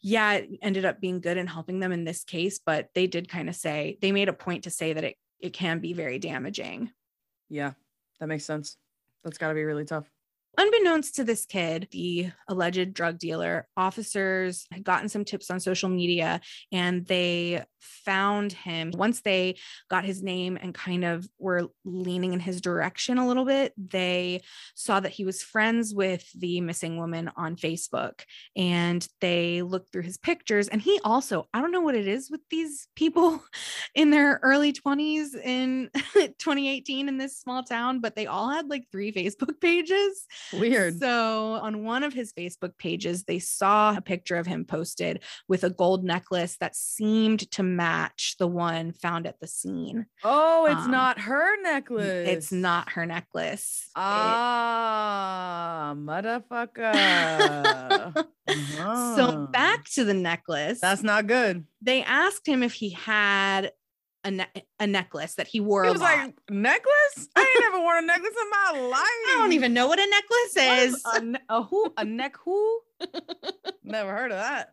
yeah 0.00 0.34
it 0.34 0.48
ended 0.62 0.84
up 0.84 1.00
being 1.00 1.20
good 1.20 1.36
in 1.36 1.46
helping 1.46 1.78
them 1.80 1.92
in 1.92 2.04
this 2.04 2.24
case 2.24 2.58
but 2.64 2.88
they 2.94 3.06
did 3.06 3.28
kind 3.28 3.48
of 3.48 3.54
say 3.54 3.98
they 4.00 4.12
made 4.12 4.28
a 4.28 4.32
point 4.32 4.64
to 4.64 4.70
say 4.70 4.92
that 4.92 5.04
it 5.04 5.16
it 5.40 5.52
can 5.52 5.78
be 5.78 5.92
very 5.92 6.18
damaging 6.18 6.90
Yeah, 7.48 7.72
that 8.20 8.26
makes 8.26 8.44
sense. 8.44 8.76
That's 9.24 9.38
got 9.38 9.48
to 9.48 9.54
be 9.54 9.62
really 9.64 9.84
tough. 9.84 10.04
Unbeknownst 10.58 11.14
to 11.14 11.22
this 11.22 11.46
kid, 11.46 11.86
the 11.92 12.32
alleged 12.48 12.92
drug 12.92 13.16
dealer, 13.20 13.68
officers 13.76 14.66
had 14.72 14.82
gotten 14.82 15.08
some 15.08 15.24
tips 15.24 15.52
on 15.52 15.60
social 15.60 15.88
media 15.88 16.40
and 16.72 17.06
they 17.06 17.62
found 17.80 18.52
him. 18.52 18.90
Once 18.92 19.20
they 19.20 19.56
got 19.88 20.04
his 20.04 20.20
name 20.20 20.58
and 20.60 20.74
kind 20.74 21.04
of 21.04 21.28
were 21.38 21.68
leaning 21.84 22.32
in 22.32 22.40
his 22.40 22.60
direction 22.60 23.18
a 23.18 23.28
little 23.28 23.44
bit, 23.44 23.72
they 23.76 24.42
saw 24.74 24.98
that 24.98 25.12
he 25.12 25.24
was 25.24 25.44
friends 25.44 25.94
with 25.94 26.28
the 26.32 26.60
missing 26.60 26.96
woman 26.96 27.30
on 27.36 27.54
Facebook 27.54 28.22
and 28.56 29.06
they 29.20 29.62
looked 29.62 29.92
through 29.92 30.02
his 30.02 30.18
pictures. 30.18 30.66
And 30.66 30.82
he 30.82 30.98
also, 31.04 31.48
I 31.54 31.60
don't 31.60 31.70
know 31.70 31.82
what 31.82 31.94
it 31.94 32.08
is 32.08 32.32
with 32.32 32.40
these 32.50 32.88
people 32.96 33.42
in 33.94 34.10
their 34.10 34.40
early 34.42 34.72
20s 34.72 35.36
in 35.36 35.90
2018 36.14 37.08
in 37.08 37.16
this 37.16 37.38
small 37.38 37.62
town, 37.62 38.00
but 38.00 38.16
they 38.16 38.26
all 38.26 38.50
had 38.50 38.68
like 38.68 38.86
three 38.90 39.12
Facebook 39.12 39.60
pages. 39.60 40.26
Weird. 40.52 40.98
So, 40.98 41.52
on 41.54 41.84
one 41.84 42.02
of 42.04 42.12
his 42.12 42.32
Facebook 42.32 42.76
pages, 42.78 43.24
they 43.24 43.38
saw 43.38 43.96
a 43.96 44.00
picture 44.00 44.36
of 44.36 44.46
him 44.46 44.64
posted 44.64 45.22
with 45.48 45.64
a 45.64 45.70
gold 45.70 46.04
necklace 46.04 46.56
that 46.60 46.74
seemed 46.76 47.50
to 47.52 47.62
match 47.62 48.36
the 48.38 48.46
one 48.46 48.92
found 48.92 49.26
at 49.26 49.40
the 49.40 49.46
scene. 49.46 50.06
oh, 50.24 50.66
it's 50.66 50.84
um, 50.86 50.90
not 50.90 51.20
her 51.20 51.60
necklace. 51.62 52.28
It's 52.28 52.52
not 52.52 52.90
her 52.92 53.06
necklace. 53.06 53.84
It- 53.96 54.00
Ah, 54.00 55.94
motherfucker. 55.96 56.94
so, 58.48 58.82
Uh-huh. 58.82 59.46
back 59.52 59.84
to 59.90 60.04
the 60.04 60.14
necklace. 60.14 60.80
That's 60.80 61.02
not 61.02 61.26
good. 61.26 61.64
they 61.82 62.02
asked 62.02 62.46
him 62.46 62.62
if 62.62 62.72
he 62.72 62.90
had 62.90 63.72
a, 64.24 64.30
ne- 64.30 64.64
a 64.80 64.86
necklace 64.86 65.34
that 65.36 65.46
he 65.46 65.60
wore 65.60 65.84
He 65.84 65.90
was 65.90 66.00
like, 66.00 66.34
necklace? 66.50 67.28
I 67.36 67.40
ain't 67.40 67.60
never 67.72 67.82
worn 67.82 68.04
a 68.04 68.06
necklace 68.06 68.34
in 68.40 68.50
my 68.50 68.80
life. 68.88 68.98
I 69.00 69.34
don't 69.38 69.52
even 69.52 69.72
know 69.72 69.86
what 69.86 69.98
a 69.98 70.06
necklace 70.10 70.92
is. 70.94 71.02
a, 71.14 71.20
ne- 71.20 71.38
a 71.48 71.62
who? 71.62 71.92
A 71.96 72.04
neck 72.04 72.36
who? 72.44 72.80
Never 73.84 74.12
heard 74.12 74.32
of 74.32 74.38
that. 74.38 74.72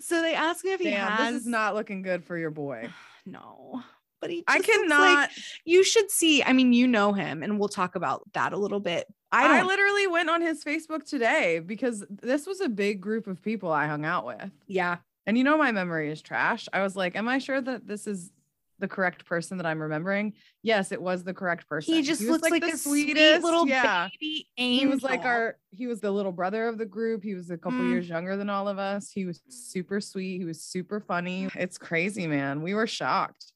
so 0.00 0.20
they 0.22 0.34
asked 0.34 0.64
him 0.64 0.72
if 0.72 0.80
he 0.80 0.90
Damn, 0.90 1.06
has. 1.10 1.32
this 1.34 1.42
is 1.42 1.46
not 1.48 1.74
looking 1.74 2.02
good 2.02 2.24
for 2.24 2.36
your 2.36 2.50
boy. 2.50 2.88
no, 3.26 3.82
but 4.20 4.30
he. 4.30 4.42
I 4.48 4.58
just 4.58 4.68
looks 4.68 4.90
like- 4.90 4.98
cannot. 4.98 5.30
you 5.64 5.84
should 5.84 6.10
see. 6.10 6.42
I 6.42 6.52
mean, 6.52 6.72
you 6.72 6.86
know 6.86 7.12
him, 7.12 7.42
and 7.42 7.58
we'll 7.58 7.68
talk 7.68 7.94
about 7.94 8.22
that 8.32 8.52
a 8.52 8.56
little 8.56 8.80
bit. 8.80 9.06
I 9.32 9.60
I, 9.60 9.62
literally 9.62 10.06
went 10.08 10.28
on 10.28 10.40
his 10.42 10.64
Facebook 10.64 11.04
today 11.04 11.60
because 11.60 12.04
this 12.10 12.46
was 12.46 12.60
a 12.60 12.68
big 12.68 13.00
group 13.00 13.28
of 13.28 13.40
people 13.42 13.70
I 13.70 13.86
hung 13.86 14.04
out 14.04 14.26
with. 14.26 14.50
yeah, 14.66 14.96
And 15.30 15.38
you 15.38 15.44
know, 15.44 15.56
my 15.56 15.70
memory 15.70 16.10
is 16.10 16.20
trash. 16.20 16.68
I 16.72 16.82
was 16.82 16.96
like, 16.96 17.14
Am 17.14 17.28
I 17.28 17.38
sure 17.38 17.60
that 17.60 17.86
this 17.86 18.08
is 18.08 18.32
the 18.80 18.88
correct 18.88 19.24
person 19.26 19.58
that 19.58 19.64
I'm 19.64 19.80
remembering? 19.80 20.32
Yes, 20.64 20.90
it 20.90 21.00
was 21.00 21.22
the 21.22 21.32
correct 21.32 21.68
person. 21.68 21.94
he 21.94 22.02
just 22.02 22.20
was, 22.20 22.30
looks 22.30 22.50
like, 22.50 22.64
the 22.64 22.72
the 22.72 22.76
sweetest 22.76 23.44
little 23.44 23.64
Yeah. 23.68 24.08
baby 24.20 24.48
He 24.56 24.88
was 24.88 25.04
like 25.04 25.20
our, 25.24 25.56
he 25.70 25.86
was 25.86 26.00
the 26.00 26.10
little 26.10 26.32
brother 26.32 26.66
of 26.66 26.78
the 26.78 26.84
group. 26.84 27.22
He 27.22 27.36
was 27.36 27.48
a 27.48 27.56
couple 27.56 27.78
Mm. 27.78 27.90
years 27.92 28.08
younger 28.08 28.36
than 28.36 28.50
all 28.50 28.66
of 28.66 28.80
us. 28.80 29.12
He 29.12 29.24
was 29.24 29.40
super 29.48 30.00
sweet. 30.00 30.38
He 30.38 30.44
was 30.44 30.64
super 30.64 30.98
funny. 30.98 31.48
It's 31.54 31.78
crazy, 31.78 32.26
man. 32.26 32.60
We 32.60 32.74
were 32.74 32.88
shocked. 32.88 33.52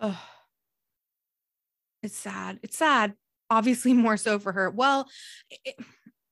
Ugh. 0.00 0.16
It's 2.02 2.16
sad. 2.16 2.58
It's 2.62 2.78
sad. 2.78 3.12
Obviously, 3.50 3.92
more 3.92 4.16
so 4.16 4.38
for 4.38 4.52
her. 4.52 4.70
Well, 4.70 5.10
it- 5.50 5.76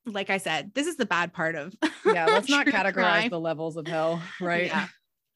like 0.06 0.30
I 0.30 0.38
said, 0.38 0.72
this 0.74 0.86
is 0.86 0.96
the 0.96 1.06
bad 1.06 1.32
part 1.32 1.54
of. 1.56 1.74
Yeah, 2.04 2.26
let's 2.26 2.48
not 2.48 2.66
categorize 2.66 2.92
crime. 2.94 3.30
the 3.30 3.40
levels 3.40 3.76
of 3.76 3.86
hell, 3.86 4.22
right? 4.40 4.66
Yeah. 4.66 4.86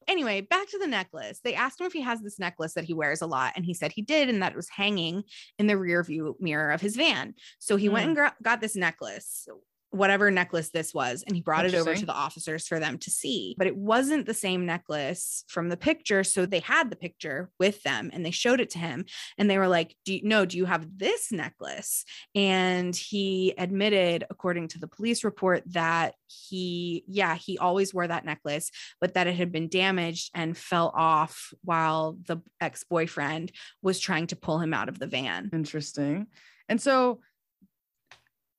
Anyway, 0.07 0.41
back 0.41 0.67
to 0.67 0.79
the 0.79 0.87
necklace. 0.87 1.39
They 1.43 1.53
asked 1.53 1.79
him 1.79 1.85
if 1.85 1.93
he 1.93 2.01
has 2.01 2.21
this 2.21 2.39
necklace 2.39 2.73
that 2.73 2.85
he 2.85 2.93
wears 2.93 3.21
a 3.21 3.27
lot, 3.27 3.53
and 3.55 3.63
he 3.63 3.73
said 3.73 3.91
he 3.91 4.01
did, 4.01 4.29
and 4.29 4.41
that 4.41 4.53
it 4.53 4.55
was 4.55 4.69
hanging 4.69 5.23
in 5.59 5.67
the 5.67 5.77
rear 5.77 6.03
view 6.03 6.35
mirror 6.39 6.71
of 6.71 6.81
his 6.81 6.95
van. 6.95 7.35
So 7.59 7.75
he 7.75 7.89
went 7.89 8.15
mm. 8.15 8.17
and 8.17 8.33
got 8.41 8.61
this 8.61 8.75
necklace, 8.75 9.47
whatever 9.91 10.31
necklace 10.31 10.69
this 10.69 10.93
was, 10.93 11.23
and 11.27 11.35
he 11.35 11.41
brought 11.41 11.65
it 11.65 11.75
over 11.75 11.93
to 11.93 12.05
the 12.05 12.13
officers 12.13 12.67
for 12.67 12.79
them 12.79 12.97
to 12.97 13.11
see. 13.11 13.55
But 13.57 13.67
it 13.67 13.75
wasn't 13.75 14.25
the 14.25 14.33
same 14.33 14.65
necklace 14.65 15.43
from 15.47 15.69
the 15.69 15.77
picture. 15.77 16.23
So 16.23 16.45
they 16.45 16.59
had 16.59 16.89
the 16.89 16.95
picture 16.95 17.49
with 17.59 17.83
them 17.83 18.09
and 18.13 18.25
they 18.25 18.31
showed 18.31 18.61
it 18.61 18.69
to 18.71 18.79
him. 18.79 19.05
And 19.37 19.49
they 19.49 19.57
were 19.57 19.67
like, 19.67 19.95
Do 20.05 20.15
you 20.15 20.21
no, 20.23 20.45
do 20.45 20.57
you 20.57 20.65
have 20.65 20.97
this 20.97 21.31
necklace? 21.31 22.05
And 22.33 22.95
he 22.95 23.53
admitted, 23.57 24.23
according 24.29 24.69
to 24.69 24.79
the 24.79 24.87
police 24.87 25.23
report, 25.23 25.63
that 25.67 26.15
he, 26.27 27.03
yeah, 27.07 27.35
he 27.35 27.57
always 27.57 27.93
wore 27.93 28.07
that 28.07 28.25
necklace, 28.25 28.71
but 29.01 29.13
that 29.15 29.27
it 29.27 29.35
had 29.35 29.51
been 29.51 29.67
damaged 29.67 30.31
and 30.33 30.57
fell 30.57 30.91
off 30.95 31.53
while 31.63 32.17
the 32.27 32.37
ex 32.61 32.85
boyfriend 32.85 33.51
was 33.81 33.99
trying 33.99 34.27
to 34.27 34.35
pull 34.35 34.59
him 34.59 34.73
out 34.73 34.89
of 34.89 34.99
the 34.99 35.07
van. 35.07 35.49
Interesting. 35.51 36.27
And 36.69 36.81
so 36.81 37.19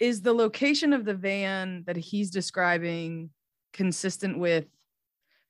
is 0.02 0.22
the 0.22 0.32
location 0.32 0.92
of 0.92 1.04
the 1.04 1.14
van 1.14 1.84
that 1.86 1.96
he's 1.96 2.30
describing 2.30 3.30
consistent 3.72 4.38
with 4.38 4.66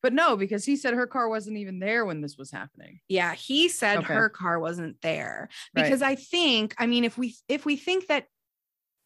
but 0.02 0.12
no, 0.12 0.36
because 0.36 0.64
he 0.64 0.74
said 0.74 0.94
her 0.94 1.06
car 1.06 1.28
wasn't 1.28 1.58
even 1.58 1.78
there 1.78 2.04
when 2.04 2.20
this 2.22 2.36
was 2.36 2.50
happening. 2.50 2.98
Yeah, 3.08 3.34
he 3.34 3.68
said 3.68 3.98
Okay. 3.98 4.12
her 4.14 4.28
car 4.28 4.58
wasn't 4.58 5.00
there 5.00 5.48
Right. 5.76 5.84
because 5.84 6.02
I 6.02 6.16
think, 6.16 6.74
I 6.76 6.86
mean, 6.88 7.04
if 7.04 7.16
we 7.16 7.36
if 7.48 7.64
we 7.64 7.76
think 7.76 8.08
that 8.08 8.26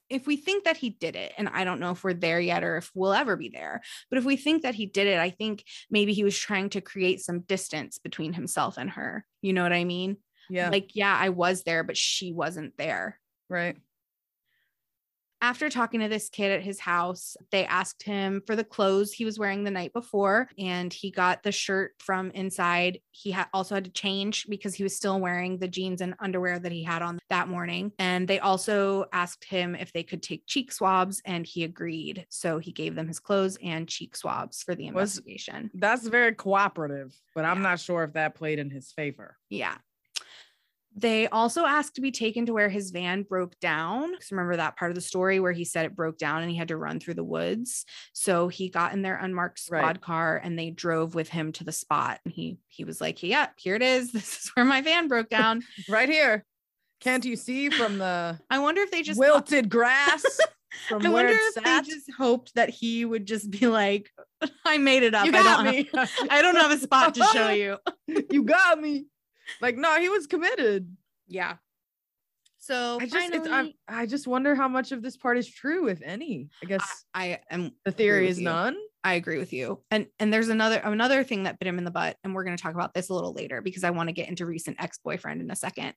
if 0.09 0.27
we 0.27 0.37
think 0.39 0.65
that 0.65 0.79
he 0.79 0.89
did 0.91 1.15
it, 1.15 1.33
and 1.37 1.49
I 1.51 1.65
don't 1.65 1.81
know 1.81 1.91
if 1.91 2.03
we're 2.03 2.15
there 2.15 2.41
yet 2.41 2.65
or 2.65 2.77
if 2.79 2.91
we'll 2.95 3.13
ever 3.13 3.37
be 3.37 3.51
there, 3.51 3.83
but 4.09 4.19
if 4.19 4.25
we 4.25 4.37
think 4.37 4.63
that 4.63 4.75
he 4.75 4.87
did 4.87 5.07
it, 5.07 5.19
I 5.19 5.29
think 5.31 5.65
maybe 5.91 6.15
he 6.15 6.25
was 6.25 6.39
trying 6.39 6.71
to 6.71 6.81
create 6.81 7.21
some 7.21 7.41
distance 7.41 7.99
between 7.99 8.33
himself 8.33 8.79
and 8.79 8.89
her. 8.91 9.27
You 9.43 9.53
know 9.53 9.65
what 9.65 9.73
I 9.75 9.85
mean? 9.85 10.17
Yeah. 10.49 10.71
Like, 10.71 10.95
yeah, 10.95 11.15
I 11.15 11.29
was 11.29 11.63
there, 11.65 11.83
but 11.85 11.97
she 11.99 12.33
wasn't 12.33 12.77
there. 12.79 13.21
right. 13.51 13.77
After 15.43 15.69
talking 15.69 16.01
to 16.01 16.09
this 16.09 16.31
kid 16.31 16.51
at 16.51 16.63
his 16.63 16.81
house, 16.81 17.37
they 17.53 17.67
asked 17.67 18.03
him 18.03 18.43
for 18.47 18.57
the 18.57 18.65
clothes 18.65 19.13
he 19.13 19.27
was 19.27 19.39
wearing 19.39 19.65
the 19.65 19.71
night 19.71 19.93
before, 19.93 20.49
and 20.59 20.91
he 20.93 21.11
got 21.11 21.43
the 21.43 21.53
shirt 21.53 21.93
from 21.99 22.31
inside. 22.31 23.01
He 23.11 23.31
had 23.33 23.47
also 23.53 23.75
had 23.75 23.85
to 23.85 23.91
change 23.91 24.47
because 24.49 24.75
he 24.75 24.83
was 24.83 24.97
still 24.97 25.21
wearing 25.21 25.59
the 25.59 25.69
jeans 25.69 26.01
and 26.01 26.15
underwear 26.21 26.59
that 26.59 26.73
he 26.73 26.83
had 26.83 27.03
on 27.03 27.19
that 27.29 27.49
morning. 27.49 27.93
And 27.99 28.27
they 28.27 28.39
also 28.39 29.05
asked 29.13 29.45
him 29.45 29.75
if 29.75 29.93
they 29.93 30.03
could 30.03 30.23
take 30.23 30.47
cheek 30.47 30.73
swabs, 30.73 31.21
and 31.27 31.47
he 31.47 31.65
agreed. 31.65 32.27
So 32.31 32.59
he 32.59 32.73
gave 32.73 32.95
them 32.95 33.07
his 33.07 33.21
clothes 33.21 33.59
and 33.63 33.87
cheek 33.87 34.17
swabs 34.17 34.63
for 34.63 34.75
the 34.75 34.87
investigation. 34.87 35.71
That's 35.75 36.07
very 36.09 36.35
cooperative, 36.35 37.15
but 37.35 37.45
I'm 37.45 37.59
Yeah. 37.59 37.63
not 37.71 37.81
sure 37.81 38.05
if 38.05 38.15
that 38.15 38.35
played 38.37 38.59
in 38.59 38.71
his 38.71 38.91
favor. 38.91 39.37
Yeah. 39.51 39.77
They 40.99 41.29
also 41.29 41.67
asked 41.67 41.97
to 41.97 42.01
be 42.01 42.11
taken 42.11 42.47
to 42.47 42.55
where 42.55 42.71
his 42.71 42.91
van 42.91 43.23
broke 43.23 43.59
down. 43.61 44.13
remember 44.31 44.57
that 44.57 44.77
part 44.79 44.91
of 44.91 44.95
the 44.95 45.03
story 45.03 45.39
where 45.41 45.53
he 45.53 45.65
said 45.67 45.85
it 45.85 45.95
broke 45.95 46.17
down 46.17 46.41
and 46.41 46.51
he 46.51 46.57
had 46.57 46.69
to 46.69 46.77
run 46.79 47.01
through 47.01 47.15
the 47.15 47.23
woods. 47.25 47.85
So 48.15 48.49
he 48.49 48.71
got 48.71 48.95
in 48.95 49.03
their 49.03 49.17
unmarked 49.17 49.59
squad 49.59 49.79
Right. 49.83 50.01
car 50.01 50.41
and 50.43 50.59
they 50.59 50.71
drove 50.71 51.15
with 51.15 51.29
him 51.29 51.53
to 51.53 51.65
the 51.65 51.73
spot. 51.73 52.21
And 52.25 52.33
he 52.33 52.59
he 52.69 52.85
was 52.85 52.99
like, 53.01 53.23
"Yeah, 53.23 53.49
here 53.59 53.75
it 53.75 53.83
is. 53.83 54.11
This 54.17 54.45
is 54.45 54.51
where 54.55 54.65
my 54.65 54.81
van 54.81 55.07
broke 55.09 55.29
down." 55.29 55.63
Right 55.89 56.09
here. 56.09 56.45
Can't 57.01 57.27
you 57.27 57.37
see 57.37 57.69
from 57.69 57.99
the 57.99 58.39
I 58.51 58.59
wonder 58.61 58.81
if 58.81 58.91
they 58.91 59.03
just 59.03 59.21
wilted 59.21 59.69
grass 59.69 60.25
from 60.89 61.05
I 61.05 61.11
wonder 61.11 61.33
if 61.35 61.53
sat? 61.53 61.85
they 61.85 61.91
just 61.91 62.11
hoped 62.17 62.55
that 62.55 62.71
he 62.71 63.05
would 63.05 63.27
just 63.27 63.51
be 63.51 63.67
like, 63.67 64.11
"I 64.65 64.79
made 64.79 65.03
it 65.03 65.15
up. 65.15 65.27
you 65.27 65.33
I 65.35 65.43
don't 65.43 65.65
me. 65.67 65.89
Have, 65.95 66.11
I 66.31 66.41
don't 66.41 66.57
have 66.57 66.71
a 66.71 66.79
spot 66.79 67.15
to 67.17 67.25
show 67.25 67.51
you." 67.51 67.77
you 68.31 68.45
got 68.45 68.81
me. 68.81 69.05
Like, 69.61 69.77
no, 69.77 69.99
he 70.01 70.09
was 70.09 70.27
committed. 70.27 70.97
Yeah. 71.29 71.57
So 72.59 72.99
I 73.01 73.07
just, 73.07 73.15
I, 73.15 73.39
finally, 73.39 73.79
I 73.87 74.07
just 74.07 74.27
wonder 74.27 74.55
how 74.57 74.67
much 74.67 74.91
of 74.91 75.01
this 75.01 75.17
part 75.17 75.39
is 75.39 75.49
true, 75.49 75.87
if 75.87 76.01
any. 76.03 76.49
I 76.63 76.67
guess 76.67 77.05
I 77.15 77.39
am 77.49 77.73
the 77.85 77.93
theory 77.93 78.29
is 78.29 78.39
you. 78.39 78.45
none. 78.45 78.77
I 79.05 79.15
agree 79.15 79.39
with 79.39 79.53
you. 79.53 79.83
And 79.93 80.07
and 80.19 80.33
there's 80.33 80.49
another 80.49 80.79
another 80.79 81.23
thing 81.23 81.45
that 81.45 81.61
bit 81.61 81.69
him 81.69 81.79
in 81.79 81.85
the 81.85 81.93
butt, 81.93 82.17
and 82.25 82.35
we're 82.35 82.43
going 82.43 82.57
to 82.57 82.63
talk 82.63 82.75
about 82.75 82.93
this 82.93 83.09
a 83.09 83.15
little 83.15 83.33
later 83.33 83.61
because 83.61 83.85
I 83.85 83.91
want 83.91 84.09
to 84.09 84.13
get 84.13 84.29
into 84.29 84.47
recent 84.47 84.83
ex-boyfriend 84.83 85.41
in 85.41 85.51
a 85.51 85.55
second. 85.55 85.95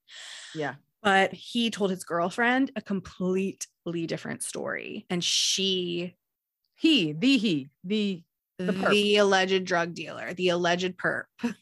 Yeah. 0.53 0.75
But 1.01 1.33
he 1.33 1.71
told 1.71 1.89
his 1.89 2.03
girlfriend 2.03 2.71
a 2.75 2.81
completely 2.81 4.05
different 4.05 4.43
story, 4.43 5.07
and 5.09 5.23
she, 5.23 6.17
He, 6.75 7.13
the 7.13 7.37
he, 7.39 7.69
the 7.83 8.21
the, 8.59 8.73
perp. 8.73 9.19
alleged 9.19 9.63
drug 9.65 9.93
dealer, 9.95 10.33
the 10.33 10.49
alleged 10.49 10.97
perp, 10.97 11.23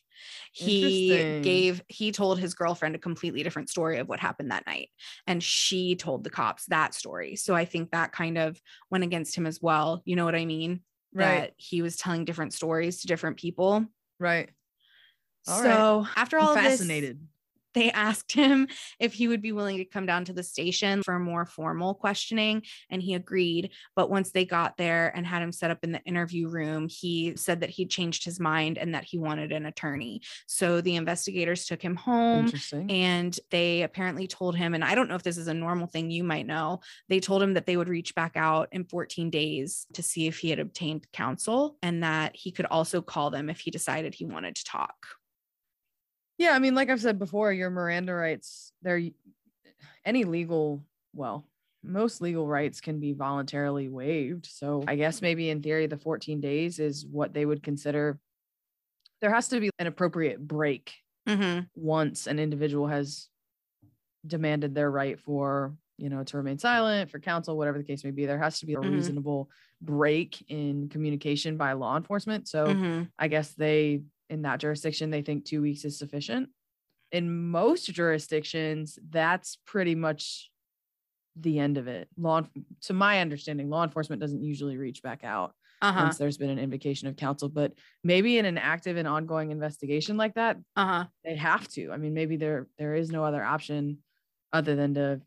he 0.52 1.42
gave 1.42 1.82
he 1.88 2.12
told 2.12 2.40
his 2.40 2.54
girlfriend 2.54 2.96
a 2.96 3.00
completely 3.00 3.44
different 3.44 3.70
story 3.70 3.98
of 3.98 4.08
what 4.08 4.20
happened 4.20 4.52
that 4.52 4.66
night, 4.66 4.90
and 5.26 5.44
she 5.44 5.96
told 5.96 6.24
the 6.24 6.30
cops 6.30 6.66
that 6.66 6.94
story. 6.94 7.36
So 7.36 7.56
I 7.56 7.66
think 7.66 7.92
that 7.92 8.12
kind 8.12 8.38
of 8.38 8.60
went 8.90 9.04
against 9.04 9.36
him 9.36 9.46
as 9.46 9.62
well. 9.62 10.02
You 10.06 10.16
know 10.16 10.26
what 10.26 10.36
I 10.36 10.46
mean? 10.46 10.82
right, 11.14 11.42
That 11.42 11.54
he 11.58 11.82
was 11.82 11.96
telling 11.96 12.26
different 12.26 12.54
stories 12.54 13.02
to 13.02 13.08
different 13.08 13.38
people. 13.38 13.86
right. 14.20 14.50
All 15.48 15.62
right. 15.62 15.74
so 15.76 16.08
after 16.16 16.38
all 16.38 16.52
I'm 16.52 16.58
of 16.58 16.64
this, 16.64 16.80
fascinated. 16.80 17.26
They 17.78 17.92
asked 17.92 18.32
him 18.32 18.68
if 19.00 19.14
he 19.14 19.28
would 19.28 19.42
be 19.42 19.52
willing 19.52 19.78
to 19.78 19.86
come 19.86 20.06
down 20.06 20.26
to 20.26 20.34
the 20.34 20.44
station 20.44 21.04
for 21.04 21.20
more 21.20 21.46
formal 21.46 21.94
questioning, 21.94 22.64
and 22.90 23.02
he 23.02 23.14
agreed. 23.14 23.72
But 23.96 24.10
once 24.10 24.32
they 24.32 24.46
got 24.46 24.78
there 24.78 25.12
and 25.16 25.26
had 25.26 25.42
him 25.42 25.52
set 25.52 25.72
up 25.72 25.84
in 25.84 25.92
the 25.92 26.02
interview 26.04 26.48
room, 26.48 26.88
he 26.90 27.36
said 27.36 27.62
that 27.62 27.70
he 27.70 27.86
changed 27.86 28.26
his 28.26 28.40
mind 28.40 28.78
and 28.78 28.96
that 28.96 29.04
he 29.04 29.18
wanted 29.18 29.52
an 29.52 29.66
attorney. 29.66 30.22
So 30.48 30.82
the 30.82 30.96
investigators 30.96 31.66
took 31.66 31.82
him 31.82 31.96
home. 31.96 32.48
And 32.90 33.38
they 33.52 33.84
apparently 33.84 34.28
told 34.28 34.56
him, 34.56 34.74
and 34.74 34.84
I 34.84 34.96
don't 34.96 35.08
know 35.08 35.16
if 35.16 35.24
this 35.24 35.38
is 35.38 35.48
a 35.48 35.54
normal 35.54 35.88
thing 35.88 36.10
you 36.10 36.24
might 36.24 36.48
know, 36.48 36.80
they 37.10 37.20
told 37.20 37.44
him 37.44 37.54
that 37.54 37.66
they 37.66 37.78
would 37.78 37.90
reach 37.90 38.16
back 38.16 38.36
out 38.36 38.70
in 38.72 38.86
14 38.86 39.30
days 39.30 39.86
to 39.94 40.02
see 40.02 40.28
if 40.28 40.40
he 40.40 40.50
had 40.50 40.60
obtained 40.60 41.08
counsel 41.14 41.78
and 41.84 42.04
that 42.04 42.36
he 42.36 42.52
could 42.52 42.66
also 42.66 43.02
call 43.02 43.30
them 43.30 43.50
if 43.50 43.60
he 43.60 43.72
decided 43.72 44.16
he 44.16 44.26
wanted 44.26 44.56
to 44.56 44.64
talk. 44.64 44.96
Yeah, 46.38 46.52
I 46.52 46.60
mean, 46.60 46.76
like 46.76 46.90
I've 46.90 47.02
said 47.02 47.18
before, 47.20 47.52
your 47.52 47.70
Miranda 47.70 48.14
rights, 48.14 48.72
they're 48.82 49.02
any 50.06 50.24
legal, 50.24 50.86
well, 51.14 51.48
most 51.84 52.22
legal 52.22 52.48
rights 52.48 52.82
can 52.82 53.00
be 53.00 53.14
voluntarily 53.14 53.90
waived. 53.90 54.46
So 54.46 54.84
I 54.88 54.96
guess 54.96 55.22
maybe 55.22 55.50
in 55.50 55.62
theory, 55.62 55.88
the 55.88 55.98
14 55.98 56.42
days 56.42 56.80
is 56.80 57.06
what 57.06 57.34
they 57.34 57.46
would 57.46 57.64
consider. 57.64 58.20
There 59.22 59.34
has 59.34 59.48
to 59.50 59.60
be 59.60 59.70
an 59.80 59.88
appropriate 59.88 60.46
break 60.46 60.94
Mm-hmm. 61.28 61.68
once 61.76 62.28
an 62.28 62.40
individual 62.40 62.88
has 62.88 63.30
demanded 64.26 64.76
their 64.76 64.92
right 64.92 65.20
for 65.20 65.78
you 66.00 66.10
know, 66.10 66.24
to 66.24 66.38
remain 66.38 66.60
silent 66.60 67.10
for 67.10 67.20
counsel, 67.20 67.58
whatever 67.58 67.78
the 67.80 67.84
case 67.84 68.04
may 68.04 68.12
be. 68.12 68.26
There 68.26 68.38
has 68.38 68.60
to 68.60 68.68
be 68.68 68.76
a 68.76 68.82
Mhm. 68.82 68.82
reasonable 68.82 69.50
break 69.82 70.44
in 70.50 70.90
communication 70.90 71.58
by 71.58 71.74
law 71.74 71.98
enforcement. 71.98 72.48
So 72.48 72.66
Mhm. 72.68 73.12
I 73.18 73.28
guess 73.30 73.56
they, 73.56 74.04
in 74.30 74.44
that 74.44 74.60
jurisdiction, 74.60 75.10
they 75.10 75.22
think 75.22 75.46
two 75.46 75.62
weeks 75.62 75.86
is 75.86 75.98
sufficient. 75.98 76.50
In 77.12 77.50
most 77.50 77.86
jurisdictions, 77.86 79.00
that's 79.10 79.58
pretty 79.66 79.96
much 79.96 80.52
the 81.36 81.60
end 81.60 81.78
of 81.78 81.88
it. 81.88 82.10
Law, 82.18 82.42
to 82.82 82.94
my 82.94 83.22
understanding, 83.22 83.70
law 83.70 83.84
enforcement 83.84 84.22
doesn't 84.22 84.44
usually 84.44 84.78
reach 84.78 85.04
back 85.04 85.24
out 85.24 85.54
Uh-huh. 85.82 86.02
once 86.02 86.18
there's 86.18 86.38
been 86.38 86.50
an 86.50 86.60
invocation 86.60 87.08
of 87.08 87.16
counsel. 87.16 87.48
But 87.48 87.74
maybe 88.04 88.38
in 88.38 88.46
an 88.46 88.58
active 88.58 88.98
and 88.98 89.08
ongoing 89.08 89.52
investigation 89.52 90.18
like 90.18 90.34
that, 90.34 90.58
Uh-huh. 90.76 91.06
they 91.24 91.36
have 91.36 91.68
to. 91.70 91.92
I 91.92 91.98
mean, 91.98 92.14
maybe 92.14 92.38
there 92.38 92.68
there 92.78 92.96
is 92.96 93.12
no 93.12 93.24
other 93.24 93.44
option 93.44 94.00
other 94.52 94.76
than 94.76 94.96
to, 94.96 95.22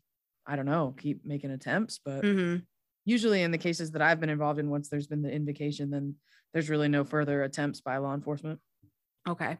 I 0.45 0.55
don't 0.55 0.65
know, 0.65 0.93
keep 0.97 1.25
making 1.25 1.51
attempts. 1.51 1.99
But 2.03 2.25
hmm 2.25 2.57
usually 3.05 3.41
in 3.41 3.49
the 3.51 3.57
cases 3.57 3.91
that 3.91 4.01
I've 4.01 4.19
been 4.19 4.29
involved 4.29 4.59
in, 4.59 4.69
once 4.69 4.89
there's 4.89 5.07
been 5.07 5.23
the 5.23 5.31
invocation, 5.31 5.89
then 5.89 6.15
there's 6.53 6.69
really 6.69 6.87
no 6.87 7.03
further 7.03 7.41
attempts 7.43 7.81
by 7.81 7.97
law 7.97 8.13
enforcement. 8.13 8.59
Okay. 9.27 9.57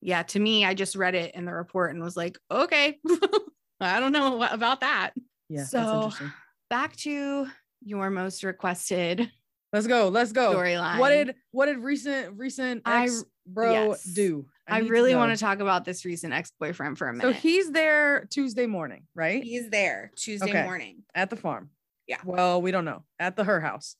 Yeah, 0.00 0.22
to 0.24 0.40
me, 0.40 0.64
I 0.64 0.74
just 0.74 0.96
read 0.96 1.14
it 1.14 1.34
in 1.34 1.44
the 1.44 1.52
report 1.52 1.92
and 1.92 2.02
was 2.02 2.16
like, 2.16 2.36
okay, 2.50 2.98
I 3.80 4.00
don't 4.00 4.12
know 4.12 4.42
about 4.42 4.80
that. 4.80 5.12
Yeah, 5.48 5.60
that's 5.60 5.70
So- 5.70 5.94
interesting. 6.04 6.32
Back 6.70 6.96
to 6.96 7.46
your 7.84 8.08
most 8.08 8.42
requested 8.44 9.30
Let's 9.74 9.86
go. 9.86 10.08
Let's 10.08 10.32
go. 10.32 10.54
storyline. 10.54 10.98
What 10.98 11.08
did 11.10 11.34
what 11.50 11.66
did 11.66 11.78
recent 11.78 12.38
recent 12.38 12.82
I- 12.84 13.04
ex 13.04 13.24
bro 13.46 13.72
yes. 13.72 14.04
do? 14.04 14.46
I, 14.68 14.80
need 14.80 14.90
really 14.90 15.12
know. 15.12 15.18
want 15.18 15.32
to 15.32 15.38
talk 15.38 15.60
about 15.60 15.84
this 15.84 16.04
recent 16.04 16.32
ex-boyfriend 16.32 16.96
for 16.96 17.08
a 17.08 17.12
minute. 17.12 17.26
So 17.26 17.32
he's 17.32 17.70
there 17.72 18.26
Tuesday 18.30 18.66
morning, 18.66 19.06
right? 19.14 19.42
he's 19.42 19.68
there 19.70 20.12
Tuesday 20.16 20.48
Okay. 20.50 20.62
morning. 20.62 21.02
At 21.14 21.30
the 21.30 21.36
farm. 21.36 21.70
Yeah. 22.06 22.18
Well, 22.24 22.62
we 22.62 22.70
don't 22.70 22.84
know. 22.84 23.02
At 23.18 23.34
the 23.36 23.44
her 23.44 23.60
house, 23.60 23.96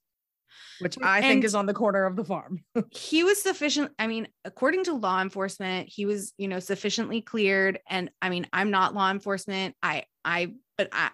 which 0.81 0.97
I 1.03 1.21
think 1.21 1.45
is 1.45 1.55
on 1.55 1.67
the 1.67 1.75
corner 1.75 2.05
of 2.05 2.17
the 2.17 2.25
farm. 2.25 2.65
he 2.91 3.25
was 3.25 3.43
sufficient 3.43 3.91
i 3.99 4.07
mean 4.07 4.29
according 4.45 4.85
to 4.85 4.95
law 4.95 5.21
enforcement 5.21 5.89
he 5.89 6.07
was 6.07 6.33
you 6.39 6.49
know 6.49 6.61
sufficiently 6.61 7.21
cleared 7.21 7.79
and 7.89 8.11
i 8.21 8.29
mean 8.29 8.47
i'm 8.53 8.71
not 8.71 8.95
law 8.95 9.11
enforcement 9.11 9.75
i 9.83 10.05
i 10.25 10.53
but 10.79 10.89
i 10.93 11.11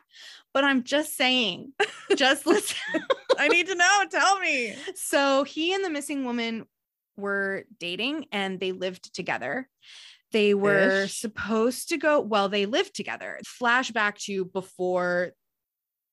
but 0.55 0.65
i'm 0.65 0.83
just 0.85 1.17
saying 1.17 1.73
just 2.17 2.47
listen 2.47 2.77
I 3.39 3.47
need 3.47 3.69
to 3.69 3.77
know. 3.77 4.05
Tell 4.11 4.41
me. 4.41 4.75
so 4.97 5.45
he 5.45 5.73
and 5.73 5.85
the 5.85 5.91
missing 5.91 6.25
woman 6.25 6.67
were 7.17 7.65
dating 7.79 8.27
and 8.33 8.59
they 8.59 8.73
lived 8.73 9.15
together 9.15 9.69
they 10.31 10.55
were 10.55 11.05
Ish. 11.05 11.21
supposed 11.21 11.89
to 11.89 11.97
go 11.97 12.21
well 12.21 12.49
they 12.49 12.67
lived 12.67 12.95
together 12.95 13.41
flashback 13.61 14.17
to 14.25 14.45
before 14.45 15.33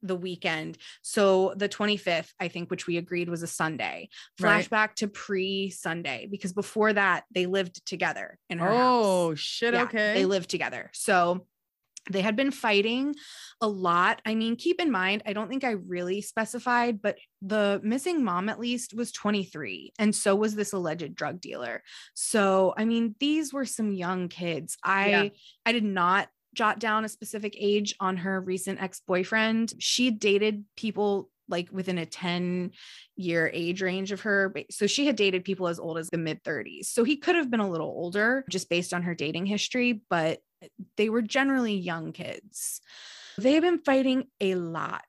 the 0.07 0.15
weekend 0.15 0.77
so 1.01 1.53
the 1.57 1.69
25th 1.69 2.31
i 2.39 2.47
think 2.47 2.69
which 2.69 2.87
we 2.87 2.97
agreed 2.97 3.29
was 3.29 3.43
a 3.43 3.47
sunday 3.47 4.09
Right. 4.39 4.67
flashback 4.69 4.93
to 4.95 5.07
pre 5.07 5.69
sunday 5.69 6.27
because 6.29 6.53
before 6.53 6.93
that 6.93 7.23
they 7.31 7.45
lived 7.45 7.85
together 7.85 8.37
in 8.49 8.59
her 8.59 8.69
Oh 8.71 9.29
house 9.31 9.39
shit. 9.39 9.73
Yeah, 9.73 9.83
okay. 9.83 10.13
they 10.13 10.25
lived 10.25 10.49
together 10.49 10.89
so 10.93 11.45
they 12.11 12.21
had 12.21 12.35
been 12.35 12.51
fighting 12.51 13.15
a 13.61 13.67
lot. 13.67 14.21
I 14.25 14.35
mean, 14.35 14.57
keep 14.57 14.79
in 14.79 14.91
mind, 14.91 15.23
I 15.25 15.33
don't 15.33 15.49
think 15.49 15.63
I 15.63 15.71
really 15.71 16.21
specified, 16.21 17.01
but 17.01 17.17
the 17.41 17.81
missing 17.83 18.23
mom 18.23 18.47
at 18.47 18.59
least 18.59 18.93
was 18.93 19.11
23, 19.11 19.93
and 19.97 20.13
so 20.13 20.35
was 20.35 20.53
this 20.55 20.71
alleged 20.71 21.15
drug 21.15 21.41
dealer. 21.41 21.81
So, 22.13 22.75
I 22.77 22.85
mean, 22.85 23.15
these 23.19 23.53
were 23.53 23.65
some 23.65 23.91
young 23.91 24.27
kids. 24.29 24.77
I 24.83 25.09
Yeah. 25.09 25.29
I 25.65 25.71
did 25.71 25.83
not 25.83 26.27
jot 26.55 26.79
down 26.79 27.05
a 27.05 27.09
specific 27.09 27.55
age 27.59 27.95
on 27.99 28.17
her 28.17 28.41
recent 28.41 28.81
ex-boyfriend. 28.81 29.73
She 29.79 30.11
dated 30.11 30.65
people 30.75 31.29
like 31.47 31.69
within 31.71 31.97
a 31.97 32.05
10 32.05 32.71
year 33.15 33.49
age 33.53 33.81
range 33.81 34.11
of 34.11 34.21
her. 34.21 34.53
So 34.71 34.87
she 34.87 35.05
had 35.05 35.15
dated 35.15 35.43
people 35.43 35.67
as 35.67 35.79
old 35.79 35.97
as 35.97 36.09
the 36.09 36.17
mid 36.17 36.43
30s. 36.43 36.85
So 36.85 37.03
he 37.03 37.17
could 37.17 37.35
have 37.35 37.51
been 37.51 37.59
a 37.59 37.69
little 37.69 37.87
older 37.87 38.45
just 38.49 38.69
based 38.69 38.93
on 38.93 39.03
her 39.03 39.15
dating 39.15 39.45
history, 39.45 40.01
but 40.09 40.39
they 40.97 41.09
were 41.09 41.21
generally 41.21 41.75
young 41.75 42.11
kids. 42.11 42.81
They 43.37 43.53
had 43.53 43.63
been 43.63 43.79
fighting 43.79 44.25
a 44.41 44.55
lot. 44.55 45.03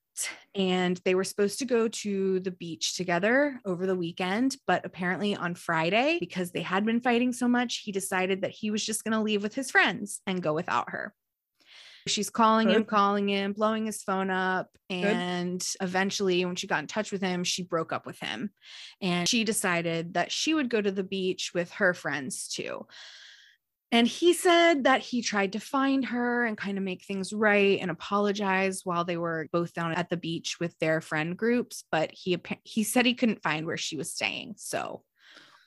And 0.54 0.98
they 1.04 1.14
were 1.14 1.24
supposed 1.24 1.58
to 1.58 1.66
go 1.66 1.88
to 1.88 2.40
the 2.40 2.50
beach 2.50 2.96
together 2.96 3.60
over 3.66 3.86
the 3.86 3.94
weekend. 3.94 4.56
But 4.66 4.86
apparently, 4.86 5.36
on 5.36 5.54
Friday, 5.54 6.16
because 6.18 6.52
they 6.52 6.62
had 6.62 6.86
been 6.86 7.02
fighting 7.02 7.34
so 7.34 7.46
much, 7.46 7.82
he 7.84 7.92
decided 7.92 8.40
that 8.40 8.52
he 8.52 8.70
was 8.70 8.82
just 8.82 9.04
going 9.04 9.12
to 9.12 9.20
leave 9.20 9.42
with 9.42 9.54
his 9.54 9.70
friends 9.70 10.22
and 10.26 10.42
go 10.42 10.54
without 10.54 10.88
her. 10.88 11.14
She's 12.06 12.30
calling 12.30 12.70
him, 12.70 12.84
calling 12.84 13.28
him, 13.28 13.52
blowing 13.52 13.86
his 13.86 14.02
phone 14.02 14.30
up. 14.30 14.68
And 14.88 15.66
eventually, 15.80 16.44
when 16.44 16.56
she 16.56 16.66
got 16.66 16.80
in 16.80 16.86
touch 16.86 17.10
with 17.10 17.20
him, 17.20 17.42
she 17.42 17.64
broke 17.64 17.92
up 17.92 18.06
with 18.06 18.18
him. 18.20 18.50
And 19.00 19.28
she 19.28 19.44
decided 19.44 20.14
that 20.14 20.30
she 20.30 20.54
would 20.54 20.70
go 20.70 20.80
to 20.80 20.92
the 20.92 21.02
beach 21.02 21.52
with 21.52 21.72
her 21.72 21.94
friends 21.94 22.48
too. 22.48 22.86
And 23.92 24.06
he 24.06 24.32
said 24.32 24.84
that 24.84 25.00
he 25.00 25.22
tried 25.22 25.52
to 25.52 25.60
find 25.60 26.04
her 26.06 26.44
and 26.44 26.56
kind 26.56 26.76
of 26.76 26.84
make 26.84 27.04
things 27.04 27.32
right 27.32 27.78
and 27.80 27.90
apologize 27.90 28.82
while 28.84 29.04
they 29.04 29.16
were 29.16 29.48
both 29.52 29.72
down 29.72 29.92
at 29.92 30.08
the 30.08 30.16
beach 30.16 30.58
with 30.60 30.76
their 30.78 31.00
friend 31.00 31.36
groups. 31.36 31.84
But 31.90 32.10
he 32.12 32.36
he 32.64 32.84
said 32.84 33.06
he 33.06 33.14
couldn't 33.14 33.42
find 33.42 33.64
where 33.64 33.76
she 33.76 33.96
was 33.96 34.12
staying. 34.12 34.54
So 34.58 35.02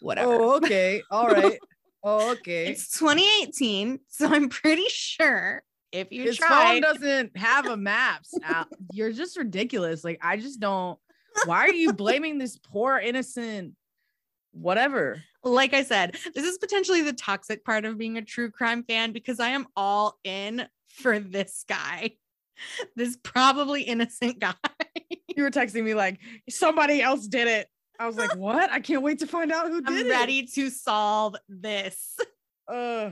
whatever. 0.02 0.34
Oh, 0.34 0.56
okay. 0.58 1.02
All 1.12 1.28
right. 1.28 1.60
Oh, 2.02 2.32
okay. 2.32 2.68
It's 2.68 2.98
2018, 2.98 4.00
so 4.08 4.28
I'm 4.28 4.48
pretty 4.48 4.86
sure 4.88 5.64
if 5.92 6.12
you 6.12 6.24
His 6.24 6.38
tried, 6.38 6.50
phone 6.50 6.82
doesn't 7.02 7.38
have 7.38 7.66
a 7.68 7.78
maps. 7.78 8.34
You're 8.94 9.12
just 9.12 9.38
ridiculous. 9.38 10.04
Like 10.04 10.20
I 10.22 10.38
just 10.38 10.60
don't. 10.60 11.00
Why 11.46 11.66
are 11.66 11.74
you 11.74 11.94
blaming 11.94 12.38
this 12.38 12.58
poor 12.58 12.98
innocent? 12.98 13.74
Whatever. 14.52 15.22
like 15.44 15.74
I 15.74 15.84
said, 15.84 16.16
this 16.34 16.44
is 16.44 16.58
potentially 16.58 17.02
the 17.02 17.14
toxic 17.14 17.64
part 17.64 17.86
of 17.86 17.98
being 17.98 18.18
a 18.18 18.22
true 18.24 18.50
crime 18.52 18.84
fan 18.84 19.12
because 19.14 19.40
I 19.40 19.50
am 19.50 19.68
all 19.76 20.18
in 20.24 20.68
for 20.88 21.20
this 21.20 21.64
guy, 21.70 22.12
this 22.96 23.16
probably 23.24 23.84
innocent 23.84 24.40
guy. 24.40 24.54
You 25.36 25.44
were 25.44 25.52
texting 25.52 25.86
me 25.86 25.94
like 25.94 26.20
somebody 26.50 27.02
else 27.02 27.26
did 27.26 27.48
it. 27.48 27.68
I 27.98 28.08
was 28.08 28.18
like, 28.18 28.36
what? 28.36 28.70
I 28.72 28.82
can't 28.82 29.02
wait 29.04 29.20
to 29.20 29.28
find 29.28 29.54
out 29.54 29.68
who 29.70 29.80
did 29.82 29.90
I'm 29.90 30.06
it. 30.08 30.10
ready 30.10 30.46
to 30.56 30.70
solve 30.70 31.36
this. 31.48 32.18
Uh, 32.68 33.12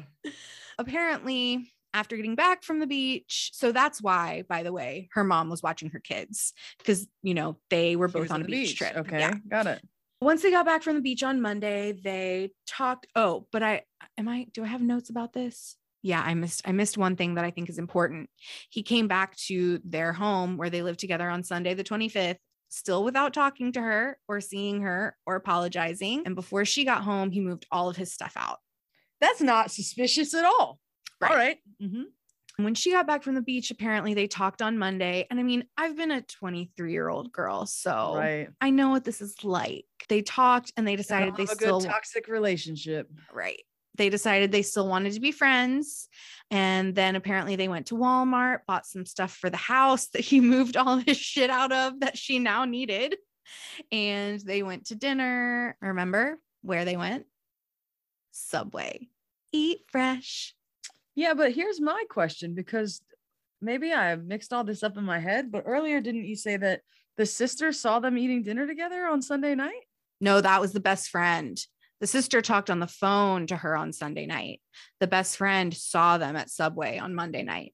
Apparently, 0.77 1.71
after 1.97 2.15
getting 2.15 2.35
back 2.35 2.63
from 2.63 2.79
the 2.79 2.87
beach, 2.87 3.49
so 3.53 3.71
that's 3.71 4.01
why, 4.01 4.43
by 4.47 4.63
the 4.63 4.71
way, 4.71 5.09
her 5.13 5.23
mom 5.23 5.49
was 5.49 5.63
watching 5.63 5.89
her 5.89 5.99
kids 5.99 6.53
because 6.77 7.07
you 7.23 7.33
know 7.33 7.57
they 7.69 7.95
were 7.95 8.07
both 8.07 8.31
on 8.31 8.41
a 8.41 8.43
the 8.43 8.51
beach, 8.51 8.77
trip. 8.77 8.95
Okay, 8.95 9.19
Yeah. 9.19 9.33
got 9.49 9.67
it. 9.67 9.81
Once 10.21 10.41
they 10.41 10.49
got 10.51 10.65
back 10.65 10.81
from 10.83 10.95
the 10.95 11.01
beach 11.01 11.23
on 11.23 11.41
Monday, 11.41 11.91
they 11.91 12.51
talked. 12.67 13.07
Oh, 13.15 13.47
but 13.51 13.61
I 13.63 13.83
am 14.17 14.27
I 14.27 14.47
do 14.53 14.63
I 14.63 14.67
have 14.67 14.81
notes 14.81 15.09
about 15.09 15.33
this? 15.33 15.75
Yeah, 16.03 16.21
I 16.21 16.33
missed 16.35 16.61
I 16.65 16.71
missed 16.71 16.97
one 16.97 17.15
thing 17.15 17.35
that 17.35 17.45
I 17.45 17.51
think 17.51 17.69
is 17.69 17.79
important. 17.79 18.29
He 18.69 18.83
came 18.83 19.07
back 19.07 19.35
to 19.47 19.79
their 19.83 20.13
home 20.13 20.57
where 20.57 20.69
they 20.69 20.83
lived 20.83 20.99
together 20.99 21.29
on 21.29 21.43
Sunday 21.43 21.73
the 21.73 21.83
25th, 21.83 22.37
still 22.69 23.03
without 23.03 23.33
talking 23.33 23.71
to 23.73 23.81
her 23.81 24.17
or 24.27 24.39
seeing 24.41 24.81
her 24.81 25.15
or 25.25 25.35
apologizing. 25.35 26.23
And 26.25 26.35
before 26.35 26.65
she 26.65 26.85
got 26.85 27.03
home, 27.03 27.31
he 27.31 27.39
moved 27.41 27.65
all 27.71 27.89
of 27.89 27.97
his 27.97 28.13
stuff 28.13 28.33
out. 28.35 28.57
That's 29.21 29.41
not 29.41 29.71
suspicious 29.71 30.33
at 30.33 30.45
all. 30.45 30.79
Right. 31.19 31.31
All 31.31 31.37
right. 31.37 31.57
Mhm. 31.81 32.05
When 32.57 32.73
she 32.73 32.91
got 32.91 33.05
back 33.05 33.21
from 33.21 33.35
the 33.35 33.41
beach, 33.41 33.69
apparently 33.69 34.15
they 34.15 34.25
talked 34.27 34.63
on 34.63 34.77
Monday. 34.79 35.27
And 35.29 35.39
I 35.39 35.43
mean, 35.43 35.65
I've 35.77 35.95
been 35.95 36.09
a 36.11 36.21
23 36.23 36.91
year 36.91 37.07
old 37.07 37.31
girl, 37.31 37.65
so 37.67 38.15
Right. 38.17 38.49
I 38.61 38.71
know 38.71 38.89
what 38.89 39.03
this 39.03 39.21
is 39.21 39.43
like. 39.43 39.85
They 40.09 40.21
talked 40.23 40.73
and 40.75 40.87
they 40.87 40.95
decided 40.95 41.35
they 41.35 41.43
a 41.43 41.47
still 41.47 41.79
good 41.81 41.87
toxic 41.89 42.27
relationship. 42.27 43.09
right. 43.31 43.61
They 43.95 44.09
decided 44.09 44.51
they 44.51 44.61
still 44.61 44.87
wanted 44.87 45.13
to 45.13 45.19
be 45.19 45.31
friends. 45.31 46.07
And 46.51 46.93
then 46.93 47.15
apparently 47.15 47.55
they 47.55 47.67
went 47.67 47.87
to 47.87 47.95
Walmart, 47.95 48.59
bought 48.67 48.85
some 48.85 49.05
stuff 49.07 49.35
for 49.35 49.49
the 49.49 49.57
house 49.57 50.07
that 50.09 50.21
he 50.21 50.39
moved 50.55 50.77
all 50.77 50.97
his 50.97 51.17
shit 51.17 51.49
out 51.49 51.71
of 51.71 51.99
that 52.01 52.17
she 52.17 52.37
now 52.39 52.65
needed. 52.65 53.17
And 53.91 54.39
they 54.41 54.61
went 54.63 54.87
to 54.87 54.95
dinner. 54.95 55.77
Remember 55.81 56.39
where 56.61 56.85
they 56.85 56.97
went? 56.97 57.25
Subway. 58.31 59.09
Eat 59.51 59.79
fresh. 59.89 60.53
Yeah, 61.17 61.33
but 61.33 61.51
here's 61.51 61.81
my 61.81 62.03
question 62.09 62.53
because 62.53 63.01
maybe 63.59 63.91
I 63.91 64.09
have 64.09 64.23
mixed 64.23 64.53
all 64.53 64.63
this 64.63 64.83
up 64.83 64.97
in 64.97 65.03
my 65.03 65.17
head, 65.17 65.51
but 65.51 65.63
earlier 65.65 65.99
didn't 65.99 66.25
you 66.25 66.35
say 66.35 66.57
that 66.57 66.81
the 67.17 67.25
sister 67.25 67.71
saw 67.71 67.99
them 67.99 68.19
eating 68.19 68.43
dinner 68.43 68.67
together 68.67 69.05
on 69.07 69.23
Sunday 69.23 69.55
night? 69.55 69.81
No, 70.21 70.39
that 70.39 70.61
was 70.61 70.73
the 70.73 70.79
best 70.79 71.09
friend. 71.09 71.59
The 72.01 72.07
sister 72.07 72.43
talked 72.43 72.69
on 72.69 72.79
the 72.79 72.85
phone 72.87 73.47
to 73.47 73.57
her 73.57 73.75
on 73.75 73.93
Sunday 73.93 74.27
night. 74.27 74.61
The 74.99 75.07
best 75.07 75.37
friend 75.37 75.75
saw 75.75 76.19
them 76.19 76.35
at 76.35 76.51
Subway 76.51 76.99
on 76.99 77.15
Monday 77.15 77.41
night. 77.41 77.73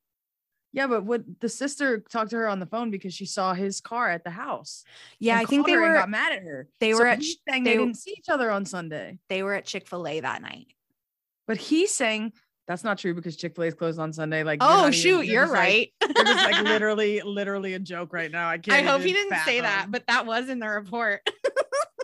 Yeah, 0.71 0.87
but 0.87 1.03
would 1.05 1.35
the 1.41 1.49
sister 1.49 1.99
talked 1.99 2.31
to 2.31 2.37
her 2.37 2.47
on 2.47 2.59
the 2.61 2.65
phone 2.65 2.91
because 2.91 3.13
she 3.13 3.25
saw 3.25 3.53
his 3.53 3.81
car 3.81 4.09
at 4.09 4.23
the 4.23 4.29
house? 4.31 4.85
Yeah, 5.19 5.37
I 5.37 5.43
think 5.43 5.65
they 5.67 5.75
were 5.75 5.93
got 5.93 6.09
mad 6.09 6.31
at 6.31 6.43
her. 6.43 6.69
they 6.79 6.93
So 6.93 6.99
were 6.99 7.07
at 7.07 7.21
saying 7.21 7.65
they 7.65 7.71
they 7.71 7.77
didn't 7.77 7.97
see 7.97 8.15
each 8.17 8.29
other 8.29 8.49
on 8.49 8.63
Sunday, 8.65 9.19
they 9.27 9.43
were 9.43 9.53
at 9.53 9.65
Chick-fil-A 9.65 10.21
that 10.21 10.41
night. 10.41 10.67
but 11.45 11.57
he's 11.57 11.93
saying 11.93 12.31
That's 12.68 12.84
not 12.84 12.97
true 12.97 13.14
because 13.14 13.36
Chick 13.36 13.55
Fil 13.55 13.66
A 13.66 13.68
is 13.68 13.74
closed 13.74 13.99
on 13.99 14.14
Sunday. 14.14 14.43
Like, 14.43 14.59
Oh 14.61 14.68
not 14.68 14.80
even- 14.82 14.93
shoot, 14.93 15.26
you're 15.26 15.47
like- 15.47 15.53
right. 15.53 15.93
you're 16.16 16.24
just 16.26 16.51
like 16.51 16.64
literally, 16.64 17.22
literally 17.22 17.74
a 17.74 17.80
joke 17.80 18.14
right 18.14 18.32
now. 18.32 18.47
I 18.49 18.57
can't. 18.57 18.78
I 18.88 18.89
hope 18.89 19.01
he 19.01 19.11
didn't 19.14 19.38
say 19.43 19.59
that, 19.61 19.88
but 19.89 20.05
that 20.07 20.26
was 20.26 20.49
in 20.49 20.59
the 20.59 20.68
report. 20.70 21.22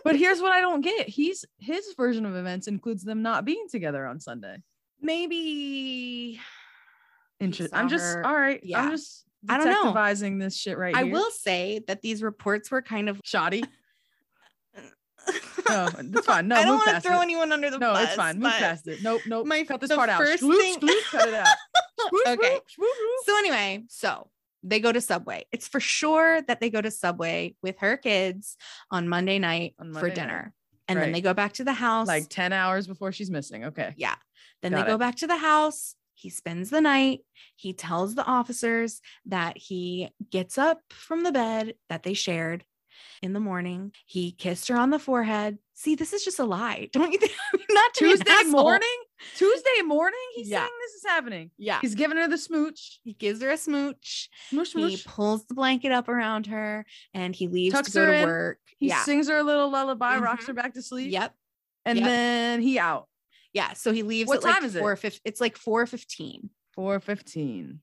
But 0.02 0.16
here's 0.16 0.40
what 0.40 0.50
I 0.50 0.62
don't 0.62 0.80
get. 0.80 1.10
He's 1.10 1.44
his 1.58 1.92
version 1.94 2.24
of 2.24 2.34
events 2.34 2.68
includes 2.68 3.04
them 3.04 3.20
not 3.20 3.44
being 3.44 3.66
together 3.70 4.06
on 4.06 4.18
Sunday. 4.18 4.56
Maybe 5.02 6.40
Interesting. 7.38 7.78
I'm 7.78 7.88
just 7.90 8.16
all 8.24 8.34
right. 8.34 8.60
yeah. 8.62 8.80
I'm 8.80 8.90
just 8.92 9.24
I 9.48 9.58
don't 9.58 9.66
know. 9.66 9.92
detectivizing 9.92 10.40
this 10.40 10.56
shit 10.56 10.78
right 10.78 10.94
I 10.94 11.04
here. 11.04 11.12
will 11.12 11.30
say 11.30 11.80
that 11.86 12.00
these 12.02 12.22
reports 12.22 12.70
were 12.70 12.80
kind 12.82 13.08
of 13.10 13.20
shoddy. 13.24 13.62
No, 15.68 15.88
it's 15.98 16.26
fine. 16.26 16.48
No, 16.48 16.56
I 16.56 16.64
don't 16.64 16.78
want 16.78 16.88
to 16.90 17.00
throw 17.00 17.20
it. 17.20 17.22
anyone 17.22 17.52
under 17.52 17.70
the 17.70 17.78
No, 17.78 17.92
bus. 17.92 18.08
it's 18.08 18.14
fine. 18.16 18.38
Move 18.40 18.52
past 18.52 18.88
it. 18.88 19.02
Nope, 19.02 19.22
nope. 19.26 19.46
my- 19.46 19.62
cut 19.64 19.80
this 19.80 19.94
part 19.94 20.08
out. 20.10 20.20
Shloop, 20.22 20.56
thing- 20.58 20.76
shloop, 20.80 21.02
cut 21.10 21.28
it 21.28 21.34
out. 21.34 21.46
Shloop, 22.00 22.32
Okay. 22.34 22.58
So 23.24 23.38
anyway, 23.38 23.84
so 23.88 24.30
they 24.62 24.80
go 24.80 24.90
to 24.90 25.00
Subway. 25.00 25.44
It's 25.52 25.68
for 25.68 25.78
sure 25.80 26.42
that 26.42 26.60
they 26.60 26.70
go 26.70 26.80
to 26.80 26.90
Subway 26.90 27.54
with 27.62 27.78
her 27.80 27.96
kids 27.96 28.56
on 28.90 29.08
Monday 29.08 29.38
night 29.38 29.74
On 29.78 29.88
for 29.92 30.00
Monday 30.00 30.14
dinner. 30.14 30.52
And 30.88 30.98
then 31.00 31.12
they 31.12 31.20
go 31.20 31.34
back 31.34 31.52
to 31.54 31.64
the 31.64 31.72
house. 31.72 32.08
Like 32.08 32.28
10 32.28 32.52
hours 32.52 32.88
before 32.88 33.12
she's 33.12 33.30
missing. 33.30 33.66
Okay. 33.66 33.94
yeah. 33.96 34.16
Then 34.62 34.72
Got 34.72 34.86
they 34.86 34.90
go 34.92 34.98
back 34.98 35.16
to 35.16 35.26
the 35.28 35.36
house. 35.36 35.94
He 36.14 36.30
spends 36.30 36.68
the 36.68 36.80
night. 36.80 37.20
He 37.54 37.72
tells 37.74 38.14
the 38.16 38.24
officers 38.26 39.00
that 39.26 39.56
he 39.56 40.08
gets 40.30 40.58
up 40.58 40.80
from 40.90 41.22
the 41.22 41.32
bed 41.32 41.74
that 41.88 42.02
they 42.02 42.14
shared 42.14 42.64
in 43.22 43.32
the 43.32 43.40
morning. 43.40 43.92
He 44.06 44.32
kissed 44.32 44.68
her 44.68 44.76
on 44.76 44.90
the 44.90 44.98
forehead. 44.98 45.58
See, 45.74 45.94
this 45.94 46.12
is 46.12 46.24
just 46.24 46.38
a 46.38 46.44
lie. 46.44 46.88
Don't 46.92 47.12
you 47.12 47.18
think? 47.18 47.32
Not 47.70 47.94
to 47.94 48.04
be 48.04 48.12
an 48.12 48.18
Tuesday 48.18 48.42
morning? 48.50 48.88
Tuesday 49.36 49.82
morning? 49.84 50.18
He's 50.34 50.48
Yeah. 50.48 50.60
saying 50.60 50.70
this 50.82 50.94
is 50.94 51.04
happening. 51.06 51.50
Yeah. 51.58 51.80
He's 51.80 51.94
giving 51.94 52.16
her 52.16 52.28
the 52.28 52.38
smooch. 52.38 53.00
He 53.02 53.12
gives 53.12 53.42
her 53.42 53.50
a 53.50 53.56
smooch. 53.56 54.28
Smooch, 54.50 54.70
smooch. 54.72 54.90
He 54.92 55.02
pulls 55.06 55.46
the 55.46 55.54
blanket 55.54 55.92
up 55.92 56.08
around 56.08 56.46
her 56.46 56.84
and 57.14 57.34
he 57.34 57.48
leaves 57.48 57.74
Tucks 57.74 57.92
to 57.92 57.98
go 57.98 58.06
her 58.06 58.12
to 58.12 58.18
in. 58.18 58.26
work. 58.26 58.58
He 58.78 58.88
yeah. 58.88 59.02
sings 59.04 59.28
her 59.28 59.36
a 59.36 59.42
little 59.42 59.70
lullaby, 59.70 60.18
rocks 60.18 60.44
Mhm. 60.44 60.48
her 60.48 60.52
back 60.54 60.74
to 60.74 60.82
sleep. 60.82 61.12
Yep. 61.12 61.34
And 61.84 61.98
yep. 61.98 62.06
then 62.08 62.62
he 62.62 62.78
out. 62.78 63.08
Yeah. 63.52 63.72
So 63.74 63.92
he 63.92 64.02
leaves 64.02 64.28
What 64.28 64.38
at 64.38 64.44
like 64.44 64.54
time 64.54 64.64
is 64.64 64.74
it? 64.76 64.80
four 64.80 64.98
It's 65.24 65.40
like 65.40 65.56
four 65.56 65.86
fifteen. 65.86 66.50
415. 66.74 67.80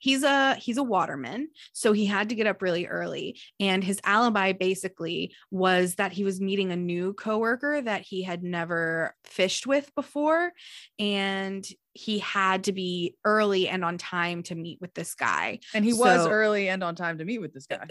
He's 0.00 0.22
a 0.24 0.54
he's 0.54 0.78
a 0.78 0.82
waterman, 0.82 1.50
so 1.72 1.92
he 1.92 2.06
had 2.06 2.30
to 2.30 2.34
get 2.34 2.46
up 2.46 2.62
really 2.62 2.86
early. 2.86 3.38
And 3.60 3.84
his 3.84 4.00
alibi 4.02 4.52
basically 4.52 5.34
was 5.50 5.96
that 5.96 6.12
he 6.12 6.24
was 6.24 6.40
meeting 6.40 6.72
a 6.72 6.76
new 6.76 7.12
coworker 7.12 7.82
that 7.82 8.02
he 8.02 8.22
had 8.22 8.42
never 8.42 9.14
fished 9.24 9.66
with 9.66 9.94
before, 9.94 10.52
and 10.98 11.64
he 11.92 12.20
had 12.20 12.64
to 12.64 12.72
be 12.72 13.16
early 13.24 13.68
and 13.68 13.84
on 13.84 13.98
time 13.98 14.42
to 14.44 14.54
meet 14.54 14.80
with 14.80 14.94
this 14.94 15.14
guy. 15.14 15.58
And 15.74 15.84
he 15.84 15.92
was 15.92 16.26
early 16.26 16.68
and 16.68 16.84
on 16.84 16.94
time 16.94 17.18
to 17.18 17.24
meet 17.24 17.40
with 17.40 17.52
this 17.52 17.66
guy. 17.66 17.86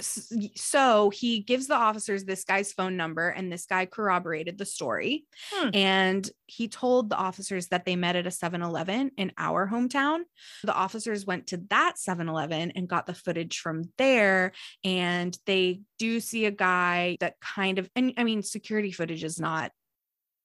So 0.56 1.10
he 1.10 1.39
gives 1.39 1.68
the 1.68 1.76
officers 1.76 2.24
this 2.24 2.43
guy's 2.43 2.72
phone 2.72 2.95
number, 2.97 3.30
and 3.30 3.52
this 3.52 3.66
guy 3.66 3.86
corroborated 3.86 4.58
the 4.58 4.66
story. 4.66 5.26
Hmm. 5.52 5.70
And 5.74 6.30
he 6.45 6.68
told 6.68 7.10
the 7.10 7.18
officers 7.18 7.68
that 7.68 7.86
they 7.86 7.95
met 7.95 8.16
at 8.16 8.28
a 8.28 8.32
7 8.32 8.62
Eleven 8.62 9.12
in 9.18 9.32
our 9.38 9.68
hometown. 9.68 10.22
The 10.64 10.74
officers 10.74 11.26
went 11.26 11.47
to 11.47 11.58
that 11.70 11.97
7 11.97 12.28
Eleven 12.28 12.72
and 12.72 12.88
got 12.88 13.06
the 13.06 13.14
footage 13.14 13.60
from 13.60 13.84
there. 13.97 14.54
And 14.84 15.38
they 15.45 15.82
do 15.97 16.20
see 16.20 16.45
a 16.45 16.52
guy 16.52 17.18
that 17.20 17.39
kind 17.41 17.80
of, 17.80 17.89
and 17.95 18.14
I 18.18 18.24
mean, 18.24 18.43
security 18.43 18.91
footage 18.91 19.24
is 19.24 19.39
not. 19.39 19.72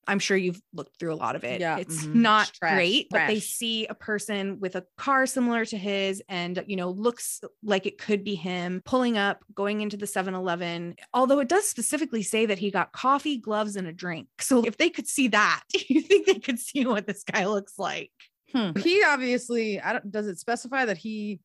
I'm 0.07 0.19
sure 0.19 0.37
you've 0.37 0.61
looked 0.73 0.99
through 0.99 1.13
a 1.13 1.17
lot 1.17 1.37
of 1.37 1.45
it. 1.45 1.61
Yeah, 1.61 1.79
It's 1.79 2.05
mhm. 2.05 2.15
not 2.17 2.49
It's 2.49 2.59
trash, 2.59 2.75
great, 2.75 3.09
but 3.11 3.27
they 3.27 3.41
see 3.41 3.87
a 3.87 3.95
person 3.95 4.61
with 4.61 4.77
a 4.77 4.85
car 4.97 5.27
similar 5.27 5.65
to 5.67 5.77
his 5.77 6.23
and, 6.29 6.63
you 6.67 6.77
know, 6.77 6.91
looks 6.91 7.41
like 7.63 7.87
it 7.87 7.99
could 7.99 8.25
be 8.25 8.35
him 8.35 8.83
pulling 8.85 9.19
up, 9.19 9.45
going 9.55 9.81
into 9.81 9.97
the 9.97 10.07
7 10.07 10.35
Eleven. 10.35 10.97
Although 11.13 11.41
it 11.41 11.49
does 11.49 11.69
specifically 11.69 12.23
say 12.23 12.47
that 12.47 12.59
he 12.59 12.71
got 12.71 12.93
coffee, 12.93 13.39
gloves, 13.39 13.77
and 13.77 13.87
a 13.87 13.93
drink. 13.93 14.29
So 14.41 14.65
if 14.65 14.77
they 14.77 14.91
could 14.91 15.07
see 15.07 15.29
that, 15.29 15.63
you 15.89 16.01
think 16.01 16.27
they 16.27 16.39
could 16.39 16.59
see 16.59 16.87
what 16.87 17.07
this 17.07 17.25
guy 17.25 17.47
looks 17.47 17.79
like? 17.79 18.11
Hmm. 18.53 18.71
He 18.79 19.03
obviously, 19.03 19.81
I 19.81 19.95
don't, 19.95 20.11
does 20.11 20.27
it 20.29 20.39
specify 20.39 20.85
that 20.85 20.99
he, 20.99 21.41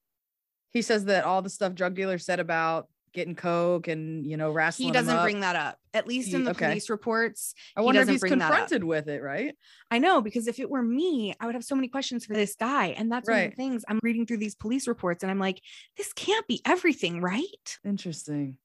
he 0.71 0.81
says 0.81 1.05
that 1.05 1.23
all 1.23 1.41
the 1.41 1.49
stuff 1.49 1.73
drug 1.73 1.95
dealers 1.95 2.25
said 2.25 2.39
about 2.39 2.87
getting 3.13 3.35
coke 3.35 3.87
and, 3.87 4.25
you 4.25 4.37
know, 4.37 4.51
wrestling 4.51 4.87
He 4.87 4.91
doesn't 4.91 5.21
bring 5.23 5.41
that 5.41 5.55
up, 5.55 5.79
at 5.93 6.07
least 6.07 6.33
in 6.33 6.43
the 6.43 6.51
okay. 6.51 6.67
police 6.67 6.89
reports. 6.89 7.53
I 7.75 7.81
he 7.81 7.85
wonder 7.85 8.01
if 8.01 8.03
doesn't 8.03 8.13
he's 8.15 8.21
bring 8.21 8.39
that 8.39 8.45
up. 8.45 8.51
confronted 8.51 8.83
with 8.83 9.07
it, 9.07 9.21
right? 9.21 9.55
I 9.91 9.99
know 9.99 10.21
because 10.21 10.47
if 10.47 10.59
it 10.59 10.69
were 10.69 10.83
me, 10.83 11.35
I 11.39 11.45
would 11.45 11.55
have 11.55 11.63
so 11.63 11.75
many 11.75 11.87
questions 11.87 12.25
for 12.25 12.33
this 12.33 12.55
guy. 12.55 12.87
And 12.87 13.11
that's 13.11 13.29
one 13.29 13.39
of 13.39 13.49
the 13.49 13.55
things 13.55 13.83
I'm 13.87 13.99
reading 14.03 14.25
through 14.25 14.37
these 14.37 14.55
police 14.55 14.87
reports 14.87 15.23
and 15.23 15.31
I'm 15.31 15.39
like, 15.39 15.61
this 15.97 16.13
can't 16.13 16.47
be 16.47 16.61
everything, 16.65 17.21
right? 17.21 17.77
Interesting. 17.85 18.57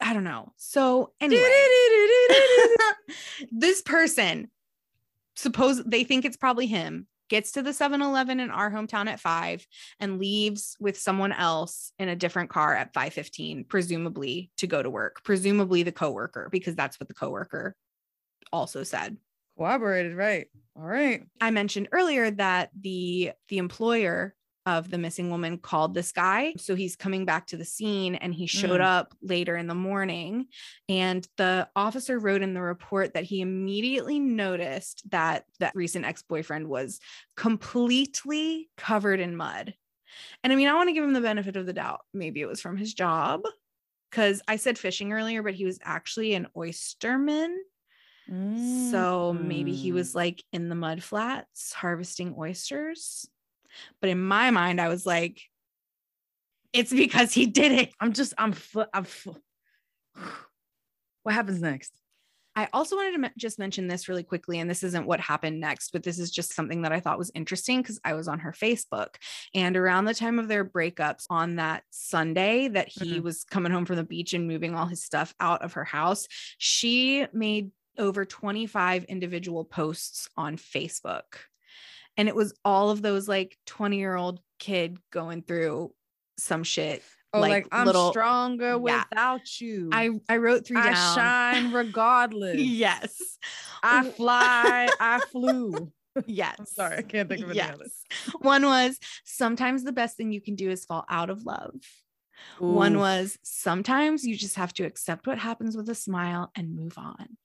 I 0.00 0.14
don't 0.14 0.24
know. 0.24 0.52
So 0.56 1.12
anyway, 1.20 1.48
this 3.52 3.82
person 3.82 4.50
suppose 5.34 5.82
they 5.84 6.04
think 6.04 6.24
it's 6.24 6.36
probably 6.36 6.66
him 6.66 7.06
gets 7.32 7.52
to 7.52 7.62
the 7.62 7.70
7-eleven 7.70 8.40
in 8.40 8.50
our 8.50 8.70
hometown 8.70 9.08
at 9.08 9.18
5 9.18 9.66
and 9.98 10.18
leaves 10.18 10.76
with 10.78 10.98
someone 10.98 11.32
else 11.32 11.92
in 11.98 12.10
a 12.10 12.14
different 12.14 12.50
car 12.50 12.76
at 12.76 12.92
5:15 12.92 13.66
presumably 13.66 14.50
to 14.58 14.66
go 14.66 14.82
to 14.82 14.90
work 14.90 15.24
presumably 15.24 15.82
the 15.82 15.92
coworker 15.92 16.50
because 16.52 16.76
that's 16.76 17.00
what 17.00 17.08
the 17.08 17.14
coworker 17.14 17.74
also 18.52 18.82
said 18.82 19.16
Cooperated, 19.56 20.16
right? 20.16 20.46
All 20.76 20.86
right. 20.86 21.24
I 21.40 21.50
mentioned 21.50 21.88
earlier 21.92 22.30
that 22.32 22.70
the 22.78 23.32
the 23.48 23.58
employer 23.58 24.34
of 24.64 24.90
the 24.90 24.98
missing 24.98 25.30
woman 25.30 25.58
called 25.58 25.94
this 25.94 26.12
guy. 26.12 26.54
So 26.56 26.74
he's 26.74 26.94
coming 26.96 27.24
back 27.24 27.48
to 27.48 27.56
the 27.56 27.64
scene 27.64 28.14
and 28.14 28.32
he 28.32 28.46
showed 28.46 28.80
Mm. 28.80 28.84
up 28.84 29.14
later 29.20 29.56
in 29.56 29.66
the 29.66 29.74
morning. 29.74 30.46
And 30.88 31.26
the 31.36 31.68
officer 31.74 32.18
wrote 32.18 32.42
in 32.42 32.54
the 32.54 32.62
report 32.62 33.14
that 33.14 33.24
he 33.24 33.40
immediately 33.40 34.20
noticed 34.20 35.08
that 35.10 35.44
that 35.58 35.74
recent 35.74 36.04
ex-boyfriend 36.04 36.68
was 36.68 37.00
completely 37.36 38.70
covered 38.76 39.20
in 39.20 39.36
mud. 39.36 39.74
And 40.44 40.52
I 40.52 40.56
mean, 40.56 40.68
I 40.68 40.74
want 40.74 40.88
to 40.88 40.92
give 40.92 41.04
him 41.04 41.14
the 41.14 41.20
benefit 41.20 41.56
of 41.56 41.66
the 41.66 41.72
doubt. 41.72 42.00
Maybe 42.14 42.40
it 42.40 42.46
was 42.46 42.60
from 42.60 42.76
his 42.76 42.94
job. 42.94 43.42
Because 44.10 44.42
I 44.46 44.56
said 44.56 44.78
fishing 44.78 45.12
earlier, 45.12 45.42
but 45.42 45.54
he 45.54 45.64
was 45.64 45.78
actually 45.82 46.34
an 46.34 46.46
oysterman. 46.54 47.56
So 48.28 49.32
maybe 49.32 49.74
he 49.74 49.90
Mm. 49.90 49.94
was 49.94 50.14
like 50.14 50.44
in 50.52 50.68
the 50.68 50.74
mud 50.74 51.02
flats 51.02 51.72
harvesting 51.72 52.34
oysters. 52.38 53.26
But 54.00 54.10
in 54.10 54.20
my 54.20 54.50
mind, 54.50 54.80
I 54.80 54.88
was 54.88 55.06
like, 55.06 55.40
it's 56.72 56.92
because 56.92 57.32
he 57.32 57.46
did 57.46 57.72
it. 57.72 57.92
I'm 58.00 58.12
just, 58.12 58.34
I'm, 58.38 58.52
fl- 58.52 58.82
I'm. 58.92 59.04
Fl- 59.04 59.32
what 61.22 61.34
happens 61.34 61.60
next? 61.60 61.92
I 62.54 62.68
also 62.74 62.96
wanted 62.96 63.12
to 63.12 63.18
me- 63.18 63.28
just 63.38 63.58
mention 63.58 63.88
this 63.88 64.08
really 64.10 64.22
quickly, 64.22 64.58
and 64.58 64.68
this 64.68 64.82
isn't 64.82 65.06
what 65.06 65.20
happened 65.20 65.58
next, 65.58 65.90
but 65.92 66.02
this 66.02 66.18
is 66.18 66.30
just 66.30 66.54
something 66.54 66.82
that 66.82 66.92
I 66.92 67.00
thought 67.00 67.18
was 67.18 67.30
interesting 67.34 67.80
because 67.80 67.98
I 68.04 68.12
was 68.12 68.28
on 68.28 68.40
her 68.40 68.52
Facebook. 68.52 69.14
And 69.54 69.74
around 69.74 70.04
the 70.04 70.12
time 70.14 70.38
of 70.38 70.48
their 70.48 70.64
breakups 70.64 71.24
on 71.30 71.56
that 71.56 71.84
Sunday 71.90 72.68
that 72.68 72.88
he 72.88 73.20
Mhm. 73.20 73.22
was 73.22 73.44
coming 73.44 73.72
home 73.72 73.86
from 73.86 73.96
the 73.96 74.04
beach 74.04 74.34
and 74.34 74.46
moving 74.46 74.74
all 74.74 74.84
his 74.86 75.02
stuff 75.02 75.34
out 75.40 75.62
of 75.62 75.72
her 75.74 75.84
house, 75.84 76.28
she 76.58 77.26
made 77.32 77.70
over 77.96 78.26
25 78.26 79.04
individual 79.04 79.64
posts 79.64 80.28
on 80.36 80.56
Facebook. 80.58 81.24
And 82.16 82.28
it 82.28 82.36
was 82.36 82.52
all 82.64 82.90
of 82.90 83.02
those 83.02 83.28
like 83.28 83.56
20 83.66 83.96
year 83.98 84.14
old 84.14 84.40
kid 84.58 84.98
going 85.10 85.42
through 85.42 85.92
some 86.38 86.62
shit. 86.64 87.02
Oh, 87.34 87.40
like, 87.40 87.50
Like, 87.50 87.68
I'm 87.72 87.86
little- 87.86 88.10
stronger 88.10 88.78
Yeah. 88.84 89.04
without 89.10 89.60
you. 89.60 89.88
I, 89.92 90.10
I 90.28 90.36
wrote 90.36 90.66
three 90.66 90.76
I 90.78 90.92
down. 90.92 91.14
shine 91.16 91.72
regardless. 91.72 92.58
yes. 92.60 93.38
I 93.82 94.04
fly. 94.10 94.88
I 95.00 95.20
flew. 95.30 95.90
Yes. 96.26 96.56
I'm 96.58 96.66
sorry, 96.66 96.96
I 96.98 97.02
can't 97.02 97.26
think 97.30 97.42
of 97.42 97.48
any 97.50 97.56
yes. 97.56 97.72
others. 97.74 97.92
One 98.42 98.66
was 98.66 98.98
sometimes 99.24 99.82
the 99.82 99.92
best 99.92 100.18
thing 100.18 100.30
you 100.30 100.42
can 100.42 100.56
do 100.56 100.68
is 100.70 100.84
fall 100.84 101.06
out 101.08 101.30
of 101.30 101.46
love. 101.46 101.74
One 102.58 102.98
was 102.98 103.38
sometimes 103.42 104.26
you 104.26 104.36
just 104.36 104.56
have 104.56 104.74
to 104.74 104.84
accept 104.84 105.26
what 105.26 105.38
happens 105.38 105.74
with 105.76 105.88
a 105.88 105.94
smile 105.94 106.50
and 106.54 106.76
move 106.76 106.98
on. 106.98 107.38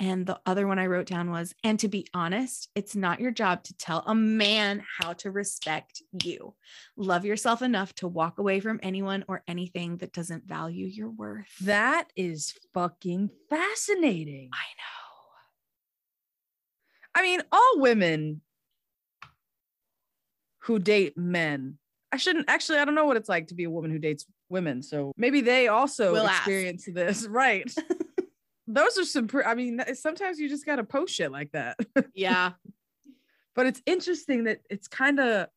And 0.00 0.24
the 0.24 0.40
other 0.46 0.66
one 0.66 0.78
I 0.78 0.86
wrote 0.86 1.06
down 1.06 1.30
was, 1.30 1.54
and 1.62 1.78
to 1.80 1.88
be 1.88 2.06
honest, 2.14 2.70
it's 2.74 2.96
not 2.96 3.20
your 3.20 3.30
job 3.30 3.62
to 3.64 3.76
tell 3.76 4.02
a 4.06 4.14
man 4.14 4.82
how 4.98 5.12
to 5.12 5.30
respect 5.30 6.02
you. 6.24 6.54
Love 6.96 7.26
yourself 7.26 7.60
enough 7.60 7.94
to 7.96 8.08
walk 8.08 8.38
away 8.38 8.60
from 8.60 8.80
anyone 8.82 9.26
or 9.28 9.42
anything 9.46 9.98
that 9.98 10.14
doesn't 10.14 10.46
value 10.46 10.86
your 10.86 11.10
worth. 11.10 11.54
That 11.60 12.08
is 12.16 12.54
fucking 12.72 13.28
fascinating. 13.50 14.48
I 14.54 14.66
know. 14.78 14.90
I 17.14 17.22
mean, 17.22 17.42
all 17.52 17.74
women 17.80 18.40
who 20.60 20.78
date 20.78 21.18
men. 21.18 21.76
I 22.12 22.16
shouldn't 22.16 22.48
actually, 22.48 22.78
I 22.78 22.86
don't 22.86 22.94
know 22.94 23.04
what 23.04 23.16
it's 23.18 23.28
like 23.28 23.48
to 23.48 23.54
be 23.54 23.64
a 23.64 23.70
woman 23.70 23.90
who 23.90 23.98
dates 23.98 24.24
women. 24.48 24.82
So 24.82 25.12
maybe 25.16 25.42
they 25.42 25.68
also 25.68 26.12
We'll 26.12 26.26
ask. 26.26 26.38
experience 26.40 26.88
this. 26.90 27.26
Right. 27.26 27.70
Those 28.74 28.98
are 28.98 29.04
some, 29.04 29.26
pre- 29.26 29.44
I 29.44 29.54
mean, 29.54 29.80
sometimes 29.94 30.38
you 30.38 30.48
just 30.48 30.66
got 30.66 30.76
to 30.76 30.84
post 30.84 31.14
shit 31.14 31.32
like 31.32 31.52
that. 31.52 31.76
Yeah. 32.14 32.52
but 33.54 33.66
it's 33.66 33.82
interesting 33.86 34.44
that 34.44 34.60
it's 34.70 34.88
kind 34.88 35.18
of 35.20 35.48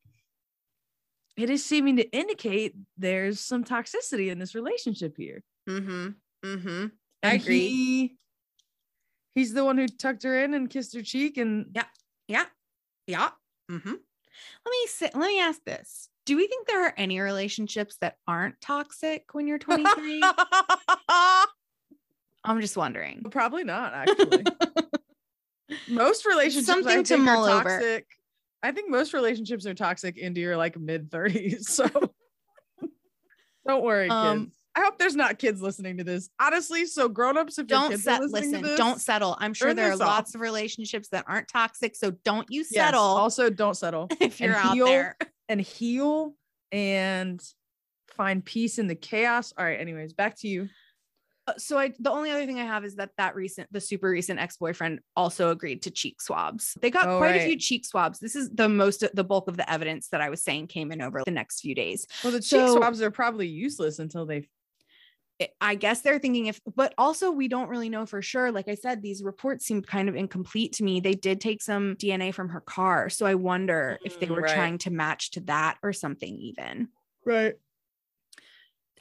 it 1.36 1.50
is 1.50 1.64
seeming 1.64 1.96
to 1.96 2.08
indicate 2.10 2.74
there's 2.96 3.40
some 3.40 3.64
toxicity 3.64 4.30
in 4.30 4.38
this 4.38 4.54
relationship 4.54 5.14
here. 5.16 5.42
Mm-hmm. 5.68 6.08
Mm-hmm. 6.44 6.86
I 7.22 7.30
I 7.30 7.32
agree. 7.34 7.58
He, 7.68 8.16
he's 9.34 9.52
the 9.52 9.64
one 9.64 9.76
who 9.78 9.88
tucked 9.88 10.22
her 10.22 10.42
in 10.44 10.54
and 10.54 10.70
kissed 10.70 10.94
her 10.94 11.02
cheek 11.02 11.36
and 11.36 11.66
Yeah. 11.74 11.84
Yeah. 12.28 12.44
Yeah. 13.06 13.30
Mm-hmm. 13.70 13.90
Let 13.90 14.70
me 14.70 14.86
say, 14.88 15.10
let 15.14 15.26
me 15.28 15.40
ask 15.40 15.60
this. 15.64 16.08
Do 16.26 16.36
we 16.36 16.46
think 16.46 16.66
there 16.66 16.86
are 16.86 16.94
any 16.96 17.20
relationships 17.20 17.96
that 18.00 18.16
aren't 18.26 18.60
toxic 18.60 19.24
when 19.32 19.46
you're 19.46 19.58
23? 19.70 20.22
I'm 22.44 22.60
just 22.60 22.76
wondering. 22.76 23.24
Probably 23.30 23.64
not, 23.64 23.94
actually. 23.94 24.44
most 25.88 26.26
relationships 26.26 26.68
I 26.68 26.72
Something 26.74 27.04
to 27.04 27.16
think, 27.16 27.20
are 27.28 27.34
mull 27.34 27.44
over. 27.46 27.62
toxic. 27.70 28.06
I 28.62 28.72
think 28.72 28.90
most 28.90 29.12
relationships 29.14 29.66
are 29.66 29.74
toxic 29.74 30.16
into 30.18 30.40
your 30.40 30.56
like 30.56 30.78
mid 30.78 31.10
30s. 31.10 31.64
So 31.68 31.88
don't 33.66 33.82
worry, 33.82 34.08
Um, 34.10 34.44
kids. 34.46 34.56
I 34.76 34.82
hope 34.82 34.98
there's 34.98 35.16
not 35.16 35.38
kids 35.38 35.62
listening 35.62 35.98
to 35.98 36.04
this. 36.04 36.28
Honestly, 36.40 36.84
so 36.84 37.08
grown-ups, 37.08 37.58
if 37.58 37.66
Don't 37.66 37.90
kids 37.92 38.02
set, 38.02 38.20
listen, 38.22 38.60
to 38.62 38.68
this, 38.68 38.76
don't 38.76 39.00
settle. 39.00 39.36
I'm 39.38 39.54
sure 39.54 39.72
there 39.72 39.88
are 39.90 39.92
off. 39.94 40.00
lots 40.00 40.34
of 40.34 40.40
relationships 40.40 41.08
that 41.10 41.24
aren't 41.28 41.48
toxic. 41.48 41.94
So 41.96 42.10
don't 42.24 42.46
you 42.50 42.60
Yes, 42.60 42.68
settle 42.70 43.00
also, 43.00 43.48
don't 43.50 43.76
settle 43.76 44.08
if 44.20 44.40
you're 44.40 44.50
and 44.50 44.58
out 44.66 44.74
heal. 44.74 44.86
there. 44.86 45.16
and 45.48 45.60
heal 45.60 46.34
and 46.72 47.40
find 48.08 48.44
peace 48.44 48.78
in 48.78 48.86
the 48.88 48.96
chaos. 48.96 49.52
All 49.56 49.64
right. 49.64 49.78
Anyways, 49.80 50.12
back 50.12 50.36
to 50.40 50.48
you. 50.48 50.68
Uh, 51.46 51.52
so 51.58 51.76
I 51.78 51.92
the 51.98 52.10
only 52.10 52.30
other 52.30 52.46
thing 52.46 52.58
I 52.58 52.64
have 52.64 52.84
is 52.84 52.96
that 52.96 53.10
that 53.18 53.34
recent 53.34 53.70
the 53.70 53.80
super 53.80 54.08
recent 54.08 54.40
ex-boyfriend 54.40 55.00
also 55.14 55.50
agreed 55.50 55.82
to 55.82 55.90
cheek 55.90 56.22
swabs. 56.22 56.74
They 56.80 56.90
got 56.90 57.06
Oh, 57.08 57.18
quite 57.18 57.36
a 57.36 57.44
few 57.46 57.58
cheek 57.58 57.84
swabs. 57.84 58.18
This 58.18 58.34
is 58.34 58.48
the 58.50 58.68
most 58.68 59.04
the 59.14 59.24
bulk 59.24 59.48
of 59.48 59.56
the 59.58 59.70
evidence 59.70 60.08
that 60.08 60.20
I 60.22 60.30
was 60.30 60.42
saying 60.42 60.68
came 60.68 60.90
in 60.90 61.02
over 61.02 61.22
the 61.24 61.30
next 61.30 61.60
few 61.60 61.74
days. 61.74 62.06
Well, 62.22 62.32
the 62.32 62.40
cheek 62.40 62.60
So- 62.60 62.76
swabs 62.76 63.02
are 63.02 63.10
probably 63.10 63.48
useless 63.48 63.98
until 63.98 64.24
they. 64.26 64.48
I- 65.60 65.74
guess 65.74 66.00
they're 66.00 66.20
thinking 66.20 66.46
if 66.46 66.60
but 66.76 66.94
also 66.96 67.32
we 67.32 67.48
don't 67.48 67.68
really 67.68 67.88
know 67.90 68.06
for 68.06 68.22
sure. 68.22 68.52
Like 68.52 68.68
I 68.68 68.76
said 68.76 69.02
these 69.02 69.22
reports 69.22 69.66
seemed 69.66 69.84
kind 69.86 70.08
of 70.08 70.14
incomplete 70.14 70.72
to 70.74 70.84
me. 70.84 71.00
They 71.00 71.14
did 71.14 71.40
take 71.40 71.60
some 71.60 71.96
DNA 71.96 72.32
from 72.32 72.50
her 72.50 72.60
car. 72.60 73.10
So 73.10 73.26
I 73.26 73.34
wonder 73.34 73.98
if 74.04 74.18
they 74.20 74.26
Mm, 74.28 74.36
were 74.36 74.42
right. 74.42 74.54
trying 74.54 74.78
to 74.78 74.90
match 74.90 75.32
to 75.32 75.40
that 75.40 75.76
or 75.82 75.92
something 75.92 76.38
even. 76.38 76.88
Right. 77.26 77.54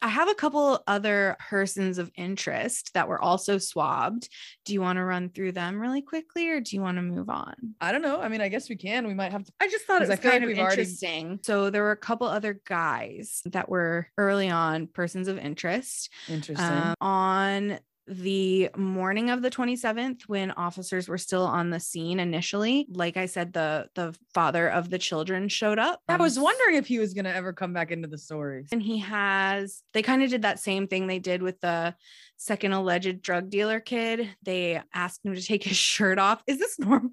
I 0.04 0.10
have 0.10 0.28
a 0.28 0.36
couple 0.36 0.84
other 0.86 1.38
persons 1.49 1.97
of 1.97 2.12
interest 2.16 2.93
that 2.93 3.08
were 3.08 3.22
also 3.22 3.58
swabbed. 3.58 4.28
Do 4.66 4.74
you 4.74 4.82
want 4.82 4.97
to 4.97 5.04
run 5.06 5.30
through 5.30 5.54
them 5.54 5.80
really 5.80 6.01
quickly 6.01 6.49
or 6.49 6.60
do 6.60 6.76
you 6.76 6.82
want 6.82 6.97
to 6.97 7.01
move 7.01 7.30
on? 7.30 7.56
I 7.80 7.93
don't 7.93 8.01
know. 8.01 8.20
I 8.20 8.28
mean, 8.28 8.41
I 8.41 8.49
guess 8.49 8.68
we 8.68 8.76
can. 8.76 9.08
We 9.08 9.14
might 9.14 9.32
have 9.32 9.45
to. 9.45 9.51
I 9.62 9.70
just 9.70 9.86
thought 9.86 10.01
it 10.01 10.10
was 10.10 10.20
feel 10.20 10.30
like 10.30 10.32
kind 10.34 10.43
of 10.43 10.49
we've 10.49 10.60
already- 10.60 10.82
interesting. 10.82 11.39
So 11.43 11.70
there 11.70 11.84
were 11.84 11.91
a 11.91 11.97
couple 11.97 12.28
other 12.28 12.60
guys 12.68 13.41
that 13.45 13.70
were 13.70 14.10
early 14.18 14.49
on 14.49 14.88
persons 14.88 15.30
of 15.30 15.38
interest. 15.38 16.12
Interesting. 16.28 16.66
Um, 16.66 16.95
on 16.99 17.80
the 18.08 18.70
morning 18.76 19.30
of 19.30 19.41
the 19.41 19.49
27th 19.49 20.24
when 20.28 20.51
officers 20.51 21.08
were 21.08 21.18
still 21.18 21.43
on 21.45 21.70
the 21.70 21.80
scene 21.80 22.20
initially 22.20 22.86
like 22.91 23.16
i 23.16 23.26
said 23.26 23.54
the 23.54 23.88
the 23.95 24.14
father 24.34 24.68
of 24.70 24.89
the 24.89 24.97
children 24.99 25.47
showed 25.47 25.80
up 25.80 26.01
I 26.10 26.18
was 26.18 26.38
wondering 26.38 26.76
if 26.76 26.86
he 26.86 26.99
was 26.99 27.14
going 27.14 27.24
to 27.26 27.34
ever 27.34 27.54
come 27.54 27.72
back 27.72 27.91
into 27.91 28.10
the 28.10 28.18
story. 28.18 28.66
and 28.74 28.82
he 28.82 28.97
has 28.99 29.84
they 29.93 30.01
kind 30.01 30.22
of 30.22 30.30
did 30.30 30.41
that 30.41 30.60
same 30.60 30.88
thing 30.88 31.08
they 31.08 31.20
did 31.20 31.41
with 31.41 31.62
the 31.62 31.95
second 32.36 32.74
alleged 32.74 33.22
drug 33.22 33.49
dealer 33.49 33.80
kid 33.80 34.30
they 34.43 34.82
asked 34.93 35.26
him 35.26 35.34
to 35.34 35.41
take 35.41 35.64
his 35.64 35.78
shirt 35.93 36.20
off 36.20 36.43
is 36.45 36.60
this 36.60 36.78
normal 36.80 37.10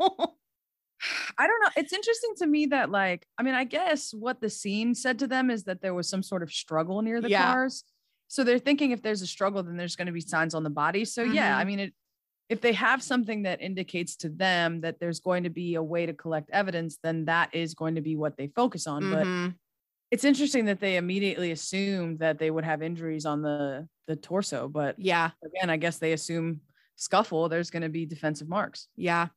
I 1.38 1.46
don't 1.46 1.60
know. 1.62 1.70
It's 1.78 1.94
interesting 1.94 2.34
to 2.38 2.46
me 2.46 2.66
that, 2.66 2.90
like, 2.90 3.26
I 3.38 3.42
mean, 3.42 3.54
I 3.54 3.64
guess 3.64 4.12
what 4.12 4.42
the 4.42 4.50
scene 4.50 4.94
said 4.94 5.18
to 5.20 5.26
them 5.26 5.48
is 5.48 5.64
that 5.64 5.80
there 5.80 5.94
was 5.94 6.10
some 6.10 6.22
sort 6.22 6.42
of 6.42 6.52
struggle 6.52 7.00
near 7.00 7.22
the 7.22 7.30
Yeah. 7.30 7.46
cars. 7.52 7.84
So 8.30 8.44
they're 8.44 8.60
thinking 8.60 8.92
if 8.92 9.02
there's 9.02 9.22
a 9.22 9.26
struggle, 9.26 9.60
then 9.64 9.76
there's 9.76 9.96
going 9.96 10.06
to 10.06 10.12
be 10.12 10.20
signs 10.20 10.54
on 10.54 10.62
the 10.62 10.70
body. 10.70 11.04
So 11.04 11.24
yeah, 11.24 11.58
I 11.58 11.64
Mhm. 11.64 11.66
mean, 11.66 11.78
it 11.80 11.94
if 12.48 12.60
they 12.60 12.72
have 12.72 13.00
something 13.02 13.42
that 13.42 13.60
indicates 13.60 14.16
to 14.16 14.28
them 14.28 14.80
that 14.80 14.98
there's 14.98 15.20
going 15.20 15.44
to 15.44 15.50
be 15.50 15.74
a 15.76 15.82
way 15.82 16.04
to 16.06 16.12
collect 16.12 16.50
evidence, 16.50 16.98
then 17.02 17.24
that 17.26 17.54
is 17.54 17.74
going 17.74 17.94
to 17.96 18.00
be 18.00 18.16
what 18.16 18.36
they 18.36 18.48
focus 18.48 18.86
on. 18.88 19.08
But 19.10 19.24
Mhm. 19.26 19.54
it's 20.10 20.24
interesting 20.24 20.64
that 20.66 20.80
they 20.80 20.96
immediately 20.96 21.50
assumed 21.52 22.18
that 22.20 22.38
they 22.38 22.50
would 22.50 22.64
have 22.64 22.82
injuries 22.82 23.26
on 23.26 23.42
the 23.42 23.88
the 24.06 24.16
torso. 24.16 24.68
But 24.68 24.96
yeah 24.98 25.30
again, 25.44 25.70
I 25.70 25.76
guess 25.76 25.98
they 25.98 26.12
assume 26.12 26.60
scuffle, 26.96 27.48
there's 27.48 27.70
going 27.70 27.82
to 27.82 27.88
be 27.88 28.06
defensive 28.06 28.48
marks. 28.48 28.88
Yeah. 28.96 29.28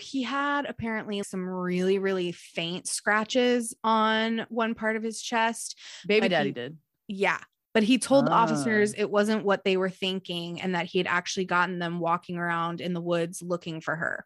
He 0.00 0.22
had 0.24 0.66
apparently 0.66 1.22
some 1.22 1.48
really, 1.48 1.98
really 1.98 2.32
faint 2.32 2.86
scratches 2.86 3.74
on 3.84 4.46
one 4.48 4.74
part 4.74 4.96
of 4.96 5.02
his 5.02 5.22
chest. 5.22 5.78
Baby 6.06 6.22
But 6.22 6.30
daddy 6.30 6.48
he- 6.50 6.52
did. 6.54 6.78
Yeah. 7.08 7.40
But 7.76 7.82
he 7.82 7.98
told 7.98 8.24
the 8.26 8.30
officers 8.32 8.94
Ah. 8.94 9.02
it 9.02 9.10
wasn't 9.10 9.44
what 9.44 9.62
they 9.62 9.76
were 9.76 9.90
thinking 9.90 10.62
and 10.62 10.74
that 10.74 10.86
he 10.86 10.96
had 10.96 11.06
actually 11.06 11.44
gotten 11.44 11.78
them 11.78 12.00
walking 12.00 12.38
around 12.38 12.80
in 12.80 12.94
the 12.94 13.02
woods 13.02 13.42
looking 13.42 13.82
for 13.82 13.94
her. 13.94 14.24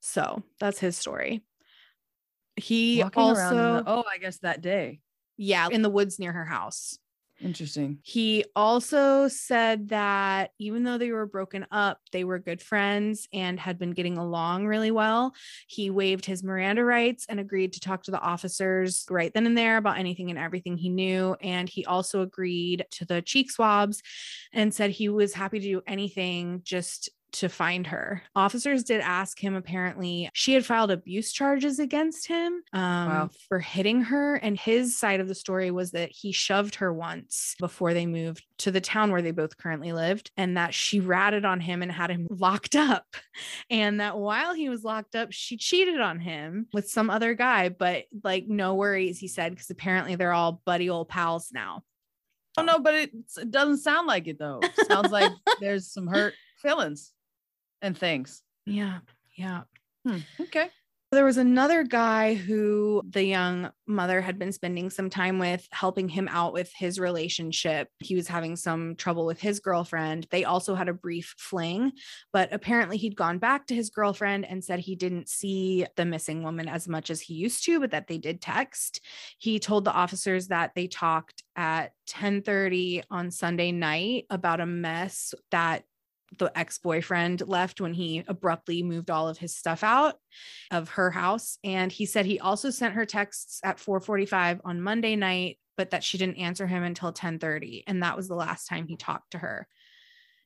So 0.00 0.42
that's 0.58 0.80
his 0.80 0.96
story. 0.98 1.44
He 2.56 3.00
Walking 3.04 3.22
also, 3.22 3.54
the- 3.54 3.84
oh, 3.86 4.02
I 4.12 4.18
guess 4.18 4.38
that 4.38 4.62
day. 4.62 4.98
yeah, 5.36 5.68
in 5.70 5.82
the 5.82 5.90
woods 5.90 6.18
near 6.18 6.32
her 6.32 6.44
house. 6.44 6.98
Interesting. 7.42 7.98
He 8.02 8.44
also 8.54 9.26
said 9.26 9.88
that 9.88 10.52
even 10.58 10.84
though 10.84 10.96
they 10.96 11.10
were 11.10 11.26
broken 11.26 11.66
up, 11.72 11.98
they 12.12 12.22
were 12.22 12.38
good 12.38 12.62
friends 12.62 13.26
and 13.32 13.58
had 13.58 13.78
been 13.78 13.90
getting 13.90 14.16
along 14.16 14.66
really 14.66 14.92
well. 14.92 15.34
He 15.66 15.90
waived 15.90 16.24
his 16.24 16.44
Miranda 16.44 16.84
rights 16.84 17.26
and 17.28 17.40
agreed 17.40 17.72
to 17.72 17.80
talk 17.80 18.04
to 18.04 18.12
the 18.12 18.20
officers 18.20 19.04
right 19.10 19.32
then 19.34 19.46
and 19.46 19.58
there 19.58 19.76
about 19.76 19.98
anything 19.98 20.30
and 20.30 20.38
everything 20.38 20.76
he 20.76 20.88
knew. 20.88 21.34
And 21.40 21.68
he 21.68 21.84
also 21.84 22.22
agreed 22.22 22.86
to 22.92 23.04
the 23.04 23.20
cheek 23.22 23.50
swabs 23.50 24.02
and 24.52 24.72
said 24.72 24.90
he 24.90 25.08
was 25.08 25.34
happy 25.34 25.58
to 25.58 25.66
do 25.66 25.82
anything 25.86 26.60
just 26.64 27.10
to 27.32 27.48
find 27.48 27.86
her. 27.86 28.22
Officers 28.36 28.84
did 28.84 29.00
ask 29.00 29.38
him 29.42 29.54
apparently 29.54 30.28
she 30.34 30.52
had 30.54 30.64
filed 30.66 30.90
abuse 30.90 31.32
charges 31.32 31.78
against 31.78 32.26
him 32.28 32.62
um, 32.72 33.08
Wow. 33.08 33.30
for 33.48 33.58
hitting 33.58 34.02
her 34.02 34.36
and 34.36 34.58
his 34.58 34.98
side 34.98 35.20
of 35.20 35.28
the 35.28 35.34
story 35.34 35.70
was 35.70 35.92
that 35.92 36.10
he 36.12 36.32
shoved 36.32 36.76
her 36.76 36.92
once 36.92 37.54
before 37.58 37.94
they 37.94 38.06
moved 38.06 38.44
to 38.58 38.70
the 38.70 38.80
town 38.80 39.10
where 39.10 39.22
they 39.22 39.30
both 39.30 39.56
currently 39.56 39.92
lived 39.92 40.30
and 40.36 40.56
that 40.56 40.74
she 40.74 41.00
ratted 41.00 41.44
on 41.44 41.58
him 41.60 41.82
and 41.82 41.90
had 41.90 42.10
him 42.10 42.26
locked 42.30 42.76
up 42.76 43.16
and 43.70 44.00
that 44.00 44.18
while 44.18 44.54
he 44.54 44.68
was 44.68 44.84
locked 44.84 45.14
up 45.16 45.28
she 45.32 45.56
cheated 45.56 46.00
on 46.00 46.18
him 46.20 46.66
with 46.72 46.88
some 46.88 47.08
other 47.10 47.34
guy 47.34 47.68
but 47.68 48.04
like 48.22 48.46
no 48.46 48.74
worries 48.74 49.18
he 49.18 49.28
said 49.28 49.52
because 49.52 49.70
apparently 49.70 50.14
they're 50.16 50.32
all 50.32 50.60
buddy 50.64 50.88
old 50.90 51.08
pals 51.08 51.48
now 51.52 51.82
Oh 52.58 52.62
no, 52.62 52.80
but 52.80 52.92
it, 52.92 53.10
it 53.38 53.50
doesn't 53.50 53.78
sound 53.78 54.06
like 54.06 54.26
it 54.28 54.38
though. 54.38 54.60
Sounds 54.86 55.10
like 55.10 55.32
there's 55.62 55.90
some 55.90 56.06
hurt 56.06 56.34
feelings 56.58 57.10
and 57.82 57.96
things. 57.98 58.42
yeah 58.66 59.00
yeah 59.36 59.62
Hmm, 60.06 60.18
Okay. 60.40 60.68
There 61.12 61.26
was 61.26 61.36
another 61.36 61.84
guy 61.84 62.32
who 62.34 63.02
the 63.06 63.22
young 63.22 63.70
mother 63.86 64.22
had 64.22 64.38
been 64.38 64.50
spending 64.50 64.88
some 64.88 65.10
time 65.10 65.38
with, 65.38 65.68
helping 65.70 66.08
him 66.08 66.26
out 66.26 66.54
with 66.54 66.72
his 66.74 66.98
relationship. 66.98 67.88
He 67.98 68.14
was 68.16 68.26
having 68.26 68.56
some 68.56 68.96
trouble 68.96 69.26
with 69.26 69.38
his 69.38 69.60
girlfriend. 69.60 70.26
They 70.30 70.44
also 70.44 70.74
had 70.74 70.88
a 70.88 70.94
brief 70.94 71.34
fling, 71.38 71.92
but 72.32 72.50
apparently 72.50 72.96
he'd 72.96 73.14
gone 73.14 73.36
back 73.38 73.66
to 73.66 73.74
his 73.74 73.90
girlfriend 73.90 74.46
and 74.46 74.64
said 74.64 74.78
he 74.80 74.96
didn't 74.96 75.28
see 75.28 75.84
the 75.96 76.06
missing 76.06 76.42
woman 76.42 76.66
as 76.66 76.88
much 76.88 77.10
as 77.10 77.20
he 77.20 77.34
used 77.34 77.62
to, 77.66 77.78
but 77.78 77.90
that 77.90 78.06
they 78.06 78.16
did 78.16 78.40
text. 78.40 79.00
He 79.38 79.58
told 79.58 79.84
the 79.84 79.92
officers 79.92 80.48
that 80.48 80.72
they 80.74 80.86
talked 80.86 81.42
at 81.54 81.92
10:30 82.06 83.02
on 83.10 83.30
Sunday 83.30 83.70
night 83.70 84.24
about 84.30 84.60
a 84.60 84.66
mess 84.66 85.34
that 85.50 85.84
the 86.38 86.56
ex-boyfriend 86.58 87.46
left 87.46 87.80
when 87.80 87.94
he 87.94 88.24
abruptly 88.26 88.82
moved 88.82 89.10
all 89.10 89.28
of 89.28 89.38
his 89.38 89.54
stuff 89.56 89.82
out 89.84 90.16
of 90.70 90.90
her 90.90 91.10
house 91.10 91.58
and 91.64 91.92
he 91.92 92.06
said 92.06 92.26
he 92.26 92.40
also 92.40 92.70
sent 92.70 92.94
her 92.94 93.06
texts 93.06 93.60
at 93.64 93.78
4:45 93.78 94.60
on 94.64 94.80
Monday 94.80 95.16
night 95.16 95.58
but 95.76 95.90
that 95.90 96.04
she 96.04 96.18
didn't 96.18 96.36
answer 96.36 96.66
him 96.66 96.82
until 96.82 97.12
10:30 97.12 97.84
and 97.86 98.02
that 98.02 98.16
was 98.16 98.28
the 98.28 98.34
last 98.34 98.66
time 98.66 98.86
he 98.86 98.96
talked 98.96 99.32
to 99.32 99.38
her. 99.38 99.66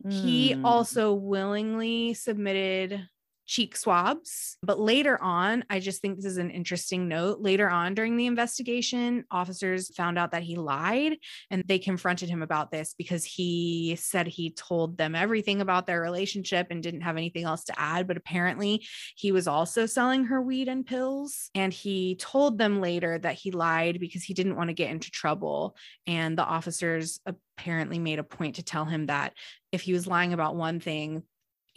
He 0.09 0.55
Hmm. 0.55 0.61
also 0.63 1.15
willingly 1.15 2.15
submitted 2.15 3.09
cheek 3.47 3.77
swabs. 3.77 4.57
But 4.63 4.81
later 4.81 5.23
on, 5.23 5.65
I 5.71 5.81
just 5.81 6.03
think 6.03 6.17
this 6.17 6.25
is 6.25 6.37
an 6.37 6.51
interesting 6.51 7.09
note. 7.09 7.41
Later 7.41 7.71
on 7.71 7.95
during 7.95 8.17
the 8.17 8.27
investigation, 8.27 9.25
officers 9.31 9.95
found 9.95 10.19
out 10.19 10.33
that 10.33 10.43
he 10.43 10.57
lied 10.57 11.17
and 11.51 11.63
they 11.67 11.79
confronted 11.79 12.29
him 12.29 12.43
about 12.43 12.71
this 12.71 12.95
because 12.99 13.25
he 13.25 13.97
said 13.99 14.27
he 14.27 14.51
told 14.51 14.99
them 14.99 15.15
everything 15.15 15.61
about 15.61 15.87
their 15.87 16.01
relationship 16.01 16.69
and 16.71 16.83
didn't 16.83 17.03
have 17.03 17.17
anything 17.17 17.45
else 17.45 17.65
to 17.65 17.81
add. 17.81 18.07
But 18.07 18.17
apparently, 18.17 18.87
he 19.17 19.33
was 19.33 19.47
also 19.47 19.87
selling 19.87 20.25
her 20.25 20.43
weed 20.43 20.69
and 20.69 20.85
pills. 20.85 21.51
And 21.55 21.73
he 21.73 22.17
told 22.17 22.59
them 22.59 22.81
later 22.81 23.19
that 23.19 23.35
he 23.35 23.51
lied 23.53 24.01
because 24.01 24.25
he 24.25 24.35
didn't 24.35 24.57
want 24.57 24.69
to 24.69 24.75
get 24.75 24.91
into 24.91 25.11
trouble. 25.11 25.77
And 26.07 26.37
the 26.37 26.45
officers 26.45 27.21
apparently 27.27 27.99
made 27.99 28.19
a 28.19 28.25
point 28.25 28.57
to 28.57 28.63
tell 28.63 28.85
him 28.85 29.07
that 29.07 29.35
if 29.73 29.83
he 29.83 29.93
was 29.93 30.07
lying 30.07 30.33
about 30.33 30.57
one 30.57 30.81
thing, 30.81 31.23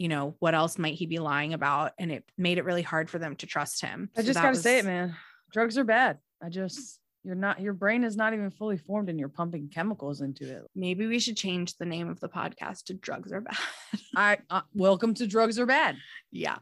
you 0.00 0.08
know, 0.08 0.34
what 0.38 0.54
else 0.54 0.78
might 0.78 0.94
he 0.94 1.04
be 1.04 1.18
lying 1.18 1.52
about? 1.52 1.92
And 1.98 2.10
it 2.10 2.24
made 2.38 2.56
it 2.56 2.64
really 2.64 2.80
hard 2.80 3.10
for 3.10 3.18
them 3.18 3.36
to 3.36 3.46
trust 3.46 3.82
him. 3.82 4.08
I 4.16 4.22
So 4.22 4.26
just 4.28 4.40
got 4.40 4.54
to 4.54 4.56
say 4.56 4.78
it, 4.78 4.86
man. 4.86 5.14
Drugs 5.52 5.76
are 5.76 5.84
bad. 5.84 6.16
I 6.42 6.48
just, 6.48 6.98
you're 7.22 7.34
not, 7.34 7.60
your 7.60 7.74
brain 7.74 8.02
is 8.02 8.16
not 8.16 8.32
even 8.32 8.50
fully 8.50 8.78
formed 8.78 9.10
and 9.10 9.20
you're 9.20 9.28
pumping 9.28 9.68
chemicals 9.68 10.22
into 10.22 10.50
it. 10.50 10.62
Maybe 10.74 11.06
we 11.06 11.18
should 11.18 11.36
change 11.36 11.76
the 11.76 11.84
name 11.84 12.08
of 12.08 12.18
the 12.18 12.30
podcast 12.30 12.84
to 12.84 12.94
Drugs 12.94 13.30
Are 13.30 13.42
Bad. 13.42 13.58
I, 14.16 14.38
uh, 14.48 14.62
welcome 14.72 15.12
to 15.14 15.26
Drugs 15.26 15.58
Are 15.58 15.66
Bad 15.66 15.98
yeah. 16.32 16.56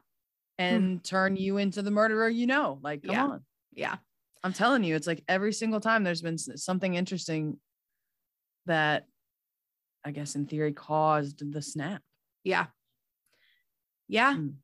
and 0.59 1.05
turn 1.05 1.36
you 1.36 1.59
into 1.59 1.80
the 1.82 1.93
murderer 1.93 2.28
you 2.28 2.49
know. 2.49 2.80
Like, 2.82 3.05
come 3.05 3.14
Yeah. 3.14 3.24
on. 3.24 3.45
Yeah. 3.72 3.97
I'm 4.43 4.53
telling 4.53 4.82
you, 4.82 4.97
it's 4.97 5.07
like 5.07 5.22
every 5.28 5.53
single 5.53 5.78
time 5.78 6.03
there's 6.03 6.22
been 6.22 6.39
something 6.39 6.95
interesting 6.97 7.59
that 8.66 9.07
I 10.05 10.11
guess 10.11 10.34
in 10.34 10.47
theory 10.47 10.72
caused 10.72 11.53
the 11.53 11.62
snap. 11.62 12.03
Yeah. 12.43 12.66
Yeah. 14.09 14.34
Mm. 14.34 14.54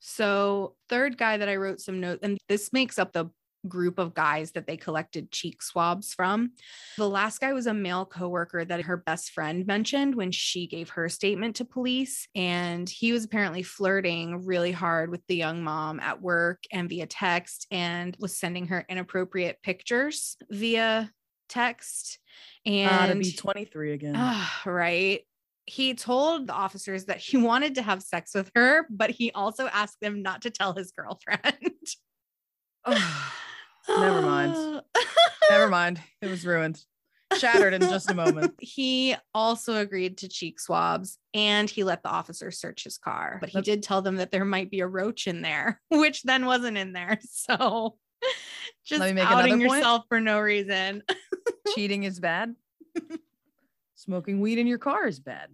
So, 0.00 0.74
third 0.88 1.16
guy 1.16 1.36
that 1.36 1.48
I 1.48 1.56
wrote 1.56 1.80
some 1.80 2.00
notes, 2.00 2.20
and 2.22 2.38
this 2.48 2.72
makes 2.72 2.98
up 2.98 3.12
the 3.12 3.30
group 3.68 3.98
of 3.98 4.14
guys 4.14 4.52
that 4.52 4.66
they 4.66 4.76
collected 4.76 5.30
cheek 5.30 5.62
swabs 5.62 6.12
from. 6.14 6.52
The 6.98 7.08
last 7.08 7.40
guy 7.40 7.52
was 7.52 7.66
a 7.66 7.74
male 7.74 8.04
coworker 8.04 8.64
that 8.64 8.82
her 8.82 8.96
best 8.96 9.30
friend 9.30 9.66
mentioned 9.66 10.14
when 10.16 10.32
she 10.32 10.66
gave 10.66 10.90
her 10.90 11.08
statement 11.08 11.56
to 11.56 11.64
police. 11.64 12.26
And 12.34 12.88
he 12.88 13.12
was 13.12 13.24
apparently 13.24 13.62
flirting 13.62 14.44
really 14.44 14.72
hard 14.72 15.10
with 15.10 15.24
the 15.28 15.36
young 15.36 15.62
mom 15.62 16.00
at 16.00 16.20
work 16.20 16.64
and 16.72 16.88
via 16.88 17.06
text 17.06 17.66
and 17.70 18.16
was 18.18 18.36
sending 18.36 18.66
her 18.68 18.84
inappropriate 18.88 19.62
pictures 19.62 20.36
via 20.50 21.12
text. 21.48 22.18
And 22.66 22.86
Ah, 22.86 23.06
to 23.06 23.14
be 23.14 23.36
23 23.36 23.92
again. 23.92 24.14
Ah, 24.16 24.62
right. 24.66 25.20
He 25.66 25.94
told 25.94 26.46
the 26.48 26.52
officers 26.52 27.06
that 27.06 27.18
he 27.18 27.36
wanted 27.38 27.76
to 27.76 27.82
have 27.82 28.02
sex 28.02 28.34
with 28.34 28.50
her, 28.54 28.86
but 28.90 29.10
he 29.10 29.32
also 29.32 29.66
asked 29.66 29.98
them 30.00 30.22
not 30.22 30.42
to 30.42 30.50
tell 30.50 30.74
his 30.74 30.92
girlfriend. 30.92 31.70
Never 33.88 34.22
mind. 34.22 34.82
Never 35.50 35.68
mind. 35.68 36.00
It 36.20 36.28
was 36.28 36.44
ruined. 36.46 36.82
Shattered 37.38 37.74
in 37.74 37.80
just 37.82 38.10
a 38.10 38.14
moment. 38.14 38.54
He 38.60 39.16
also 39.34 39.76
agreed 39.76 40.18
to 40.18 40.28
cheek 40.28 40.60
swabs 40.60 41.18
and 41.34 41.68
he 41.68 41.82
let 41.84 42.02
the 42.02 42.10
officers 42.10 42.58
search 42.58 42.84
his 42.84 42.98
car, 42.98 43.38
but 43.40 43.48
he 43.48 43.58
That's- 43.58 43.64
did 43.76 43.82
tell 43.82 44.02
them 44.02 44.16
that 44.16 44.30
there 44.30 44.44
might 44.44 44.70
be 44.70 44.80
a 44.80 44.86
roach 44.86 45.26
in 45.26 45.42
there, 45.42 45.80
which 45.90 46.22
then 46.22 46.46
wasn't 46.46 46.76
in 46.76 46.92
there. 46.92 47.18
So 47.22 47.96
just 48.84 49.02
me 49.02 49.12
make 49.12 49.30
outing 49.30 49.60
yourself 49.60 50.04
for 50.08 50.20
no 50.20 50.40
reason. 50.40 51.02
Cheating 51.74 52.04
is 52.04 52.20
bad. 52.20 52.54
Smoking 54.02 54.40
weed 54.40 54.58
in 54.58 54.66
your 54.66 54.78
car 54.78 55.06
is 55.06 55.20
bad. 55.20 55.48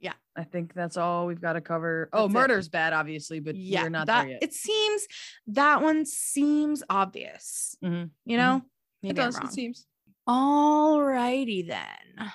Yeah. 0.00 0.12
I 0.36 0.44
think 0.44 0.74
that's 0.74 0.98
all 0.98 1.26
we've 1.26 1.40
got 1.40 1.54
to 1.54 1.62
cover. 1.62 2.10
Oh, 2.12 2.22
That's 2.22 2.30
it. 2.30 2.34
murder's 2.34 2.68
bad, 2.68 2.92
obviously, 2.92 3.40
but 3.40 3.56
yeah, 3.56 3.84
we're 3.84 3.88
not 3.88 4.06
that 4.08 4.22
there 4.24 4.32
yet. 4.32 4.42
it 4.42 4.52
seems 4.52 5.06
that 5.46 5.80
one 5.80 6.04
seems 6.04 6.82
obvious. 6.90 7.74
Mhm. 7.82 8.10
You 8.26 8.36
know, 8.36 8.56
It 8.56 8.62
maybe 9.06 9.20
I'm 9.22 9.26
does. 9.30 9.38
It 9.38 9.52
seems. 9.52 9.86
All 10.26 11.02
righty 11.02 11.62
then. 11.62 12.30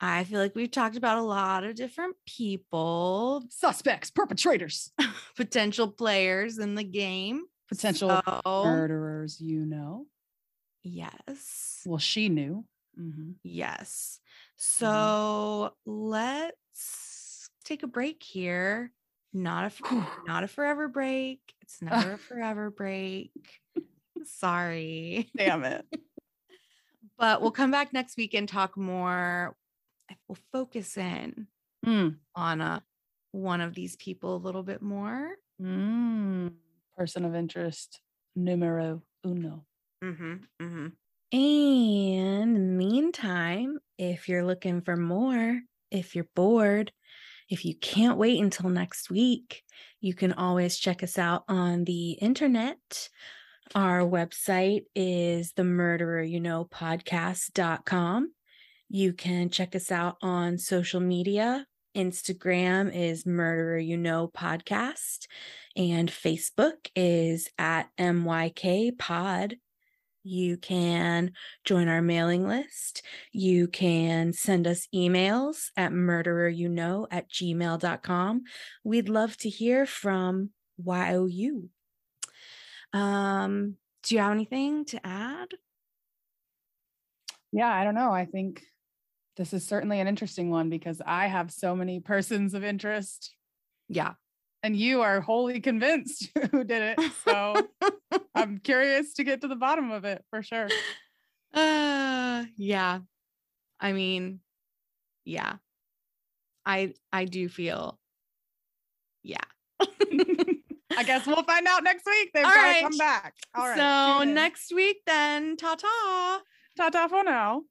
I 0.00 0.22
feel 0.24 0.38
like 0.38 0.54
we've 0.54 0.70
talked 0.70 0.96
about 0.96 1.18
a 1.18 1.22
lot 1.22 1.64
of 1.64 1.74
different 1.74 2.14
people, 2.26 3.44
Suspects, 3.50 4.10
perpetrators, 4.12 4.92
potential 5.36 5.88
players 5.90 6.58
in 6.58 6.74
the 6.76 6.84
game. 6.84 7.44
potential 7.68 8.20
So, 8.24 8.62
murderers. 8.64 9.40
You 9.40 9.64
know. 9.66 10.06
yes. 10.84 11.82
Well, 11.84 11.98
she 11.98 12.28
knew. 12.28 12.64
Mhm. 12.98 13.34
Yes. 13.42 14.20
So 14.56 15.74
let's 15.86 17.48
take 17.64 17.82
a 17.82 17.86
break 17.86 18.22
here. 18.22 18.92
Not 19.32 19.72
a 19.80 20.04
not 20.26 20.44
a 20.44 20.48
forever 20.48 20.88
break. 20.88 21.40
It's 21.62 21.80
never 21.82 22.12
a 22.12 22.18
forever 22.18 22.70
break. 22.70 23.30
Sorry. 24.24 25.30
Damn 25.36 25.64
it. 25.64 25.86
But 27.18 27.40
we'll 27.40 27.50
come 27.52 27.70
back 27.70 27.92
next 27.92 28.16
week 28.16 28.34
and 28.34 28.48
talk 28.48 28.76
more. 28.76 29.54
We'll 30.28 30.38
focus 30.52 30.96
in 30.96 31.46
Mm. 31.86 32.16
on 32.34 32.60
a 32.60 32.82
one 33.32 33.60
of 33.60 33.74
these 33.74 33.94
people 33.96 34.34
a 34.36 34.38
little 34.44 34.62
bit 34.62 34.82
more. 34.82 35.36
Mm. 35.60 36.52
Person 36.96 37.24
of 37.24 37.34
interest 37.34 38.00
numero 38.34 39.02
uno. 39.24 39.64
Mm-hmm, 40.02 40.32
mm-hmm. 40.60 40.86
And 41.32 41.40
in 41.40 42.54
the 42.54 42.60
meantime, 42.60 43.78
if 43.96 44.28
you're 44.28 44.44
looking 44.44 44.82
for 44.82 44.96
more, 44.96 45.60
if 45.90 46.14
you're 46.14 46.28
bored, 46.34 46.92
if 47.48 47.64
you 47.64 47.74
can't 47.74 48.18
wait 48.18 48.40
until 48.42 48.68
next 48.68 49.10
week, 49.10 49.62
you 50.00 50.14
can 50.14 50.32
always 50.34 50.78
check 50.78 51.02
us 51.02 51.18
out 51.18 51.44
on 51.48 51.84
the 51.84 52.12
internet. 52.12 53.08
Our 53.74 54.00
website 54.00 54.82
is 54.94 55.52
the 55.52 55.64
murderer 55.64 56.22
you 56.22 56.40
know 56.40 56.66
podcast.com. 56.66 58.32
You 58.90 59.14
can 59.14 59.48
check 59.48 59.74
us 59.74 59.90
out 59.90 60.16
on 60.20 60.58
social 60.58 61.00
media. 61.00 61.66
Instagram 61.96 62.94
is 62.94 63.24
murderer 63.24 63.78
you 63.78 63.96
know 63.96 64.30
podcast 64.34 65.26
and 65.76 66.10
Facebook 66.10 66.88
is 66.94 67.48
at 67.58 67.88
MYK 67.98 68.98
pod. 68.98 69.56
You 70.24 70.56
can 70.56 71.32
join 71.64 71.88
our 71.88 72.02
mailing 72.02 72.46
list. 72.46 73.02
You 73.32 73.66
can 73.66 74.32
send 74.32 74.66
us 74.66 74.86
emails 74.94 75.66
at 75.76 75.92
murdereryouknow 75.92 77.06
at 77.10 77.28
gmail.com. 77.30 78.42
We'd 78.84 79.08
love 79.08 79.36
to 79.38 79.48
hear 79.48 79.86
from 79.86 80.50
YOU. 80.78 81.68
Um, 82.92 83.76
do 84.04 84.14
you 84.14 84.20
have 84.20 84.32
anything 84.32 84.84
to 84.86 85.06
add? 85.06 85.48
Yeah, 87.52 87.72
I 87.72 87.84
don't 87.84 87.94
know. 87.94 88.12
I 88.12 88.24
think 88.24 88.62
this 89.36 89.52
is 89.52 89.66
certainly 89.66 90.00
an 90.00 90.08
interesting 90.08 90.50
one 90.50 90.70
because 90.70 91.00
I 91.04 91.26
have 91.26 91.50
so 91.50 91.74
many 91.74 92.00
persons 92.00 92.54
of 92.54 92.64
interest 92.64 93.34
Yeah. 93.88 94.14
And 94.62 94.76
you 94.76 95.02
are 95.02 95.20
wholly 95.20 95.60
convinced 95.60 96.30
who 96.50 96.64
did 96.64 96.96
it. 96.98 97.12
So 97.24 97.68
I'm 98.34 98.58
curious 98.58 99.14
to 99.14 99.24
get 99.24 99.40
to 99.42 99.48
the 99.48 99.56
bottom 99.56 99.90
of 99.90 100.04
it 100.04 100.24
for 100.30 100.42
sure. 100.42 100.68
Uh 101.54 102.44
yeah. 102.56 103.00
I 103.80 103.92
mean, 103.92 104.40
yeah. 105.24 105.56
I 106.64 106.94
I 107.12 107.24
do 107.24 107.48
feel 107.48 107.98
yeah. 109.22 109.44
I 110.96 111.04
guess 111.04 111.26
we'll 111.26 111.42
find 111.42 111.66
out 111.66 111.82
next 111.82 112.06
week. 112.06 112.30
They've 112.34 112.44
got 112.44 112.54
to 112.54 112.60
right. 112.60 112.82
come 112.82 112.98
back. 112.98 113.34
All 113.54 113.66
right. 113.66 113.76
so 113.76 114.24
next 114.24 114.72
week 114.74 114.98
then, 115.06 115.56
ta-ta. 115.56 116.40
ta 116.76 116.90
ta 116.90 117.08
for 117.08 117.24
now. 117.24 117.62